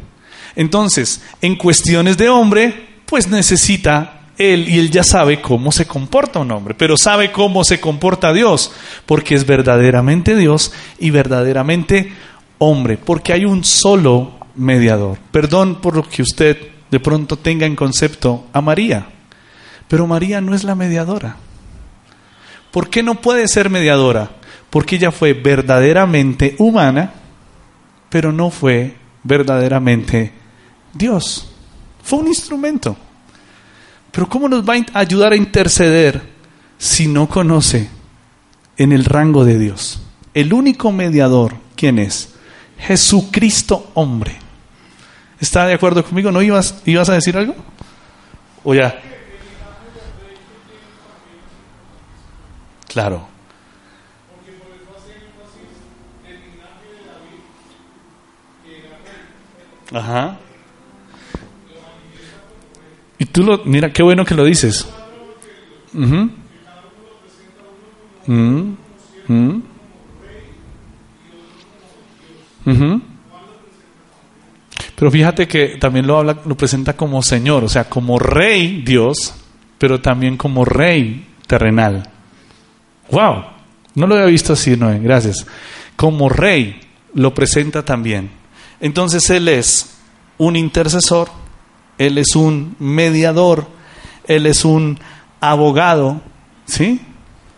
Entonces, 0.57 1.21
en 1.43 1.55
cuestiones 1.57 2.17
de 2.17 2.31
hombre, 2.31 2.89
pues 3.05 3.29
necesita 3.29 4.14
él 4.39 4.69
y 4.69 4.79
él 4.79 4.91
ya 4.91 5.05
sabe 5.05 5.41
cómo 5.41 5.73
se 5.73 5.87
comporta 5.87 6.41
un 6.41 6.51
hombre, 6.51 6.75
pero 6.75 6.97
sabe 6.97 7.33
cómo 7.33 7.65
se 7.65 7.81
comporta 7.81 8.33
Dios, 8.33 8.73
porque 9.07 9.35
es 9.35 9.47
verdaderamente 9.47 10.37
Dios 10.37 10.73
y 10.99 11.11
verdaderamente 11.11 12.13
hombre, 12.59 12.97
porque 12.97 13.33
hay 13.33 13.45
un 13.45 13.65
solo 13.65 14.35
mediador. 14.57 15.19
Perdón 15.31 15.81
por 15.81 15.97
lo 15.97 16.03
que 16.03 16.23
usted 16.23 16.59
de 16.91 17.01
pronto 17.01 17.37
tenga 17.37 17.67
en 17.67 17.77
concepto 17.77 18.47
a 18.53 18.61
María, 18.61 19.07
pero 19.89 20.07
María 20.07 20.41
no 20.41 20.55
es 20.55 20.65
la 20.65 20.75
mediadora. 20.75 21.37
¿Por 22.71 22.91
qué 22.91 23.03
no 23.03 23.21
puede 23.21 23.47
ser 23.47 23.71
mediadora? 23.71 24.31
Porque 24.71 24.97
ella 24.97 25.13
fue 25.13 25.33
verdaderamente 25.33 26.57
humana, 26.59 27.13
pero 28.09 28.33
no 28.33 28.51
fue 28.51 28.97
verdaderamente 29.23 30.33
Dios. 30.93 31.49
Fue 32.03 32.19
un 32.19 32.27
instrumento. 32.29 32.97
Pero 34.15 34.29
¿cómo 34.29 34.49
nos 34.49 34.63
va 34.63 34.75
a 34.75 35.01
ayudar 35.01 35.33
a 35.33 35.37
interceder 35.37 36.23
si 36.79 37.09
no 37.09 37.29
conoce 37.29 37.91
en 38.77 38.93
el 38.93 39.05
rango 39.05 39.45
de 39.45 39.59
Dios? 39.59 40.03
El 40.35 40.53
único 40.53 40.93
mediador, 40.93 41.57
¿quién 41.75 41.99
es? 41.99 42.33
Jesucristo 42.79 43.91
hombre. 43.95 44.37
¿Está 45.41 45.67
de 45.67 45.75
acuerdo 45.75 46.05
conmigo? 46.05 46.31
¿No 46.31 46.43
ibas, 46.43 46.81
ibas 46.85 47.09
a 47.09 47.15
decir 47.15 47.37
algo? 47.37 47.57
¿O 48.63 48.73
ya? 48.73 49.01
Claro. 52.87 53.27
Ajá. 59.93 60.39
Y 63.19 63.27
tú 63.27 63.43
lo, 63.43 63.65
mira, 63.65 63.93
qué 63.93 64.03
bueno 64.03 64.25
que 64.25 64.35
lo 64.35 64.45
dices. 64.45 64.89
Ujú. 65.95 66.31
Pero 74.97 75.11
fíjate 75.11 75.47
que 75.47 75.77
también 75.77 76.07
lo 76.07 76.19
habla, 76.19 76.39
lo 76.45 76.57
presenta 76.57 76.97
como 76.97 77.23
Señor, 77.23 77.65
o 77.65 77.69
sea, 77.69 77.85
como 77.89 78.19
Rey 78.19 78.83
Dios, 78.83 79.35
pero 79.79 80.01
también 80.01 80.37
como 80.37 80.65
Rey 80.65 81.27
terrenal. 81.47 82.09
Wow, 83.11 83.45
no 83.95 84.07
lo 84.07 84.15
había 84.15 84.27
visto 84.27 84.55
así, 84.55 84.77
Noé, 84.77 84.99
gracias. 85.01 85.47
Como 85.97 86.29
Rey 86.29 86.81
lo 87.15 87.35
presenta 87.35 87.85
también. 87.85 88.31
Entonces 88.81 89.29
Él 89.31 89.49
es 89.49 89.99
un 90.39 90.57
intercesor, 90.57 91.29
Él 91.99 92.19
es 92.19 92.35
un 92.35 92.77
mediador, 92.79 93.67
Él 94.27 94.47
es 94.47 94.65
un 94.65 94.99
abogado, 95.41 96.21
¿sí? 96.67 97.01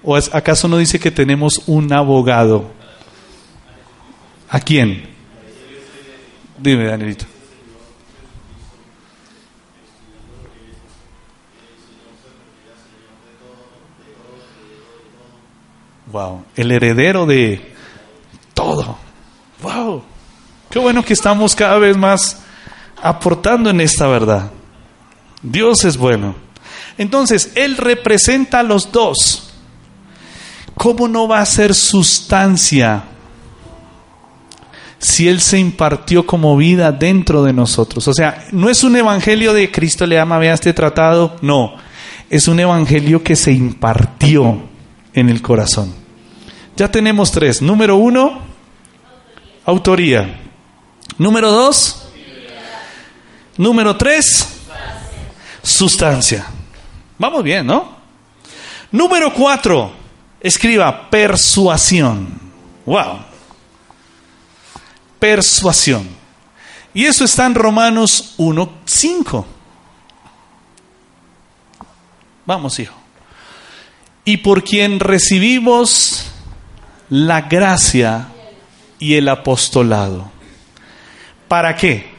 ¿O 0.02 0.16
acaso 0.16 0.68
no 0.68 0.78
dice 0.78 1.00
que 1.00 1.10
tenemos 1.10 1.62
un 1.66 1.92
abogado? 1.92 2.70
¿A 4.48 4.60
quién? 4.60 5.08
Dime, 6.58 6.84
Danielito. 6.84 7.26
Wow, 16.06 16.44
el 16.54 16.70
heredero 16.70 17.26
de 17.26 17.74
todo. 18.54 18.96
Wow. 19.60 20.02
Qué 20.70 20.78
bueno 20.78 21.04
que 21.04 21.12
estamos 21.12 21.54
cada 21.54 21.78
vez 21.78 21.96
más 21.96 22.45
aportando 23.02 23.70
en 23.70 23.80
esta 23.80 24.06
verdad. 24.06 24.50
Dios 25.42 25.84
es 25.84 25.96
bueno. 25.96 26.34
Entonces, 26.98 27.52
Él 27.54 27.76
representa 27.76 28.60
a 28.60 28.62
los 28.62 28.90
dos. 28.90 29.50
¿Cómo 30.76 31.08
no 31.08 31.26
va 31.26 31.40
a 31.40 31.46
ser 31.46 31.74
sustancia 31.74 33.04
si 34.98 35.28
Él 35.28 35.40
se 35.40 35.58
impartió 35.58 36.26
como 36.26 36.56
vida 36.56 36.92
dentro 36.92 37.42
de 37.42 37.52
nosotros? 37.52 38.06
O 38.08 38.14
sea, 38.14 38.46
no 38.52 38.68
es 38.68 38.84
un 38.84 38.96
evangelio 38.96 39.52
de 39.52 39.70
Cristo 39.70 40.06
le 40.06 40.18
ama, 40.18 40.38
vea 40.38 40.54
este 40.54 40.72
tratado. 40.72 41.36
No, 41.40 41.76
es 42.28 42.48
un 42.48 42.60
evangelio 42.60 43.22
que 43.22 43.36
se 43.36 43.52
impartió 43.52 44.62
en 45.14 45.28
el 45.28 45.40
corazón. 45.42 45.94
Ya 46.76 46.90
tenemos 46.90 47.32
tres. 47.32 47.62
Número 47.62 47.96
uno, 47.96 48.40
autoría. 49.64 50.40
Número 51.18 51.50
dos, 51.50 52.05
número 53.56 53.96
tres, 53.96 54.48
sustancia. 55.62 56.46
Vamos 57.18 57.42
bien, 57.42 57.66
¿no? 57.66 57.96
Número 58.90 59.32
cuatro, 59.32 59.92
escriba 60.40 61.10
persuasión. 61.10 62.40
Wow. 62.84 63.18
Persuasión. 65.18 66.08
Y 66.94 67.04
eso 67.04 67.24
está 67.24 67.46
en 67.46 67.54
Romanos 67.54 68.34
1.5. 68.38 69.44
Vamos, 72.46 72.78
hijo. 72.78 72.94
Y 74.24 74.38
por 74.38 74.64
quien 74.64 75.00
recibimos 75.00 76.30
la 77.10 77.42
gracia 77.42 78.28
y 78.98 79.14
el 79.14 79.28
apostolado. 79.28 80.30
¿Para 81.48 81.76
qué? 81.76 82.15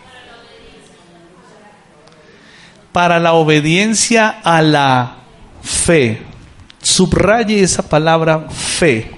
Para 2.98 3.20
la 3.20 3.34
obediencia 3.34 4.40
a 4.44 4.60
la 4.64 5.18
fe. 5.62 6.20
Subraye 6.82 7.62
esa 7.62 7.88
palabra 7.88 8.50
fe. 8.50 9.12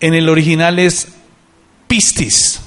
En 0.00 0.14
el 0.14 0.30
original 0.30 0.78
es 0.78 1.08
pistis. 1.86 2.60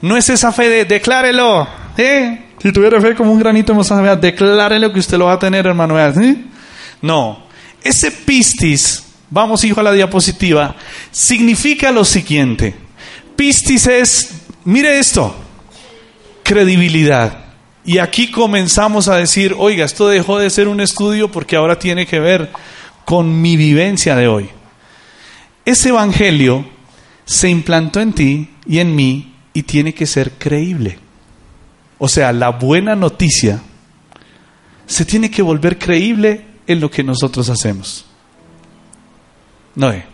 No 0.00 0.16
es 0.16 0.30
esa 0.30 0.50
fe 0.50 0.68
de 0.68 0.84
declárelo. 0.84 1.68
¿eh? 1.96 2.46
Si 2.60 2.72
tuviera 2.72 3.00
fe 3.00 3.14
como 3.14 3.30
un 3.30 3.38
granito 3.38 3.70
de 3.70 3.76
mostaza, 3.76 4.16
declárelo 4.16 4.92
que 4.92 4.98
usted 4.98 5.16
lo 5.16 5.26
va 5.26 5.34
a 5.34 5.38
tener, 5.38 5.64
hermano. 5.64 5.94
No. 7.02 7.46
Ese 7.84 8.10
pistis, 8.10 9.04
vamos 9.30 9.62
hijo 9.62 9.78
a 9.78 9.84
la 9.84 9.92
diapositiva, 9.92 10.74
significa 11.12 11.92
lo 11.92 12.04
siguiente. 12.04 12.74
Pistis 13.36 13.86
es, 13.86 14.40
mire 14.64 14.98
esto, 14.98 15.36
credibilidad. 16.42 17.43
Y 17.84 17.98
aquí 17.98 18.30
comenzamos 18.30 19.08
a 19.08 19.16
decir, 19.16 19.54
oiga, 19.58 19.84
esto 19.84 20.08
dejó 20.08 20.38
de 20.38 20.48
ser 20.48 20.68
un 20.68 20.80
estudio 20.80 21.30
porque 21.30 21.56
ahora 21.56 21.78
tiene 21.78 22.06
que 22.06 22.18
ver 22.18 22.50
con 23.04 23.42
mi 23.42 23.56
vivencia 23.56 24.16
de 24.16 24.26
hoy. 24.26 24.48
Ese 25.64 25.90
evangelio 25.90 26.66
se 27.26 27.48
implantó 27.48 28.00
en 28.00 28.12
ti 28.12 28.50
y 28.66 28.78
en 28.78 28.94
mí 28.96 29.34
y 29.52 29.62
tiene 29.64 29.92
que 29.92 30.06
ser 30.06 30.32
creíble. 30.32 30.98
O 31.98 32.08
sea, 32.08 32.32
la 32.32 32.50
buena 32.50 32.96
noticia 32.96 33.62
se 34.86 35.04
tiene 35.04 35.30
que 35.30 35.42
volver 35.42 35.78
creíble 35.78 36.44
en 36.66 36.80
lo 36.80 36.90
que 36.90 37.02
nosotros 37.02 37.48
hacemos. 37.50 38.06
Noé. 39.74 40.13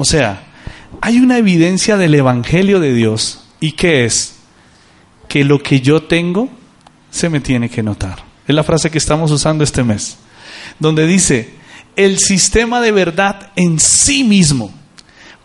O 0.00 0.04
sea, 0.06 0.44
hay 1.02 1.18
una 1.18 1.36
evidencia 1.36 1.98
del 1.98 2.14
Evangelio 2.14 2.80
de 2.80 2.94
Dios. 2.94 3.42
¿Y 3.60 3.72
qué 3.72 4.06
es? 4.06 4.36
Que 5.28 5.44
lo 5.44 5.62
que 5.62 5.82
yo 5.82 6.04
tengo 6.04 6.48
se 7.10 7.28
me 7.28 7.40
tiene 7.40 7.68
que 7.68 7.82
notar. 7.82 8.24
Es 8.48 8.54
la 8.54 8.64
frase 8.64 8.90
que 8.90 8.96
estamos 8.96 9.30
usando 9.30 9.62
este 9.62 9.84
mes. 9.84 10.16
Donde 10.78 11.06
dice, 11.06 11.52
el 11.96 12.18
sistema 12.18 12.80
de 12.80 12.92
verdad 12.92 13.50
en 13.56 13.78
sí 13.78 14.24
mismo, 14.24 14.72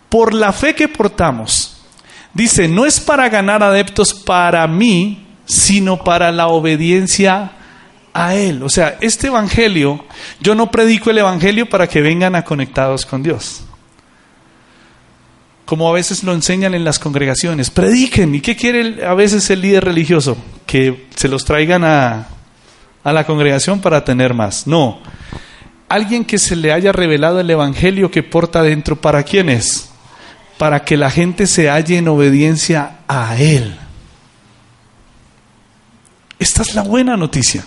por 0.08 0.34
la 0.34 0.54
fe 0.54 0.74
que 0.74 0.88
portamos, 0.88 1.76
dice, 2.34 2.70
no 2.70 2.86
es 2.86 3.02
para 3.02 3.28
ganar 3.28 3.62
adeptos 3.62 4.14
para 4.14 4.66
mí, 4.68 5.28
sino 5.46 6.02
para 6.02 6.32
la 6.32 6.48
obediencia 6.48 7.52
a 8.14 8.36
Él. 8.36 8.64
O 8.64 8.70
sea, 8.70 8.96
este 9.02 9.28
Evangelio, 9.28 10.06
yo 10.40 10.56
no 10.56 10.72
predico 10.72 11.10
el 11.10 11.18
Evangelio 11.18 11.68
para 11.68 11.90
que 11.90 12.00
vengan 12.00 12.36
a 12.36 12.46
conectados 12.46 13.06
con 13.06 13.22
Dios. 13.22 13.65
Como 15.66 15.90
a 15.90 15.94
veces 15.94 16.24
lo 16.24 16.34
enseñan 16.34 16.76
en 16.76 16.84
las 16.84 17.00
congregaciones, 17.00 17.72
prediquen. 17.72 18.36
¿Y 18.36 18.42
qué 18.42 18.56
quiere 18.56 19.06
a 19.06 19.14
veces 19.16 19.50
el 19.50 19.62
líder 19.62 19.84
religioso? 19.86 20.38
Que 20.66 21.08
se 21.16 21.28
los 21.28 21.44
traigan 21.44 21.84
a, 21.84 22.28
a 23.04 23.14
la 23.14 23.26
congregación 23.26 23.82
para 23.82 24.04
tener 24.06 24.34
más. 24.34 24.68
No. 24.68 25.00
Alguien 25.90 26.26
que 26.26 26.38
se 26.38 26.56
le 26.56 26.72
haya 26.72 26.92
revelado 26.92 27.40
el 27.40 27.50
Evangelio 27.50 28.12
que 28.12 28.24
porta 28.24 28.62
dentro, 28.64 28.96
¿para 28.96 29.24
quién 29.24 29.50
es? 29.50 29.90
Para 30.58 30.84
que 30.84 30.98
la 30.98 31.10
gente 31.12 31.48
se 31.48 31.70
halle 31.70 31.98
en 31.98 32.08
obediencia 32.08 33.00
a 33.08 33.38
Él. 33.38 33.78
Esta 36.40 36.62
es 36.62 36.76
la 36.76 36.84
buena 36.84 37.18
noticia. 37.18 37.66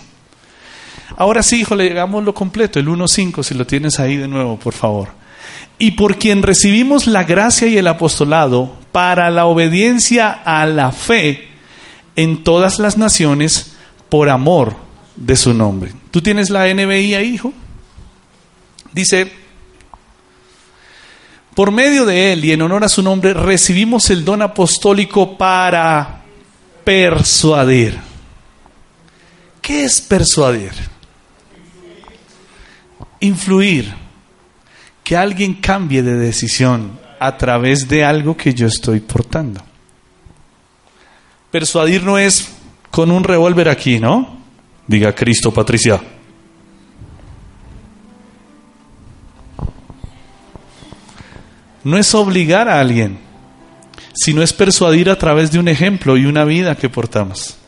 Ahora 1.17 1.43
sí, 1.43 1.61
hijo, 1.61 1.75
le 1.75 1.93
lo 1.93 2.33
completo, 2.33 2.79
el 2.79 2.87
1.5, 2.87 3.43
si 3.43 3.53
lo 3.53 3.65
tienes 3.65 3.99
ahí 3.99 4.15
de 4.15 4.27
nuevo, 4.27 4.57
por 4.57 4.73
favor. 4.73 5.09
Y 5.77 5.91
por 5.91 6.17
quien 6.17 6.43
recibimos 6.43 7.07
la 7.07 7.23
gracia 7.23 7.67
y 7.67 7.77
el 7.77 7.87
apostolado 7.87 8.75
para 8.91 9.29
la 9.29 9.45
obediencia 9.45 10.29
a 10.31 10.65
la 10.65 10.91
fe 10.91 11.47
en 12.15 12.43
todas 12.43 12.79
las 12.79 12.97
naciones 12.97 13.73
por 14.09 14.29
amor 14.29 14.75
de 15.15 15.35
su 15.35 15.53
nombre. 15.53 15.93
¿Tú 16.11 16.21
tienes 16.21 16.49
la 16.49 16.73
NBI 16.73 17.15
ahí, 17.15 17.33
hijo? 17.33 17.53
Dice, 18.91 19.31
por 21.55 21.71
medio 21.71 22.05
de 22.05 22.33
él 22.33 22.45
y 22.45 22.51
en 22.51 22.61
honor 22.61 22.83
a 22.83 22.89
su 22.89 23.03
nombre 23.03 23.33
recibimos 23.33 24.09
el 24.09 24.25
don 24.25 24.41
apostólico 24.41 25.37
para 25.37 26.23
persuadir. 26.83 27.99
¿Qué 29.61 29.83
es 29.83 30.01
persuadir? 30.01 30.71
Influir. 33.19 33.93
Que 35.09 35.17
alguien 35.17 35.55
cambie 35.55 36.03
de 36.03 36.13
decisión 36.13 36.99
a 37.19 37.35
través 37.35 37.87
de 37.87 38.05
algo 38.05 38.37
que 38.37 38.53
yo 38.53 38.67
estoy 38.67 38.99
portando. 38.99 39.59
Persuadir 41.49 42.03
no 42.03 42.19
es 42.19 42.51
con 42.91 43.09
un 43.09 43.23
revólver 43.23 43.69
aquí, 43.69 43.99
¿no? 43.99 44.37
Diga 44.85 45.15
Cristo, 45.15 45.51
Patricia. 45.51 45.99
No 51.83 51.97
es 51.97 52.13
obligar 52.13 52.69
a 52.69 52.79
alguien, 52.79 53.17
sino 54.13 54.43
es 54.43 54.53
persuadir 54.53 55.09
a 55.09 55.17
través 55.17 55.51
de 55.51 55.57
un 55.57 55.69
ejemplo 55.69 56.17
y 56.17 56.27
una 56.27 56.45
vida 56.45 56.75
que 56.75 56.87
portamos. 56.87 57.58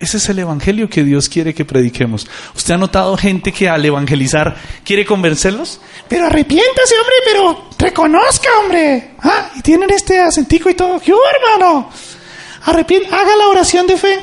Ese 0.00 0.16
es 0.16 0.30
el 0.30 0.38
evangelio 0.38 0.88
que 0.88 1.04
Dios 1.04 1.28
quiere 1.28 1.52
que 1.52 1.66
prediquemos. 1.66 2.26
¿Usted 2.56 2.72
ha 2.72 2.78
notado 2.78 3.18
gente 3.18 3.52
que 3.52 3.68
al 3.68 3.84
evangelizar 3.84 4.56
quiere 4.82 5.04
convencerlos? 5.04 5.78
Pero 6.08 6.24
arrepiéntase, 6.24 6.94
hombre, 6.94 7.14
pero 7.26 7.68
reconozca, 7.78 8.48
hombre. 8.62 9.10
Ah, 9.22 9.50
y 9.56 9.60
tienen 9.60 9.90
este 9.90 10.18
acentico 10.18 10.70
y 10.70 10.74
todo. 10.74 10.98
¿Qué 10.98 11.12
hermano? 11.12 11.90
Arrepiéntase, 12.64 13.14
haga 13.14 13.36
la 13.36 13.48
oración 13.48 13.86
de 13.86 13.98
fe. 13.98 14.18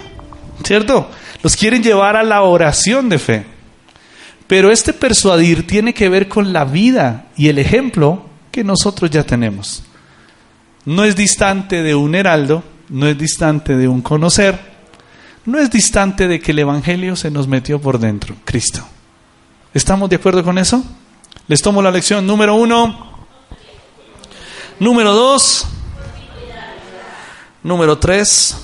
¿Cierto? 0.63 1.11
Los 1.43 1.55
quieren 1.55 1.83
llevar 1.83 2.15
a 2.15 2.23
la 2.23 2.41
oración 2.41 3.07
de 3.07 3.19
fe. 3.19 3.45
Pero 4.47 4.71
este 4.71 4.93
persuadir 4.93 5.67
tiene 5.67 5.93
que 5.93 6.09
ver 6.09 6.27
con 6.27 6.53
la 6.53 6.65
vida 6.65 7.27
y 7.37 7.49
el 7.49 7.59
ejemplo 7.59 8.25
que 8.51 8.63
nosotros 8.63 9.11
ya 9.11 9.23
tenemos. 9.23 9.83
No 10.85 11.03
es 11.03 11.15
distante 11.15 11.83
de 11.83 11.93
un 11.93 12.15
heraldo, 12.15 12.63
no 12.89 13.07
es 13.07 13.15
distante 13.15 13.75
de 13.75 13.87
un 13.87 14.01
conocer, 14.01 14.76
no 15.47 15.59
es 15.59 15.71
distante 15.71 16.27
de 16.27 16.41
que 16.41 16.51
el 16.51 16.59
Evangelio 16.59 17.15
se 17.15 17.31
nos 17.31 17.47
metió 17.47 17.79
por 17.79 17.99
dentro, 17.99 18.35
Cristo. 18.43 18.85
¿Estamos 19.73 20.09
de 20.09 20.17
acuerdo 20.17 20.43
con 20.43 20.57
eso? 20.57 20.83
Les 21.47 21.61
tomo 21.61 21.81
la 21.81 21.89
lección 21.89 22.27
número 22.27 22.55
uno. 22.55 23.25
Número 24.77 25.13
dos. 25.13 25.65
Número 27.63 27.97
tres. 27.97 28.57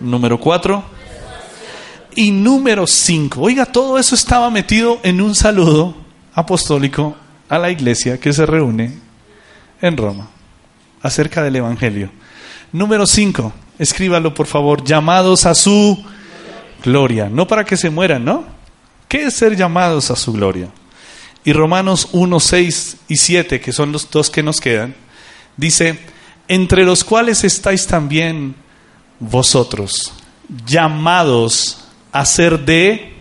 Número 0.00 0.40
cuatro. 0.40 0.82
Y 2.16 2.32
número 2.32 2.84
cinco. 2.88 3.42
Oiga, 3.42 3.64
todo 3.64 4.00
eso 4.00 4.16
estaba 4.16 4.50
metido 4.50 4.98
en 5.04 5.20
un 5.20 5.36
saludo 5.36 5.94
apostólico 6.34 7.16
a 7.48 7.56
la 7.56 7.70
iglesia 7.70 8.18
que 8.18 8.32
se 8.32 8.44
reúne 8.46 8.98
en 9.80 9.96
Roma 9.96 10.28
acerca 11.02 11.44
del 11.44 11.54
Evangelio. 11.54 12.10
Número 12.72 13.06
cinco. 13.06 13.52
Escríbalo, 13.78 14.34
por 14.34 14.46
favor. 14.46 14.84
Llamados 14.84 15.46
a 15.46 15.54
su 15.54 16.04
gloria. 16.82 17.28
No 17.28 17.46
para 17.46 17.64
que 17.64 17.76
se 17.76 17.90
mueran, 17.90 18.24
¿no? 18.24 18.44
¿Qué 19.08 19.24
es 19.24 19.34
ser 19.34 19.56
llamados 19.56 20.10
a 20.10 20.16
su 20.16 20.32
gloria? 20.32 20.68
Y 21.44 21.52
Romanos 21.52 22.08
1, 22.12 22.40
6 22.40 22.96
y 23.08 23.16
7, 23.16 23.60
que 23.60 23.72
son 23.72 23.92
los 23.92 24.10
dos 24.10 24.28
que 24.28 24.42
nos 24.42 24.60
quedan, 24.60 24.94
dice, 25.56 25.98
entre 26.46 26.84
los 26.84 27.04
cuales 27.04 27.44
estáis 27.44 27.86
también 27.86 28.54
vosotros, 29.18 30.12
llamados 30.66 31.84
a 32.12 32.24
ser 32.24 32.58
de... 32.60 33.14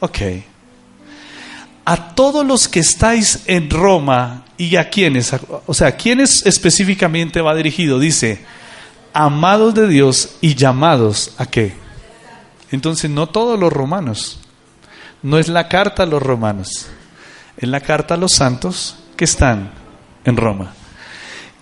Ok. 0.00 0.18
A 1.84 2.14
todos 2.14 2.46
los 2.46 2.68
que 2.68 2.80
estáis 2.80 3.40
en 3.46 3.70
Roma 3.70 4.44
y 4.56 4.76
a 4.76 4.88
quienes, 4.88 5.32
o 5.66 5.74
sea, 5.74 5.88
¿a 5.88 5.96
quiénes 5.96 6.46
específicamente 6.46 7.40
va 7.40 7.54
dirigido? 7.54 7.98
Dice, 7.98 8.40
amados 9.12 9.74
de 9.74 9.88
Dios 9.88 10.36
y 10.40 10.54
llamados 10.54 11.34
a 11.38 11.46
qué. 11.46 11.74
Entonces, 12.70 13.10
no 13.10 13.28
todos 13.28 13.58
los 13.58 13.72
romanos. 13.72 14.40
No 15.22 15.38
es 15.38 15.48
la 15.48 15.68
carta 15.68 16.04
a 16.04 16.06
los 16.06 16.22
romanos. 16.22 16.86
Es 17.56 17.68
la 17.68 17.80
carta 17.80 18.14
a 18.14 18.16
los 18.16 18.32
santos 18.32 18.96
que 19.16 19.24
están 19.24 19.70
en 20.24 20.36
Roma. 20.36 20.72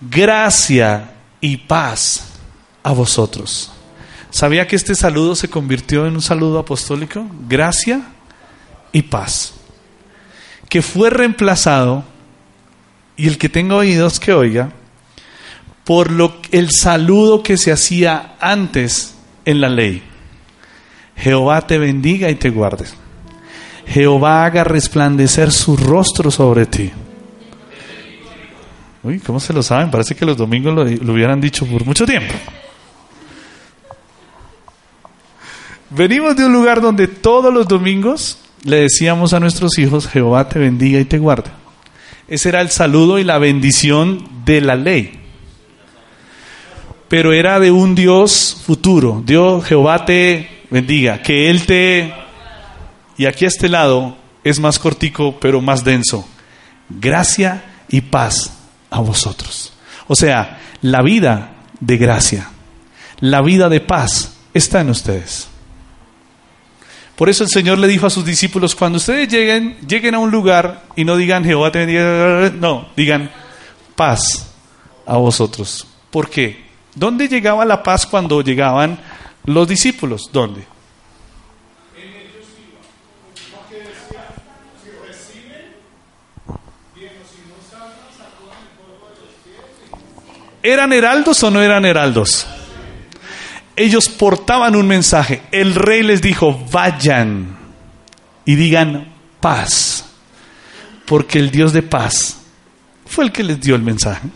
Gracia 0.01 1.11
y 1.41 1.57
paz 1.57 2.23
a 2.83 2.91
vosotros. 2.93 3.71
¿Sabía 4.29 4.67
que 4.67 4.75
este 4.75 4.95
saludo 4.95 5.35
se 5.35 5.49
convirtió 5.49 6.05
en 6.05 6.13
un 6.13 6.21
saludo 6.21 6.59
apostólico? 6.59 7.25
Gracia 7.47 8.01
y 8.91 9.01
paz. 9.01 9.53
Que 10.69 10.81
fue 10.81 11.09
reemplazado, 11.09 12.03
y 13.17 13.27
el 13.27 13.37
que 13.37 13.49
tenga 13.49 13.75
oídos 13.75 14.19
que 14.19 14.33
oiga, 14.33 14.71
por 15.89 16.11
lo, 16.11 16.33
el 16.51 16.69
saludo 16.69 17.41
que 17.41 17.57
se 17.57 17.71
hacía 17.71 18.35
antes 18.39 19.15
en 19.43 19.59
la 19.59 19.69
ley. 19.69 20.03
Jehová 21.15 21.65
te 21.65 21.79
bendiga 21.79 22.29
y 22.29 22.35
te 22.35 22.51
guarde. 22.51 22.85
Jehová 23.87 24.45
haga 24.45 24.63
resplandecer 24.63 25.51
su 25.51 25.75
rostro 25.75 26.29
sobre 26.29 26.67
ti. 26.67 26.91
Uy, 29.01 29.17
¿cómo 29.17 29.39
se 29.39 29.51
lo 29.51 29.63
saben? 29.63 29.89
Parece 29.89 30.13
que 30.13 30.27
los 30.27 30.37
domingos 30.37 30.75
lo, 30.75 30.83
lo 30.85 31.13
hubieran 31.13 31.41
dicho 31.41 31.65
por 31.65 31.83
mucho 31.83 32.05
tiempo. 32.05 32.35
Venimos 35.89 36.35
de 36.35 36.45
un 36.45 36.53
lugar 36.53 36.81
donde 36.81 37.07
todos 37.07 37.51
los 37.51 37.67
domingos 37.67 38.37
le 38.63 38.81
decíamos 38.81 39.33
a 39.33 39.39
nuestros 39.39 39.79
hijos, 39.79 40.07
Jehová 40.07 40.47
te 40.49 40.59
bendiga 40.59 40.99
y 40.99 41.05
te 41.05 41.17
guarde. 41.17 41.49
Ese 42.27 42.49
era 42.49 42.61
el 42.61 42.69
saludo 42.69 43.17
y 43.17 43.23
la 43.23 43.39
bendición 43.39 44.43
de 44.45 44.61
la 44.61 44.75
ley 44.75 45.18
pero 47.09 47.33
era 47.33 47.59
de 47.59 47.71
un 47.71 47.95
Dios 47.95 48.61
futuro. 48.65 49.21
Dios, 49.25 49.65
Jehová 49.65 50.05
te 50.05 50.65
bendiga, 50.69 51.21
que 51.21 51.49
Él 51.49 51.65
te... 51.65 52.13
Y 53.17 53.25
aquí 53.25 53.43
a 53.43 53.49
este 53.49 53.67
lado 53.67 54.15
es 54.43 54.59
más 54.59 54.79
cortico, 54.79 55.37
pero 55.39 55.59
más 55.59 55.83
denso. 55.83 56.25
Gracia 56.87 57.63
y 57.89 58.01
paz 58.01 58.53
a 58.89 59.01
vosotros. 59.01 59.73
O 60.07 60.15
sea, 60.15 60.59
la 60.81 61.01
vida 61.01 61.55
de 61.79 61.97
gracia, 61.97 62.49
la 63.19 63.41
vida 63.41 63.67
de 63.67 63.81
paz 63.81 64.37
está 64.53 64.81
en 64.81 64.91
ustedes. 64.91 65.47
Por 67.15 67.27
eso 67.27 67.43
el 67.43 67.49
Señor 67.49 67.79
le 67.79 67.87
dijo 67.87 68.05
a 68.05 68.09
sus 68.09 68.23
discípulos, 68.23 68.75
cuando 68.75 68.97
ustedes 68.97 69.27
lleguen, 69.27 69.77
lleguen 69.85 70.15
a 70.15 70.19
un 70.19 70.31
lugar 70.31 70.85
y 70.95 71.03
no 71.03 71.17
digan 71.17 71.43
Jehová 71.43 71.71
te 71.71 71.79
bendiga, 71.79 72.49
no, 72.55 72.87
digan 72.95 73.29
paz 73.95 74.53
a 75.05 75.17
vosotros. 75.17 75.85
¿Por 76.11 76.29
qué? 76.29 76.68
¿Dónde 76.95 77.27
llegaba 77.27 77.65
la 77.65 77.83
paz 77.83 78.05
cuando 78.05 78.41
llegaban 78.41 78.99
los 79.45 79.67
discípulos? 79.67 80.29
¿Dónde? 80.31 80.65
¿Eran 90.61 90.91
heraldos 90.91 91.41
o 91.43 91.51
no 91.51 91.61
eran 91.61 91.85
heraldos? 91.85 92.45
Ellos 93.75 94.09
portaban 94.09 94.75
un 94.75 94.87
mensaje. 94.87 95.41
El 95.51 95.73
rey 95.73 96.03
les 96.03 96.21
dijo, 96.21 96.65
vayan 96.71 97.57
y 98.43 98.55
digan 98.55 99.13
paz, 99.39 100.05
porque 101.05 101.39
el 101.39 101.49
Dios 101.49 101.71
de 101.71 101.81
paz 101.81 102.37
fue 103.05 103.25
el 103.25 103.31
que 103.31 103.43
les 103.43 103.61
dio 103.61 103.75
el 103.75 103.81
mensaje. 103.81 104.27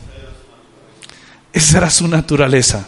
Esa 1.53 1.77
era 1.77 1.89
su 1.89 2.07
naturaleza. 2.07 2.87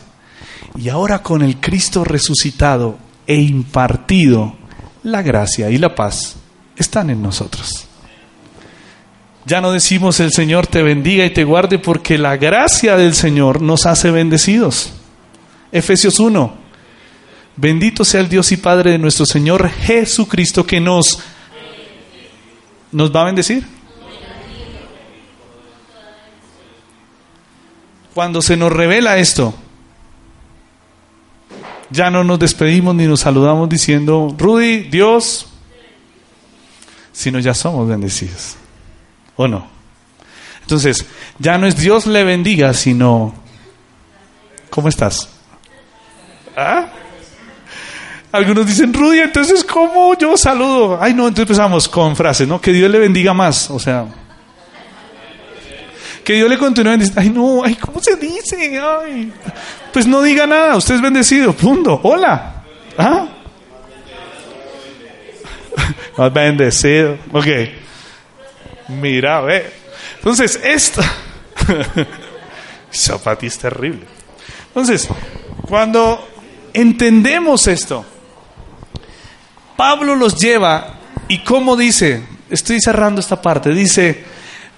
Y 0.75 0.89
ahora 0.89 1.21
con 1.21 1.41
el 1.41 1.59
Cristo 1.59 2.03
resucitado 2.03 2.97
e 3.27 3.35
impartido, 3.35 4.55
la 5.03 5.21
gracia 5.21 5.69
y 5.69 5.77
la 5.77 5.95
paz 5.95 6.35
están 6.75 7.09
en 7.11 7.21
nosotros. 7.21 7.87
Ya 9.45 9.61
no 9.61 9.71
decimos 9.71 10.19
el 10.19 10.31
Señor 10.31 10.65
te 10.65 10.81
bendiga 10.81 11.23
y 11.23 11.29
te 11.29 11.43
guarde 11.43 11.77
porque 11.77 12.17
la 12.17 12.35
gracia 12.35 12.97
del 12.97 13.13
Señor 13.13 13.61
nos 13.61 13.85
hace 13.85 14.09
bendecidos. 14.09 14.93
Efesios 15.71 16.19
1. 16.19 16.65
Bendito 17.55 18.03
sea 18.03 18.21
el 18.21 18.27
Dios 18.27 18.51
y 18.51 18.57
Padre 18.57 18.91
de 18.91 18.97
nuestro 18.97 19.25
Señor 19.25 19.69
Jesucristo 19.69 20.65
que 20.65 20.81
nos 20.81 21.19
nos 22.91 23.15
va 23.15 23.21
a 23.21 23.25
bendecir. 23.25 23.74
Cuando 28.15 28.41
se 28.41 28.55
nos 28.55 28.71
revela 28.71 29.17
esto, 29.17 29.53
ya 31.89 32.09
no 32.09 32.23
nos 32.23 32.39
despedimos 32.39 32.95
ni 32.95 33.07
nos 33.07 33.19
saludamos 33.19 33.67
diciendo, 33.67 34.33
Rudy, 34.37 34.83
Dios, 34.83 35.47
sino 37.11 37.39
ya 37.39 37.53
somos 37.53 37.89
bendecidos. 37.89 38.55
¿O 39.35 39.49
no? 39.49 39.67
Entonces, 40.61 41.05
ya 41.39 41.57
no 41.57 41.67
es 41.67 41.75
Dios 41.75 42.05
le 42.05 42.23
bendiga, 42.23 42.73
sino, 42.73 43.33
¿cómo 44.69 44.87
estás? 44.87 45.27
¿Ah? 46.55 46.87
Algunos 48.31 48.65
dicen, 48.65 48.93
Rudy, 48.93 49.19
entonces, 49.19 49.61
¿cómo 49.65 50.17
yo 50.17 50.37
saludo? 50.37 50.99
Ay, 51.01 51.13
no, 51.13 51.27
entonces 51.27 51.49
empezamos 51.49 51.89
con 51.89 52.15
frases, 52.15 52.47
¿no? 52.47 52.61
Que 52.61 52.71
Dios 52.71 52.89
le 52.89 52.97
bendiga 52.97 53.33
más. 53.33 53.69
O 53.69 53.77
sea, 53.77 54.07
que 56.25 56.33
Dios 56.33 56.49
le 56.49 56.57
continúe 56.57 56.89
bendiciendo. 56.89 57.21
Ay, 57.21 57.29
no, 57.29 57.63
ay, 57.63 57.75
¿cómo 57.75 58.01
se 58.01 58.15
dice? 58.15 58.81
Ay. 58.81 59.31
Pues 59.93 60.07
no 60.07 60.21
diga 60.23 60.47
nada, 60.47 60.75
usted 60.75 60.95
es 60.95 61.01
bendecido, 61.01 61.53
punto. 61.53 62.01
Hola. 62.03 62.63
¿Ah? 62.97 63.27
Más 66.17 66.33
bendecido. 66.33 67.19
Ok. 67.31 67.45
Mira, 68.87 69.39
ve. 69.41 69.71
Entonces, 70.17 70.59
esto. 70.63 71.01
Zapati 72.91 73.45
es 73.45 73.57
terrible. 73.59 74.05
Entonces, 74.67 75.07
cuando 75.61 76.27
entendemos 76.73 77.67
esto, 77.67 78.03
Pablo 79.77 80.15
los 80.15 80.39
lleva 80.39 80.95
y 81.27 81.43
cómo 81.43 81.77
dice, 81.77 82.23
estoy 82.49 82.81
cerrando 82.81 83.21
esta 83.21 83.41
parte, 83.41 83.69
dice 83.69 84.34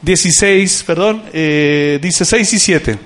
16, 0.08 0.84
perdón, 0.88 1.24
eh, 1.34 2.00
dice 2.02 2.24
6 2.24 2.54
y 2.54 2.60
7, 2.60 3.00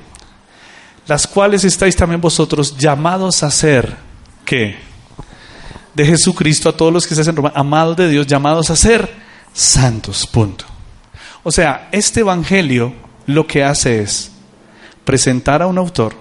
las 1.07 1.25
cuales 1.25 1.63
estáis 1.63 1.95
también 1.95 2.21
vosotros 2.21 2.77
llamados 2.77 3.41
a 3.41 3.49
ser, 3.49 3.97
¿qué? 4.45 4.77
De 5.95 6.05
Jesucristo 6.05 6.69
a 6.69 6.77
todos 6.77 6.93
los 6.93 7.07
que 7.07 7.15
se 7.15 7.21
hacen 7.21 7.35
Roma, 7.35 7.51
amados 7.55 7.97
de 7.97 8.07
Dios, 8.07 8.27
llamados 8.27 8.69
a 8.69 8.75
ser 8.75 9.11
santos, 9.51 10.27
punto. 10.27 10.65
O 11.41 11.51
sea, 11.51 11.89
este 11.91 12.19
Evangelio 12.19 12.93
lo 13.25 13.47
que 13.47 13.63
hace 13.63 14.03
es 14.03 14.31
presentar 15.03 15.63
a 15.63 15.67
un 15.67 15.79
autor, 15.79 16.13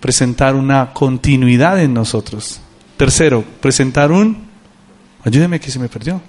presentar 0.00 0.54
una 0.54 0.92
continuidad 0.92 1.80
en 1.80 1.94
nosotros. 1.94 2.60
Tercero, 2.98 3.42
presentar 3.62 4.12
un, 4.12 4.48
ayúdeme 5.24 5.58
que 5.60 5.70
se 5.70 5.78
me 5.78 5.88
perdió, 5.88 6.20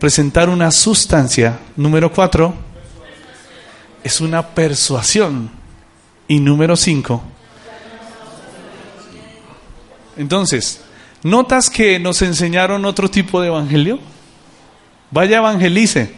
presentar 0.00 0.48
una 0.48 0.72
sustancia. 0.72 1.60
Número 1.76 2.10
cuatro, 2.10 2.54
es 4.02 4.20
una 4.20 4.44
persuasión. 4.48 5.50
Y 6.26 6.38
número 6.38 6.76
cinco, 6.76 7.22
entonces, 10.20 10.82
¿notas 11.22 11.70
que 11.70 11.98
nos 11.98 12.20
enseñaron 12.20 12.84
otro 12.84 13.10
tipo 13.10 13.40
de 13.40 13.48
evangelio? 13.48 13.98
Vaya 15.10 15.38
evangelice. 15.38 16.14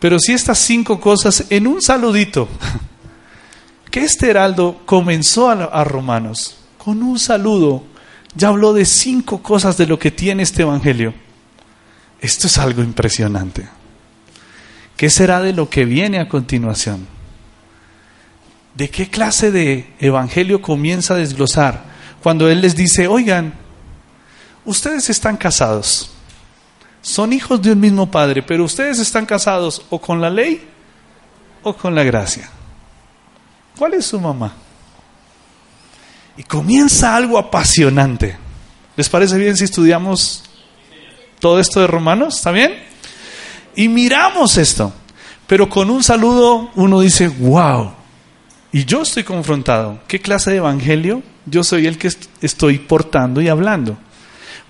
Pero 0.00 0.18
si 0.18 0.32
estas 0.32 0.58
cinco 0.58 0.98
cosas 0.98 1.44
en 1.50 1.66
un 1.66 1.82
saludito, 1.82 2.48
que 3.90 4.00
este 4.00 4.30
heraldo 4.30 4.80
comenzó 4.86 5.50
a, 5.50 5.64
a 5.64 5.84
Romanos 5.84 6.56
con 6.78 7.02
un 7.02 7.18
saludo, 7.18 7.84
ya 8.34 8.48
habló 8.48 8.72
de 8.72 8.84
cinco 8.84 9.42
cosas 9.42 9.76
de 9.76 9.86
lo 9.86 9.98
que 9.98 10.10
tiene 10.10 10.42
este 10.42 10.62
evangelio. 10.62 11.14
Esto 12.20 12.46
es 12.46 12.58
algo 12.58 12.82
impresionante. 12.82 13.68
¿Qué 14.96 15.10
será 15.10 15.40
de 15.40 15.52
lo 15.52 15.68
que 15.68 15.84
viene 15.84 16.18
a 16.18 16.28
continuación? 16.28 17.06
¿De 18.74 18.90
qué 18.90 19.08
clase 19.08 19.50
de 19.50 19.92
evangelio 20.00 20.60
comienza 20.62 21.14
a 21.14 21.18
desglosar? 21.18 21.84
Cuando 22.22 22.48
Él 22.48 22.60
les 22.60 22.74
dice, 22.74 23.06
oigan, 23.06 23.54
ustedes 24.64 25.10
están 25.10 25.36
casados, 25.36 26.10
son 27.02 27.32
hijos 27.32 27.60
de 27.60 27.72
un 27.72 27.80
mismo 27.80 28.10
Padre, 28.10 28.42
pero 28.42 28.64
ustedes 28.64 28.98
están 28.98 29.26
casados 29.26 29.84
o 29.90 30.00
con 30.00 30.20
la 30.20 30.30
ley 30.30 30.66
o 31.62 31.76
con 31.76 31.94
la 31.94 32.02
gracia. 32.02 32.48
¿Cuál 33.76 33.94
es 33.94 34.06
su 34.06 34.18
mamá? 34.18 34.54
Y 36.36 36.42
comienza 36.42 37.14
algo 37.14 37.38
apasionante. 37.38 38.36
¿Les 38.96 39.08
parece 39.08 39.38
bien 39.38 39.56
si 39.56 39.64
estudiamos 39.64 40.44
todo 41.40 41.60
esto 41.60 41.80
de 41.80 41.86
Romanos? 41.86 42.36
¿Está 42.36 42.50
bien? 42.50 42.74
Y 43.76 43.88
miramos 43.88 44.56
esto. 44.56 44.92
Pero 45.46 45.68
con 45.68 45.90
un 45.90 46.02
saludo 46.02 46.70
uno 46.74 47.00
dice, 47.00 47.28
wow. 47.28 47.92
Y 48.72 48.84
yo 48.84 49.02
estoy 49.02 49.24
confrontado. 49.24 50.00
¿Qué 50.08 50.20
clase 50.20 50.50
de 50.50 50.56
evangelio? 50.56 51.22
Yo 51.46 51.62
soy 51.62 51.86
el 51.86 51.98
que 51.98 52.10
estoy 52.40 52.78
portando 52.78 53.40
y 53.40 53.48
hablando. 53.48 53.96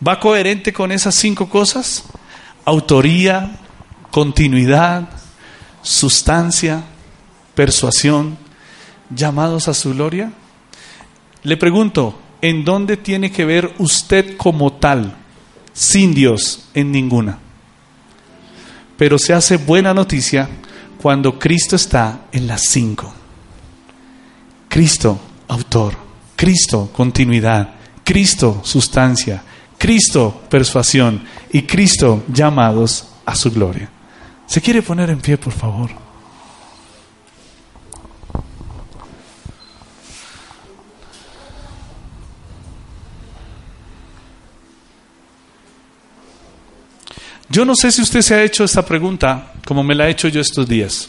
¿Va 0.07 0.21
coherente 0.21 0.73
con 0.73 0.93
esas 0.93 1.15
cinco 1.15 1.49
cosas? 1.49 2.05
Autoría, 2.65 3.59
continuidad, 4.11 5.09
sustancia, 5.83 6.83
persuasión, 7.55 8.37
llamados 9.11 9.69
a 9.69 9.75
su 9.75 9.95
gloria. 9.95 10.33
Le 11.45 11.59
pregunto, 11.59 12.19
¿en 12.41 12.65
dónde 12.65 12.97
tiene 12.97 13.31
que 13.31 13.45
ver 13.45 13.75
usted 13.79 14.37
como 14.37 14.73
tal? 14.73 15.15
Sin 15.75 16.15
Dios, 16.15 16.69
en 16.73 16.91
ninguna. 16.91 17.39
Pero 18.97 19.19
se 19.19 19.35
hace 19.35 19.59
buena 19.59 19.93
noticia 19.93 20.49
cuando 21.01 21.39
Cristo 21.39 21.77
está 21.77 22.23
en 22.33 22.47
las 22.47 22.63
cinco. 22.63 23.13
Cristo, 24.69 25.21
autor. 25.49 25.95
Cristo, 26.35 26.91
continuidad. 26.93 27.75
Cristo, 28.03 28.63
sustancia. 28.65 29.43
Cristo, 29.77 30.43
persuasión. 30.49 31.23
Y 31.53 31.63
Cristo, 31.63 32.25
llamados 32.33 33.09
a 33.27 33.35
su 33.35 33.51
gloria. 33.51 33.91
¿Se 34.47 34.63
quiere 34.63 34.81
poner 34.81 35.11
en 35.11 35.21
pie, 35.21 35.37
por 35.37 35.53
favor? 35.53 36.04
Yo 47.55 47.65
no 47.65 47.77
sé 47.77 47.93
si 47.93 48.03
usted 48.03 48.21
se 48.21 48.35
ha 48.35 48.43
hecho 48.43 48.65
esta 48.65 48.85
pregunta 48.85 49.53
como 49.65 49.85
me 49.85 49.95
la 49.95 50.09
he 50.09 50.11
hecho 50.11 50.27
yo 50.27 50.41
estos 50.41 50.67
días. 50.69 51.09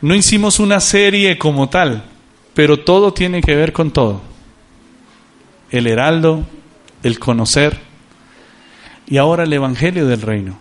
No 0.00 0.12
hicimos 0.12 0.58
una 0.58 0.80
serie 0.80 1.38
como 1.38 1.68
tal, 1.68 2.02
pero 2.52 2.80
todo 2.80 3.14
tiene 3.14 3.40
que 3.40 3.54
ver 3.54 3.72
con 3.72 3.92
todo. 3.92 4.22
El 5.70 5.86
heraldo, 5.86 6.44
el 7.04 7.20
conocer 7.20 7.78
y 9.06 9.18
ahora 9.18 9.44
el 9.44 9.52
Evangelio 9.52 10.04
del 10.08 10.20
Reino. 10.20 10.58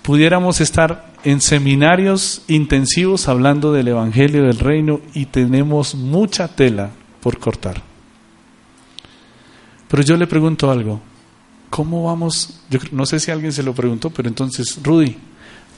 Pudiéramos 0.00 0.62
estar 0.62 1.12
en 1.22 1.42
seminarios 1.42 2.40
intensivos 2.48 3.28
hablando 3.28 3.74
del 3.74 3.88
Evangelio 3.88 4.44
del 4.44 4.58
Reino 4.58 5.02
y 5.12 5.26
tenemos 5.26 5.94
mucha 5.94 6.48
tela 6.48 6.92
por 7.20 7.38
cortar. 7.38 7.82
Pero 9.88 10.02
yo 10.02 10.16
le 10.16 10.26
pregunto 10.26 10.70
algo, 10.70 11.02
¿cómo 11.72 12.04
vamos? 12.04 12.60
Yo 12.68 12.78
no 12.90 13.06
sé 13.06 13.18
si 13.18 13.30
alguien 13.30 13.50
se 13.50 13.62
lo 13.62 13.72
preguntó, 13.72 14.10
pero 14.10 14.28
entonces, 14.28 14.78
Rudy, 14.82 15.16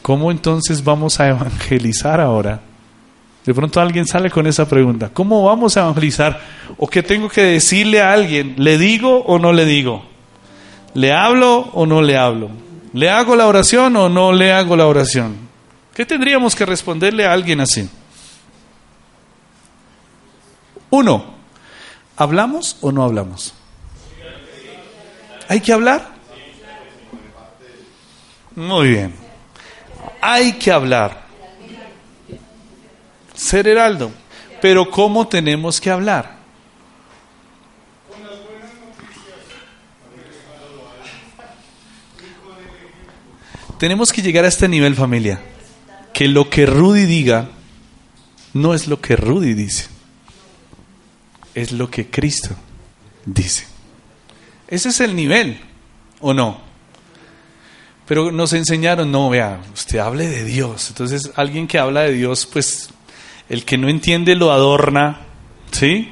¿cómo 0.02 0.32
entonces 0.32 0.82
vamos 0.82 1.20
a 1.20 1.28
evangelizar 1.28 2.20
ahora? 2.20 2.62
De 3.46 3.54
pronto 3.54 3.80
alguien 3.80 4.04
sale 4.04 4.28
con 4.28 4.48
esa 4.48 4.66
pregunta, 4.68 5.10
¿cómo 5.14 5.44
vamos 5.44 5.76
a 5.76 5.82
evangelizar? 5.82 6.40
¿O 6.78 6.88
qué 6.88 7.04
tengo 7.04 7.28
que 7.28 7.42
decirle 7.42 8.02
a 8.02 8.12
alguien? 8.12 8.56
¿Le 8.58 8.76
digo 8.76 9.20
o 9.20 9.38
no 9.38 9.52
le 9.52 9.66
digo? 9.66 10.04
¿Le 10.94 11.12
hablo 11.12 11.70
o 11.72 11.86
no 11.86 12.02
le 12.02 12.18
hablo? 12.18 12.50
¿Le 12.92 13.08
hago 13.08 13.36
la 13.36 13.46
oración 13.46 13.94
o 13.94 14.08
no 14.08 14.32
le 14.32 14.52
hago 14.52 14.74
la 14.76 14.88
oración? 14.88 15.36
¿Qué 15.94 16.04
tendríamos 16.04 16.56
que 16.56 16.66
responderle 16.66 17.24
a 17.24 17.32
alguien 17.32 17.60
así? 17.60 17.88
Uno, 20.90 21.24
¿hablamos 22.16 22.78
o 22.80 22.90
no 22.90 23.04
hablamos? 23.04 23.54
¿Hay 25.48 25.60
que 25.60 25.72
hablar? 25.72 26.14
Muy 28.54 28.88
bien. 28.88 29.14
Hay 30.20 30.54
que 30.54 30.70
hablar. 30.70 31.24
Ser 33.34 33.66
heraldo. 33.68 34.10
Pero 34.62 34.90
¿cómo 34.90 35.28
tenemos 35.28 35.80
que 35.80 35.90
hablar? 35.90 36.34
Tenemos 43.78 44.12
que 44.12 44.22
llegar 44.22 44.44
a 44.44 44.48
este 44.48 44.68
nivel 44.68 44.94
familia. 44.94 45.40
Que 46.14 46.28
lo 46.28 46.48
que 46.48 46.64
Rudy 46.64 47.04
diga 47.04 47.50
no 48.54 48.72
es 48.72 48.86
lo 48.86 49.00
que 49.00 49.16
Rudy 49.16 49.52
dice. 49.52 49.88
Es 51.54 51.72
lo 51.72 51.90
que 51.90 52.08
Cristo 52.08 52.54
dice. 53.26 53.73
Ese 54.68 54.88
es 54.88 55.00
el 55.00 55.14
nivel, 55.14 55.60
¿o 56.20 56.32
no? 56.32 56.60
Pero 58.06 58.30
nos 58.30 58.52
enseñaron, 58.52 59.10
no, 59.10 59.30
vea, 59.30 59.60
usted 59.72 59.98
hable 59.98 60.28
de 60.28 60.44
Dios. 60.44 60.88
Entonces, 60.90 61.32
alguien 61.36 61.66
que 61.66 61.78
habla 61.78 62.02
de 62.02 62.12
Dios, 62.12 62.46
pues, 62.46 62.90
el 63.48 63.64
que 63.64 63.78
no 63.78 63.88
entiende 63.88 64.34
lo 64.34 64.52
adorna, 64.52 65.20
¿sí? 65.70 66.10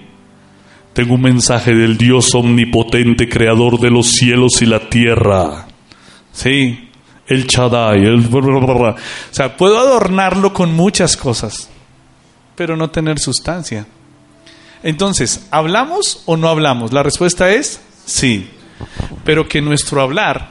Tengo 0.95 1.15
un 1.15 1.23
mensaje 1.23 1.75
del 1.75 1.97
Dios 1.97 2.35
omnipotente, 2.35 3.29
creador 3.29 3.79
de 3.81 3.91
los 3.91 4.09
cielos 4.09 4.61
y 4.61 4.67
la 4.67 4.89
tierra. 4.89 5.67
¿Sí? 6.33 6.91
El 7.27 7.47
Chadai, 7.47 8.05
el... 8.05 8.27
O 8.33 8.97
sea, 9.31 9.57
puedo 9.57 9.79
adornarlo 9.79 10.53
con 10.53 10.75
muchas 10.75 11.17
cosas, 11.17 11.69
pero 12.57 12.77
no 12.77 12.91
tener 12.91 13.19
sustancia. 13.19 13.87
Entonces, 14.83 15.47
¿hablamos 15.51 16.23
o 16.27 16.37
no 16.37 16.49
hablamos? 16.49 16.93
La 16.93 17.03
respuesta 17.03 17.51
es 17.53 17.81
sí, 18.05 18.51
pero 19.25 19.49
que 19.49 19.61
nuestro 19.61 20.01
hablar 20.01 20.51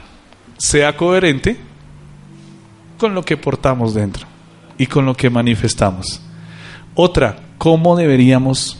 sea 0.58 0.96
coherente 0.96 1.56
con 2.98 3.14
lo 3.14 3.24
que 3.24 3.36
portamos 3.36 3.94
dentro 3.94 4.26
y 4.78 4.86
con 4.86 5.04
lo 5.04 5.14
que 5.14 5.30
manifestamos. 5.30 6.20
Otra, 6.94 7.36
¿cómo 7.58 7.96
deberíamos 7.96 8.78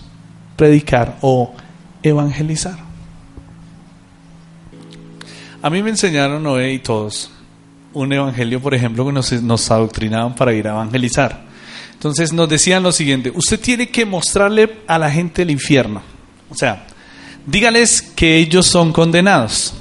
predicar 0.56 1.18
o 1.22 1.54
evangelizar? 2.02 2.78
A 5.62 5.70
mí 5.70 5.82
me 5.82 5.90
enseñaron 5.90 6.42
Noé 6.42 6.72
y 6.72 6.78
todos 6.78 7.30
un 7.94 8.12
evangelio, 8.12 8.60
por 8.60 8.74
ejemplo, 8.74 9.06
que 9.06 9.12
nos, 9.12 9.70
adoctrinaban 9.70 10.34
para 10.34 10.52
ir 10.52 10.66
a 10.66 10.70
evangelizar. 10.70 11.42
Entonces 11.92 12.32
nos 12.32 12.48
decían 12.48 12.82
lo 12.82 12.92
siguiente, 12.92 13.30
usted 13.34 13.60
tiene 13.60 13.88
que 13.88 14.04
mostrarle 14.04 14.78
a 14.86 14.98
la 14.98 15.10
gente 15.10 15.42
el 15.42 15.50
infierno. 15.50 16.02
O 16.50 16.54
sea, 16.54 16.86
dígales 17.46 18.02
que 18.02 18.36
ellos 18.36 18.66
son 18.66 18.92
condenados 18.92 19.74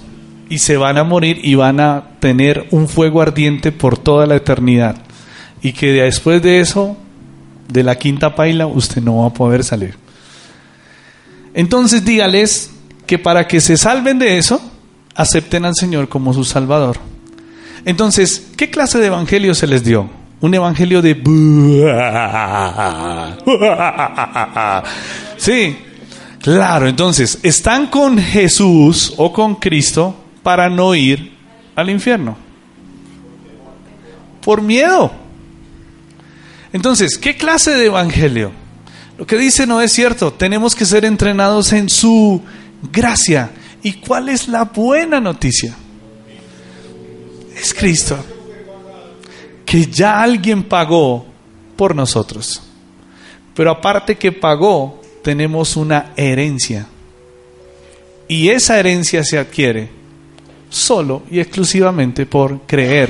y 0.50 0.60
se 0.60 0.78
van 0.78 0.98
a 0.98 1.04
morir 1.04 1.40
y 1.44 1.56
van 1.56 1.80
a 1.80 2.04
tener 2.20 2.68
un 2.72 2.88
fuego 2.88 3.22
ardiente 3.22 3.72
por 3.72 3.98
toda 3.98 4.26
la 4.26 4.36
eternidad. 4.36 4.98
Y 5.62 5.74
que 5.74 5.94
después 5.94 6.42
de 6.42 6.60
eso, 6.60 6.98
de 7.70 7.84
la 7.84 7.96
quinta 7.96 8.36
paila, 8.36 8.68
usted 8.68 9.02
no 9.02 9.18
va 9.18 9.28
a 9.28 9.34
poder 9.34 9.64
salir. 9.64 9.96
Entonces 11.54 12.04
dígales 12.04 12.72
que 13.06 13.20
para 13.20 13.48
que 13.48 13.62
se 13.62 13.78
salven 13.78 14.20
de 14.20 14.38
eso, 14.38 14.62
acepten 15.16 15.66
al 15.66 15.76
Señor 15.76 16.10
como 16.10 16.34
su 16.34 16.44
Salvador. 16.44 16.98
Entonces, 17.86 18.48
¿qué 18.58 18.70
clase 18.70 19.00
de 19.00 19.08
evangelio 19.08 19.56
se 19.56 19.68
les 19.68 19.84
dio? 19.84 20.10
Un 20.40 20.54
evangelio 20.54 21.02
de... 21.02 21.16
Sí, 25.38 25.78
claro, 26.42 26.88
entonces, 26.88 27.40
están 27.44 27.88
con 27.88 28.18
Jesús 28.18 29.14
o 29.18 29.32
con 29.32 29.56
Cristo 29.56 30.16
para 30.44 30.70
no 30.70 30.96
ir 30.96 31.34
al 31.76 31.90
infierno. 31.90 32.38
Por 34.42 34.62
miedo. 34.62 35.12
Entonces, 36.74 37.18
¿qué 37.18 37.36
clase 37.36 37.72
de 37.72 37.86
evangelio? 37.86 38.52
Lo 39.18 39.28
que 39.28 39.38
dice 39.38 39.68
no 39.68 39.82
es 39.82 39.92
cierto. 39.92 40.34
Tenemos 40.34 40.76
que 40.76 40.86
ser 40.86 41.06
entrenados 41.06 41.74
en 41.74 41.90
su 41.90 42.42
gracia. 42.92 43.52
¿Y 43.84 43.94
cuál 43.94 44.30
es 44.30 44.48
la 44.48 44.64
buena 44.64 45.20
noticia? 45.20 45.76
Es 47.56 47.74
Cristo. 47.74 48.18
Que 49.66 49.86
ya 49.86 50.22
alguien 50.22 50.64
pagó 50.64 51.26
por 51.76 51.96
nosotros. 51.96 52.62
Pero 53.54 53.72
aparte 53.72 54.18
que 54.18 54.32
pagó, 54.32 55.01
tenemos 55.24 55.76
una 55.76 56.14
herencia. 56.16 56.88
Y 58.28 58.50
esa 58.50 58.80
herencia 58.80 59.24
se 59.24 59.38
adquiere 59.38 59.90
solo 60.70 61.24
y 61.30 61.40
exclusivamente 61.40 62.26
por 62.26 62.62
creer 62.62 63.10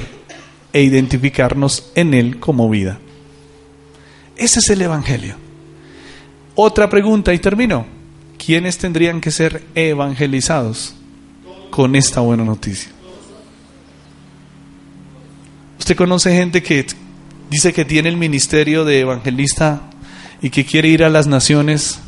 e 0.73 0.81
identificarnos 0.81 1.91
en 1.95 2.13
Él 2.13 2.39
como 2.39 2.69
vida. 2.69 2.99
Ese 4.35 4.59
es 4.59 4.69
el 4.69 4.81
Evangelio. 4.81 5.35
Otra 6.55 6.89
pregunta 6.89 7.33
y 7.33 7.39
termino. 7.39 7.85
¿Quiénes 8.43 8.79
tendrían 8.79 9.21
que 9.21 9.29
ser 9.29 9.63
evangelizados 9.75 10.95
con 11.69 11.95
esta 11.95 12.21
buena 12.21 12.43
noticia? 12.43 12.91
¿Usted 15.77 15.95
conoce 15.95 16.35
gente 16.35 16.63
que 16.63 16.87
dice 17.51 17.71
que 17.71 17.85
tiene 17.85 18.09
el 18.09 18.17
ministerio 18.17 18.83
de 18.83 19.01
evangelista 19.01 19.90
y 20.41 20.49
que 20.49 20.65
quiere 20.65 20.87
ir 20.87 21.03
a 21.03 21.09
las 21.09 21.27
naciones, 21.27 21.99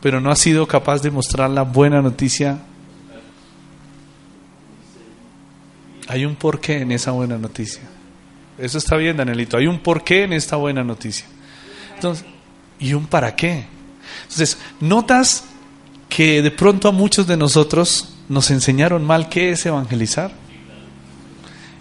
pero 0.00 0.20
no 0.20 0.30
ha 0.30 0.36
sido 0.36 0.66
capaz 0.66 1.00
de 1.02 1.10
mostrar 1.10 1.48
la 1.50 1.62
buena 1.62 2.02
noticia? 2.02 2.58
Hay 6.08 6.24
un 6.24 6.34
porqué 6.34 6.80
en 6.80 6.92
esa 6.92 7.12
buena 7.12 7.38
noticia. 7.38 7.82
Eso 8.58 8.78
está 8.78 8.96
bien, 8.96 9.16
Danielito. 9.16 9.56
Hay 9.56 9.66
un 9.66 9.78
porqué 9.78 10.24
en 10.24 10.32
esta 10.32 10.56
buena 10.56 10.82
noticia. 10.82 11.26
Entonces, 11.94 12.26
¿y 12.78 12.92
un 12.94 13.06
para 13.06 13.34
qué? 13.36 13.64
Entonces, 14.22 14.58
notas 14.80 15.44
que 16.08 16.42
de 16.42 16.50
pronto 16.50 16.88
a 16.88 16.92
muchos 16.92 17.26
de 17.26 17.36
nosotros 17.36 18.14
nos 18.28 18.50
enseñaron 18.50 19.04
mal 19.04 19.28
qué 19.28 19.50
es 19.50 19.64
evangelizar. 19.64 20.32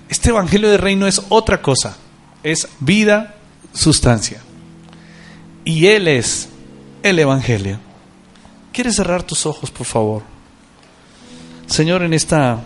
Este 0.09 0.29
evangelio 0.29 0.69
de 0.69 0.77
reino 0.77 1.07
es 1.07 1.21
otra 1.29 1.61
cosa, 1.61 1.97
es 2.43 2.67
vida, 2.79 3.35
sustancia. 3.73 4.41
Y 5.63 5.87
Él 5.87 6.07
es 6.07 6.49
el 7.03 7.19
evangelio. 7.19 7.79
¿Quieres 8.71 8.95
cerrar 8.95 9.23
tus 9.23 9.45
ojos, 9.45 9.69
por 9.69 9.85
favor? 9.85 10.23
Señor, 11.67 12.03
en 12.03 12.13
esta 12.13 12.61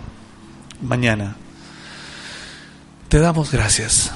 mañana 0.82 1.36
te 3.10 3.20
damos 3.20 3.52
gracias. 3.52 4.12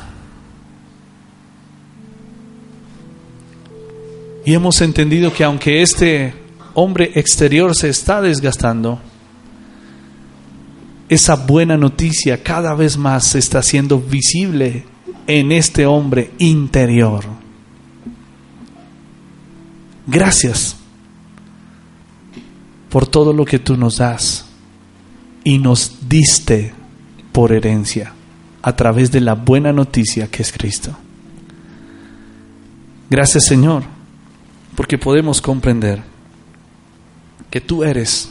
Y 4.46 4.54
hemos 4.54 4.82
entendido 4.82 5.32
que 5.34 5.44
aunque 5.44 5.82
este 5.82 6.34
hombre 6.74 7.12
exterior 7.16 7.76
se 7.76 7.90
está 7.90 8.22
desgastando, 8.22 9.00
esa 11.08 11.36
buena 11.36 11.76
noticia 11.76 12.42
cada 12.42 12.74
vez 12.74 12.98
más 12.98 13.26
se 13.28 13.40
está 13.40 13.60
haciendo 13.60 14.00
visible 14.00 14.86
en 15.28 15.52
este 15.52 15.86
hombre 15.86 16.32
interior. 16.38 17.26
Gracias 20.12 20.76
por 22.89 23.05
todo 23.05 23.32
lo 23.32 23.45
que 23.45 23.60
tú 23.60 23.78
nos 23.78 23.97
das 23.97 24.45
y 25.43 25.60
nos 25.60 26.10
diste 26.10 26.74
por 27.32 27.51
herencia 27.51 28.14
a 28.64 28.76
través 28.76 29.12
de 29.12 29.22
la 29.22 29.36
buena 29.36 29.72
noticia 29.72 30.28
que 30.28 30.41
es 30.41 30.51
Cristo. 30.51 30.97
Gracias 33.07 33.45
Señor, 33.45 33.84
porque 34.76 34.97
podemos 34.97 35.41
comprender 35.41 36.01
que 37.51 37.62
tú 37.62 37.84
eres 37.84 38.30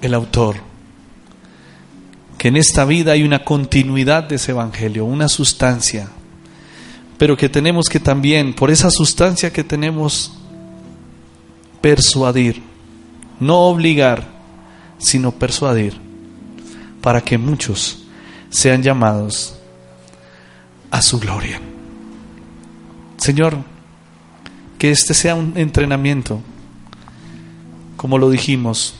el 0.00 0.12
autor, 0.12 0.56
que 2.36 2.48
en 2.48 2.56
esta 2.56 2.84
vida 2.84 3.12
hay 3.12 3.22
una 3.22 3.44
continuidad 3.44 4.24
de 4.24 4.34
ese 4.34 4.50
Evangelio, 4.50 5.04
una 5.04 5.28
sustancia, 5.28 6.08
pero 7.22 7.36
que 7.36 7.48
tenemos 7.48 7.88
que 7.88 8.00
también, 8.00 8.52
por 8.52 8.68
esa 8.68 8.90
sustancia 8.90 9.52
que 9.52 9.62
tenemos, 9.62 10.32
persuadir, 11.80 12.60
no 13.38 13.60
obligar, 13.60 14.26
sino 14.98 15.30
persuadir, 15.30 15.94
para 17.00 17.20
que 17.20 17.38
muchos 17.38 18.02
sean 18.50 18.82
llamados 18.82 19.56
a 20.90 21.00
su 21.00 21.20
gloria. 21.20 21.60
Señor, 23.18 23.58
que 24.76 24.90
este 24.90 25.14
sea 25.14 25.36
un 25.36 25.52
entrenamiento, 25.54 26.40
como 27.96 28.18
lo 28.18 28.30
dijimos, 28.30 28.96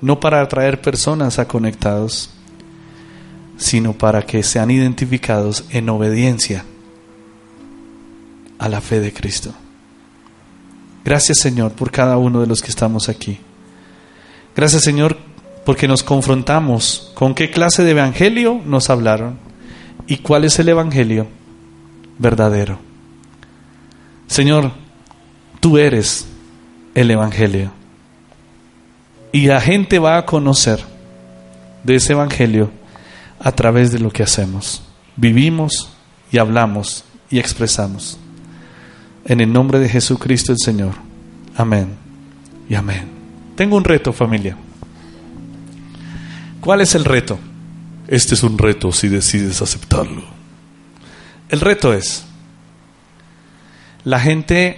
no 0.00 0.20
para 0.20 0.40
atraer 0.40 0.80
personas 0.80 1.40
a 1.40 1.48
conectados, 1.48 2.30
sino 3.58 3.92
para 3.92 4.22
que 4.22 4.44
sean 4.44 4.70
identificados 4.70 5.64
en 5.70 5.88
obediencia 5.88 6.64
a 8.58 8.68
la 8.68 8.80
fe 8.80 9.00
de 9.00 9.12
Cristo. 9.12 9.52
Gracias 11.04 11.38
Señor 11.38 11.72
por 11.72 11.90
cada 11.90 12.16
uno 12.16 12.40
de 12.40 12.46
los 12.46 12.62
que 12.62 12.70
estamos 12.70 13.08
aquí. 13.08 13.38
Gracias 14.54 14.82
Señor 14.82 15.18
porque 15.64 15.88
nos 15.88 16.02
confrontamos 16.02 17.12
con 17.14 17.34
qué 17.34 17.50
clase 17.50 17.82
de 17.82 17.90
evangelio 17.90 18.60
nos 18.64 18.90
hablaron 18.90 19.38
y 20.06 20.18
cuál 20.18 20.44
es 20.44 20.58
el 20.58 20.68
evangelio 20.68 21.26
verdadero. 22.18 22.78
Señor, 24.26 24.72
tú 25.60 25.78
eres 25.78 26.26
el 26.94 27.10
evangelio. 27.10 27.72
Y 29.32 29.46
la 29.46 29.60
gente 29.60 29.98
va 29.98 30.16
a 30.16 30.26
conocer 30.26 30.80
de 31.84 31.96
ese 31.96 32.14
evangelio 32.14 32.70
a 33.38 33.52
través 33.52 33.92
de 33.92 33.98
lo 33.98 34.10
que 34.10 34.22
hacemos. 34.22 34.82
Vivimos 35.16 35.90
y 36.32 36.38
hablamos 36.38 37.04
y 37.30 37.38
expresamos. 37.38 38.18
En 39.26 39.40
el 39.40 39.52
nombre 39.52 39.80
de 39.80 39.88
Jesucristo 39.88 40.52
el 40.52 40.58
Señor. 40.58 40.94
Amén 41.56 41.96
y 42.68 42.74
amén. 42.76 43.08
Tengo 43.56 43.76
un 43.76 43.84
reto 43.84 44.12
familia. 44.12 44.56
¿Cuál 46.60 46.80
es 46.80 46.94
el 46.94 47.04
reto? 47.04 47.38
Este 48.06 48.34
es 48.34 48.42
un 48.44 48.56
reto 48.56 48.92
si 48.92 49.08
decides 49.08 49.60
aceptarlo. 49.60 50.22
El 51.48 51.60
reto 51.60 51.92
es, 51.92 52.24
la 54.04 54.20
gente 54.20 54.76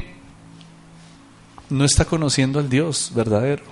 no 1.69 1.85
está 1.85 2.07
conociendo 2.07 2.59
al 2.59 2.71
Dios 2.71 3.13
verdadero. 3.15 3.65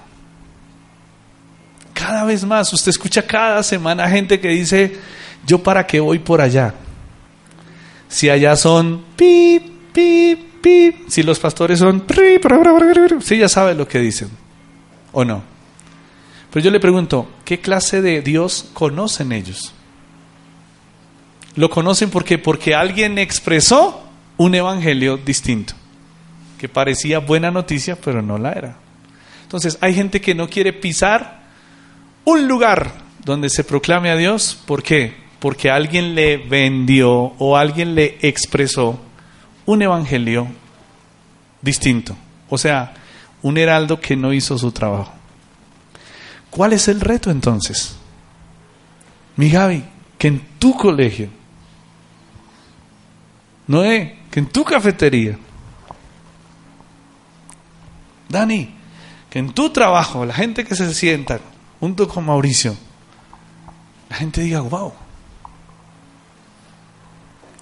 Cada 1.94 2.24
vez 2.24 2.44
más, 2.44 2.70
usted 2.72 2.90
escucha 2.90 3.22
cada 3.26 3.62
semana 3.62 4.08
gente 4.10 4.38
que 4.38 4.48
dice, 4.48 4.98
yo 5.46 5.62
para 5.62 5.86
qué 5.86 6.00
voy 6.00 6.18
por 6.18 6.42
allá. 6.42 6.74
Si 8.08 8.28
allá 8.28 8.56
son 8.56 9.04
pip, 9.16 9.92
pip, 9.92 10.45
pip, 10.66 11.08
si 11.08 11.22
los 11.22 11.38
pastores 11.38 11.78
son, 11.78 12.04
sí, 13.20 13.38
ya 13.38 13.48
sabe 13.48 13.74
lo 13.76 13.86
que 13.86 14.00
dicen, 14.00 14.28
¿o 15.12 15.24
no? 15.24 15.44
Pero 16.50 16.64
yo 16.64 16.70
le 16.72 16.80
pregunto, 16.80 17.28
¿qué 17.44 17.60
clase 17.60 18.02
de 18.02 18.20
Dios 18.20 18.68
conocen 18.72 19.30
ellos? 19.30 19.72
Lo 21.54 21.70
conocen 21.70 22.10
porque 22.10 22.38
porque 22.38 22.74
alguien 22.74 23.16
expresó 23.18 24.02
un 24.38 24.56
evangelio 24.56 25.16
distinto, 25.18 25.74
que 26.58 26.68
parecía 26.68 27.20
buena 27.20 27.52
noticia, 27.52 27.94
pero 27.94 28.20
no 28.20 28.36
la 28.36 28.50
era. 28.50 28.76
Entonces, 29.44 29.78
hay 29.80 29.94
gente 29.94 30.20
que 30.20 30.34
no 30.34 30.48
quiere 30.48 30.72
pisar 30.72 31.44
un 32.24 32.48
lugar 32.48 32.92
donde 33.24 33.50
se 33.50 33.62
proclame 33.62 34.10
a 34.10 34.16
Dios, 34.16 34.58
¿por 34.66 34.82
qué? 34.82 35.14
Porque 35.38 35.70
alguien 35.70 36.16
le 36.16 36.38
vendió 36.38 37.12
o 37.38 37.56
alguien 37.56 37.94
le 37.94 38.18
expresó 38.22 39.05
un 39.66 39.82
evangelio 39.82 40.48
distinto. 41.60 42.16
O 42.48 42.56
sea, 42.56 42.94
un 43.42 43.58
heraldo 43.58 44.00
que 44.00 44.16
no 44.16 44.32
hizo 44.32 44.56
su 44.56 44.72
trabajo. 44.72 45.12
¿Cuál 46.50 46.72
es 46.72 46.88
el 46.88 47.00
reto 47.00 47.30
entonces? 47.30 47.96
Mi 49.36 49.50
Gaby, 49.50 49.84
que 50.16 50.28
en 50.28 50.40
tu 50.58 50.74
colegio, 50.74 51.28
Noé, 53.66 54.20
que 54.30 54.40
en 54.40 54.46
tu 54.46 54.64
cafetería, 54.64 55.38
Dani, 58.28 58.74
que 59.28 59.38
en 59.38 59.52
tu 59.52 59.70
trabajo, 59.70 60.24
la 60.24 60.34
gente 60.34 60.64
que 60.64 60.74
se 60.74 60.92
sienta 60.94 61.40
junto 61.80 62.08
con 62.08 62.24
Mauricio, 62.24 62.76
la 64.08 64.16
gente 64.16 64.40
diga, 64.40 64.60
wow, 64.60 64.92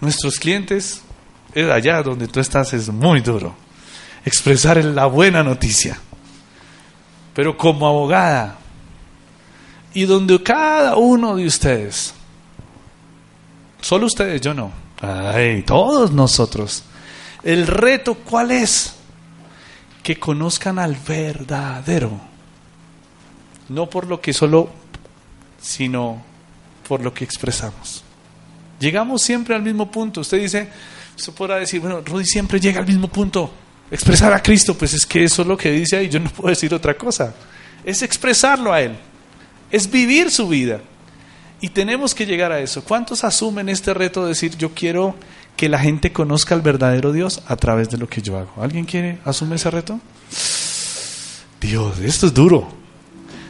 nuestros 0.00 0.38
clientes, 0.38 1.02
es 1.02 1.03
allá 1.54 2.02
donde 2.02 2.28
tú 2.28 2.40
estás, 2.40 2.72
es 2.72 2.88
muy 2.88 3.20
duro 3.20 3.54
expresar 4.24 4.82
la 4.84 5.06
buena 5.06 5.42
noticia. 5.42 5.98
Pero 7.34 7.56
como 7.56 7.86
abogada, 7.86 8.58
y 9.92 10.04
donde 10.04 10.42
cada 10.42 10.96
uno 10.96 11.36
de 11.36 11.46
ustedes, 11.46 12.14
solo 13.80 14.06
ustedes, 14.06 14.40
yo 14.40 14.54
no, 14.54 14.72
ay, 15.00 15.62
todos 15.62 16.12
nosotros, 16.12 16.84
el 17.42 17.66
reto 17.66 18.14
cuál 18.14 18.50
es? 18.50 18.94
Que 20.02 20.18
conozcan 20.18 20.78
al 20.78 20.96
verdadero, 20.96 22.20
no 23.68 23.88
por 23.88 24.06
lo 24.06 24.20
que 24.20 24.32
solo, 24.32 24.70
sino 25.60 26.22
por 26.86 27.00
lo 27.00 27.12
que 27.12 27.24
expresamos. 27.24 28.04
Llegamos 28.78 29.22
siempre 29.22 29.54
al 29.54 29.62
mismo 29.62 29.90
punto. 29.90 30.20
Usted 30.20 30.40
dice, 30.40 30.68
usted 31.16 31.32
podrá 31.32 31.56
decir, 31.56 31.80
bueno, 31.80 32.00
Rudy 32.00 32.24
siempre 32.24 32.60
llega 32.60 32.80
al 32.80 32.86
mismo 32.86 33.08
punto. 33.08 33.52
Expresar 33.90 34.32
a 34.32 34.42
Cristo, 34.42 34.76
pues 34.76 34.94
es 34.94 35.06
que 35.06 35.24
eso 35.24 35.42
es 35.42 35.48
lo 35.48 35.56
que 35.56 35.70
dice 35.70 35.96
ahí, 35.96 36.08
yo 36.08 36.20
no 36.20 36.30
puedo 36.34 36.48
decir 36.48 36.72
otra 36.74 36.94
cosa. 36.94 37.34
Es 37.84 38.02
expresarlo 38.02 38.72
a 38.72 38.80
Él, 38.80 38.96
es 39.70 39.90
vivir 39.90 40.30
su 40.30 40.48
vida. 40.48 40.80
Y 41.60 41.70
tenemos 41.70 42.14
que 42.14 42.26
llegar 42.26 42.52
a 42.52 42.60
eso. 42.60 42.84
¿Cuántos 42.84 43.24
asumen 43.24 43.68
este 43.68 43.94
reto 43.94 44.22
de 44.22 44.30
decir, 44.30 44.56
yo 44.56 44.74
quiero 44.74 45.14
que 45.56 45.68
la 45.68 45.78
gente 45.78 46.12
conozca 46.12 46.54
al 46.54 46.60
verdadero 46.60 47.12
Dios 47.12 47.42
a 47.46 47.56
través 47.56 47.88
de 47.88 47.96
lo 47.96 48.08
que 48.08 48.20
yo 48.20 48.36
hago? 48.36 48.62
¿Alguien 48.62 48.84
quiere, 48.84 49.18
asume 49.24 49.56
ese 49.56 49.70
reto? 49.70 49.98
Dios, 51.60 51.98
esto 52.00 52.26
es 52.26 52.34
duro. 52.34 52.68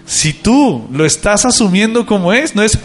Si 0.07 0.33
tú 0.33 0.87
lo 0.93 1.05
estás 1.05 1.45
asumiendo 1.45 2.07
como 2.07 2.33
es, 2.33 2.55
no 2.55 2.63
es... 2.63 2.79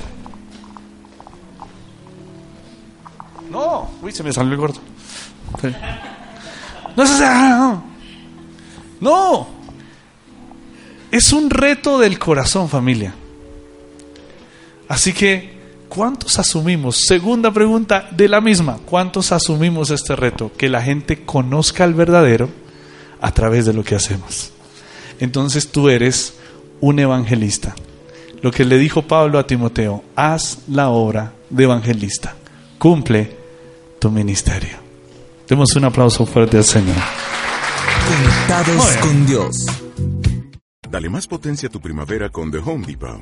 No, 3.50 3.89
uy, 4.02 4.12
se 4.12 4.24
me 4.24 4.32
salió 4.32 4.54
el 4.54 4.58
gordo. 4.58 4.80
No 6.95 7.06
no. 7.06 7.84
no. 9.00 9.47
Es 11.12 11.34
un 11.34 11.50
reto 11.50 12.00
del 12.00 12.20
corazón, 12.20 12.70
familia. 12.70 13.14
Así 14.88 15.14
que, 15.14 15.58
¿cuántos 15.88 16.38
asumimos? 16.39 16.97
Segunda 17.08 17.52
pregunta 17.52 18.08
de 18.12 18.28
la 18.28 18.41
misma. 18.41 18.80
¿Cuántos 18.86 19.32
asumimos 19.32 19.89
este 19.89 20.16
reto? 20.16 20.52
Que 20.56 20.70
la 20.70 20.82
gente 20.82 21.26
conozca 21.26 21.84
al 21.84 21.93
verdadero 21.93 22.50
a 23.22 23.32
través 23.32 23.66
de 23.66 23.74
lo 23.74 23.84
que 23.84 23.95
hacemos. 23.95 24.52
Entonces 25.20 25.72
tú 25.72 25.89
eres 25.89 26.36
un 26.80 27.00
evangelista. 27.00 27.76
Lo 28.41 28.52
que 28.52 28.66
le 28.66 28.78
dijo 28.78 29.02
Pablo 29.04 29.39
a 29.39 29.47
Timoteo, 29.47 30.04
haz 30.16 30.60
la 30.68 30.89
obra 30.89 31.34
de 31.50 31.64
evangelista. 31.64 32.36
Cumple 32.78 33.38
tu 34.00 34.10
ministerio. 34.10 34.78
Demos 35.47 35.76
un 35.76 35.86
aplauso 35.86 36.26
fuerte 36.26 36.58
al 36.58 36.64
Señor. 36.64 36.95
Conectados 38.08 38.97
con 38.97 39.26
Dios. 39.26 39.66
Dale 40.89 41.10
más 41.10 41.28
potencia 41.28 41.68
a 41.68 41.72
tu 41.72 41.80
primavera 41.80 42.30
con 42.30 42.50
The 42.50 42.60
Home 42.60 42.88
Depot. 42.88 43.22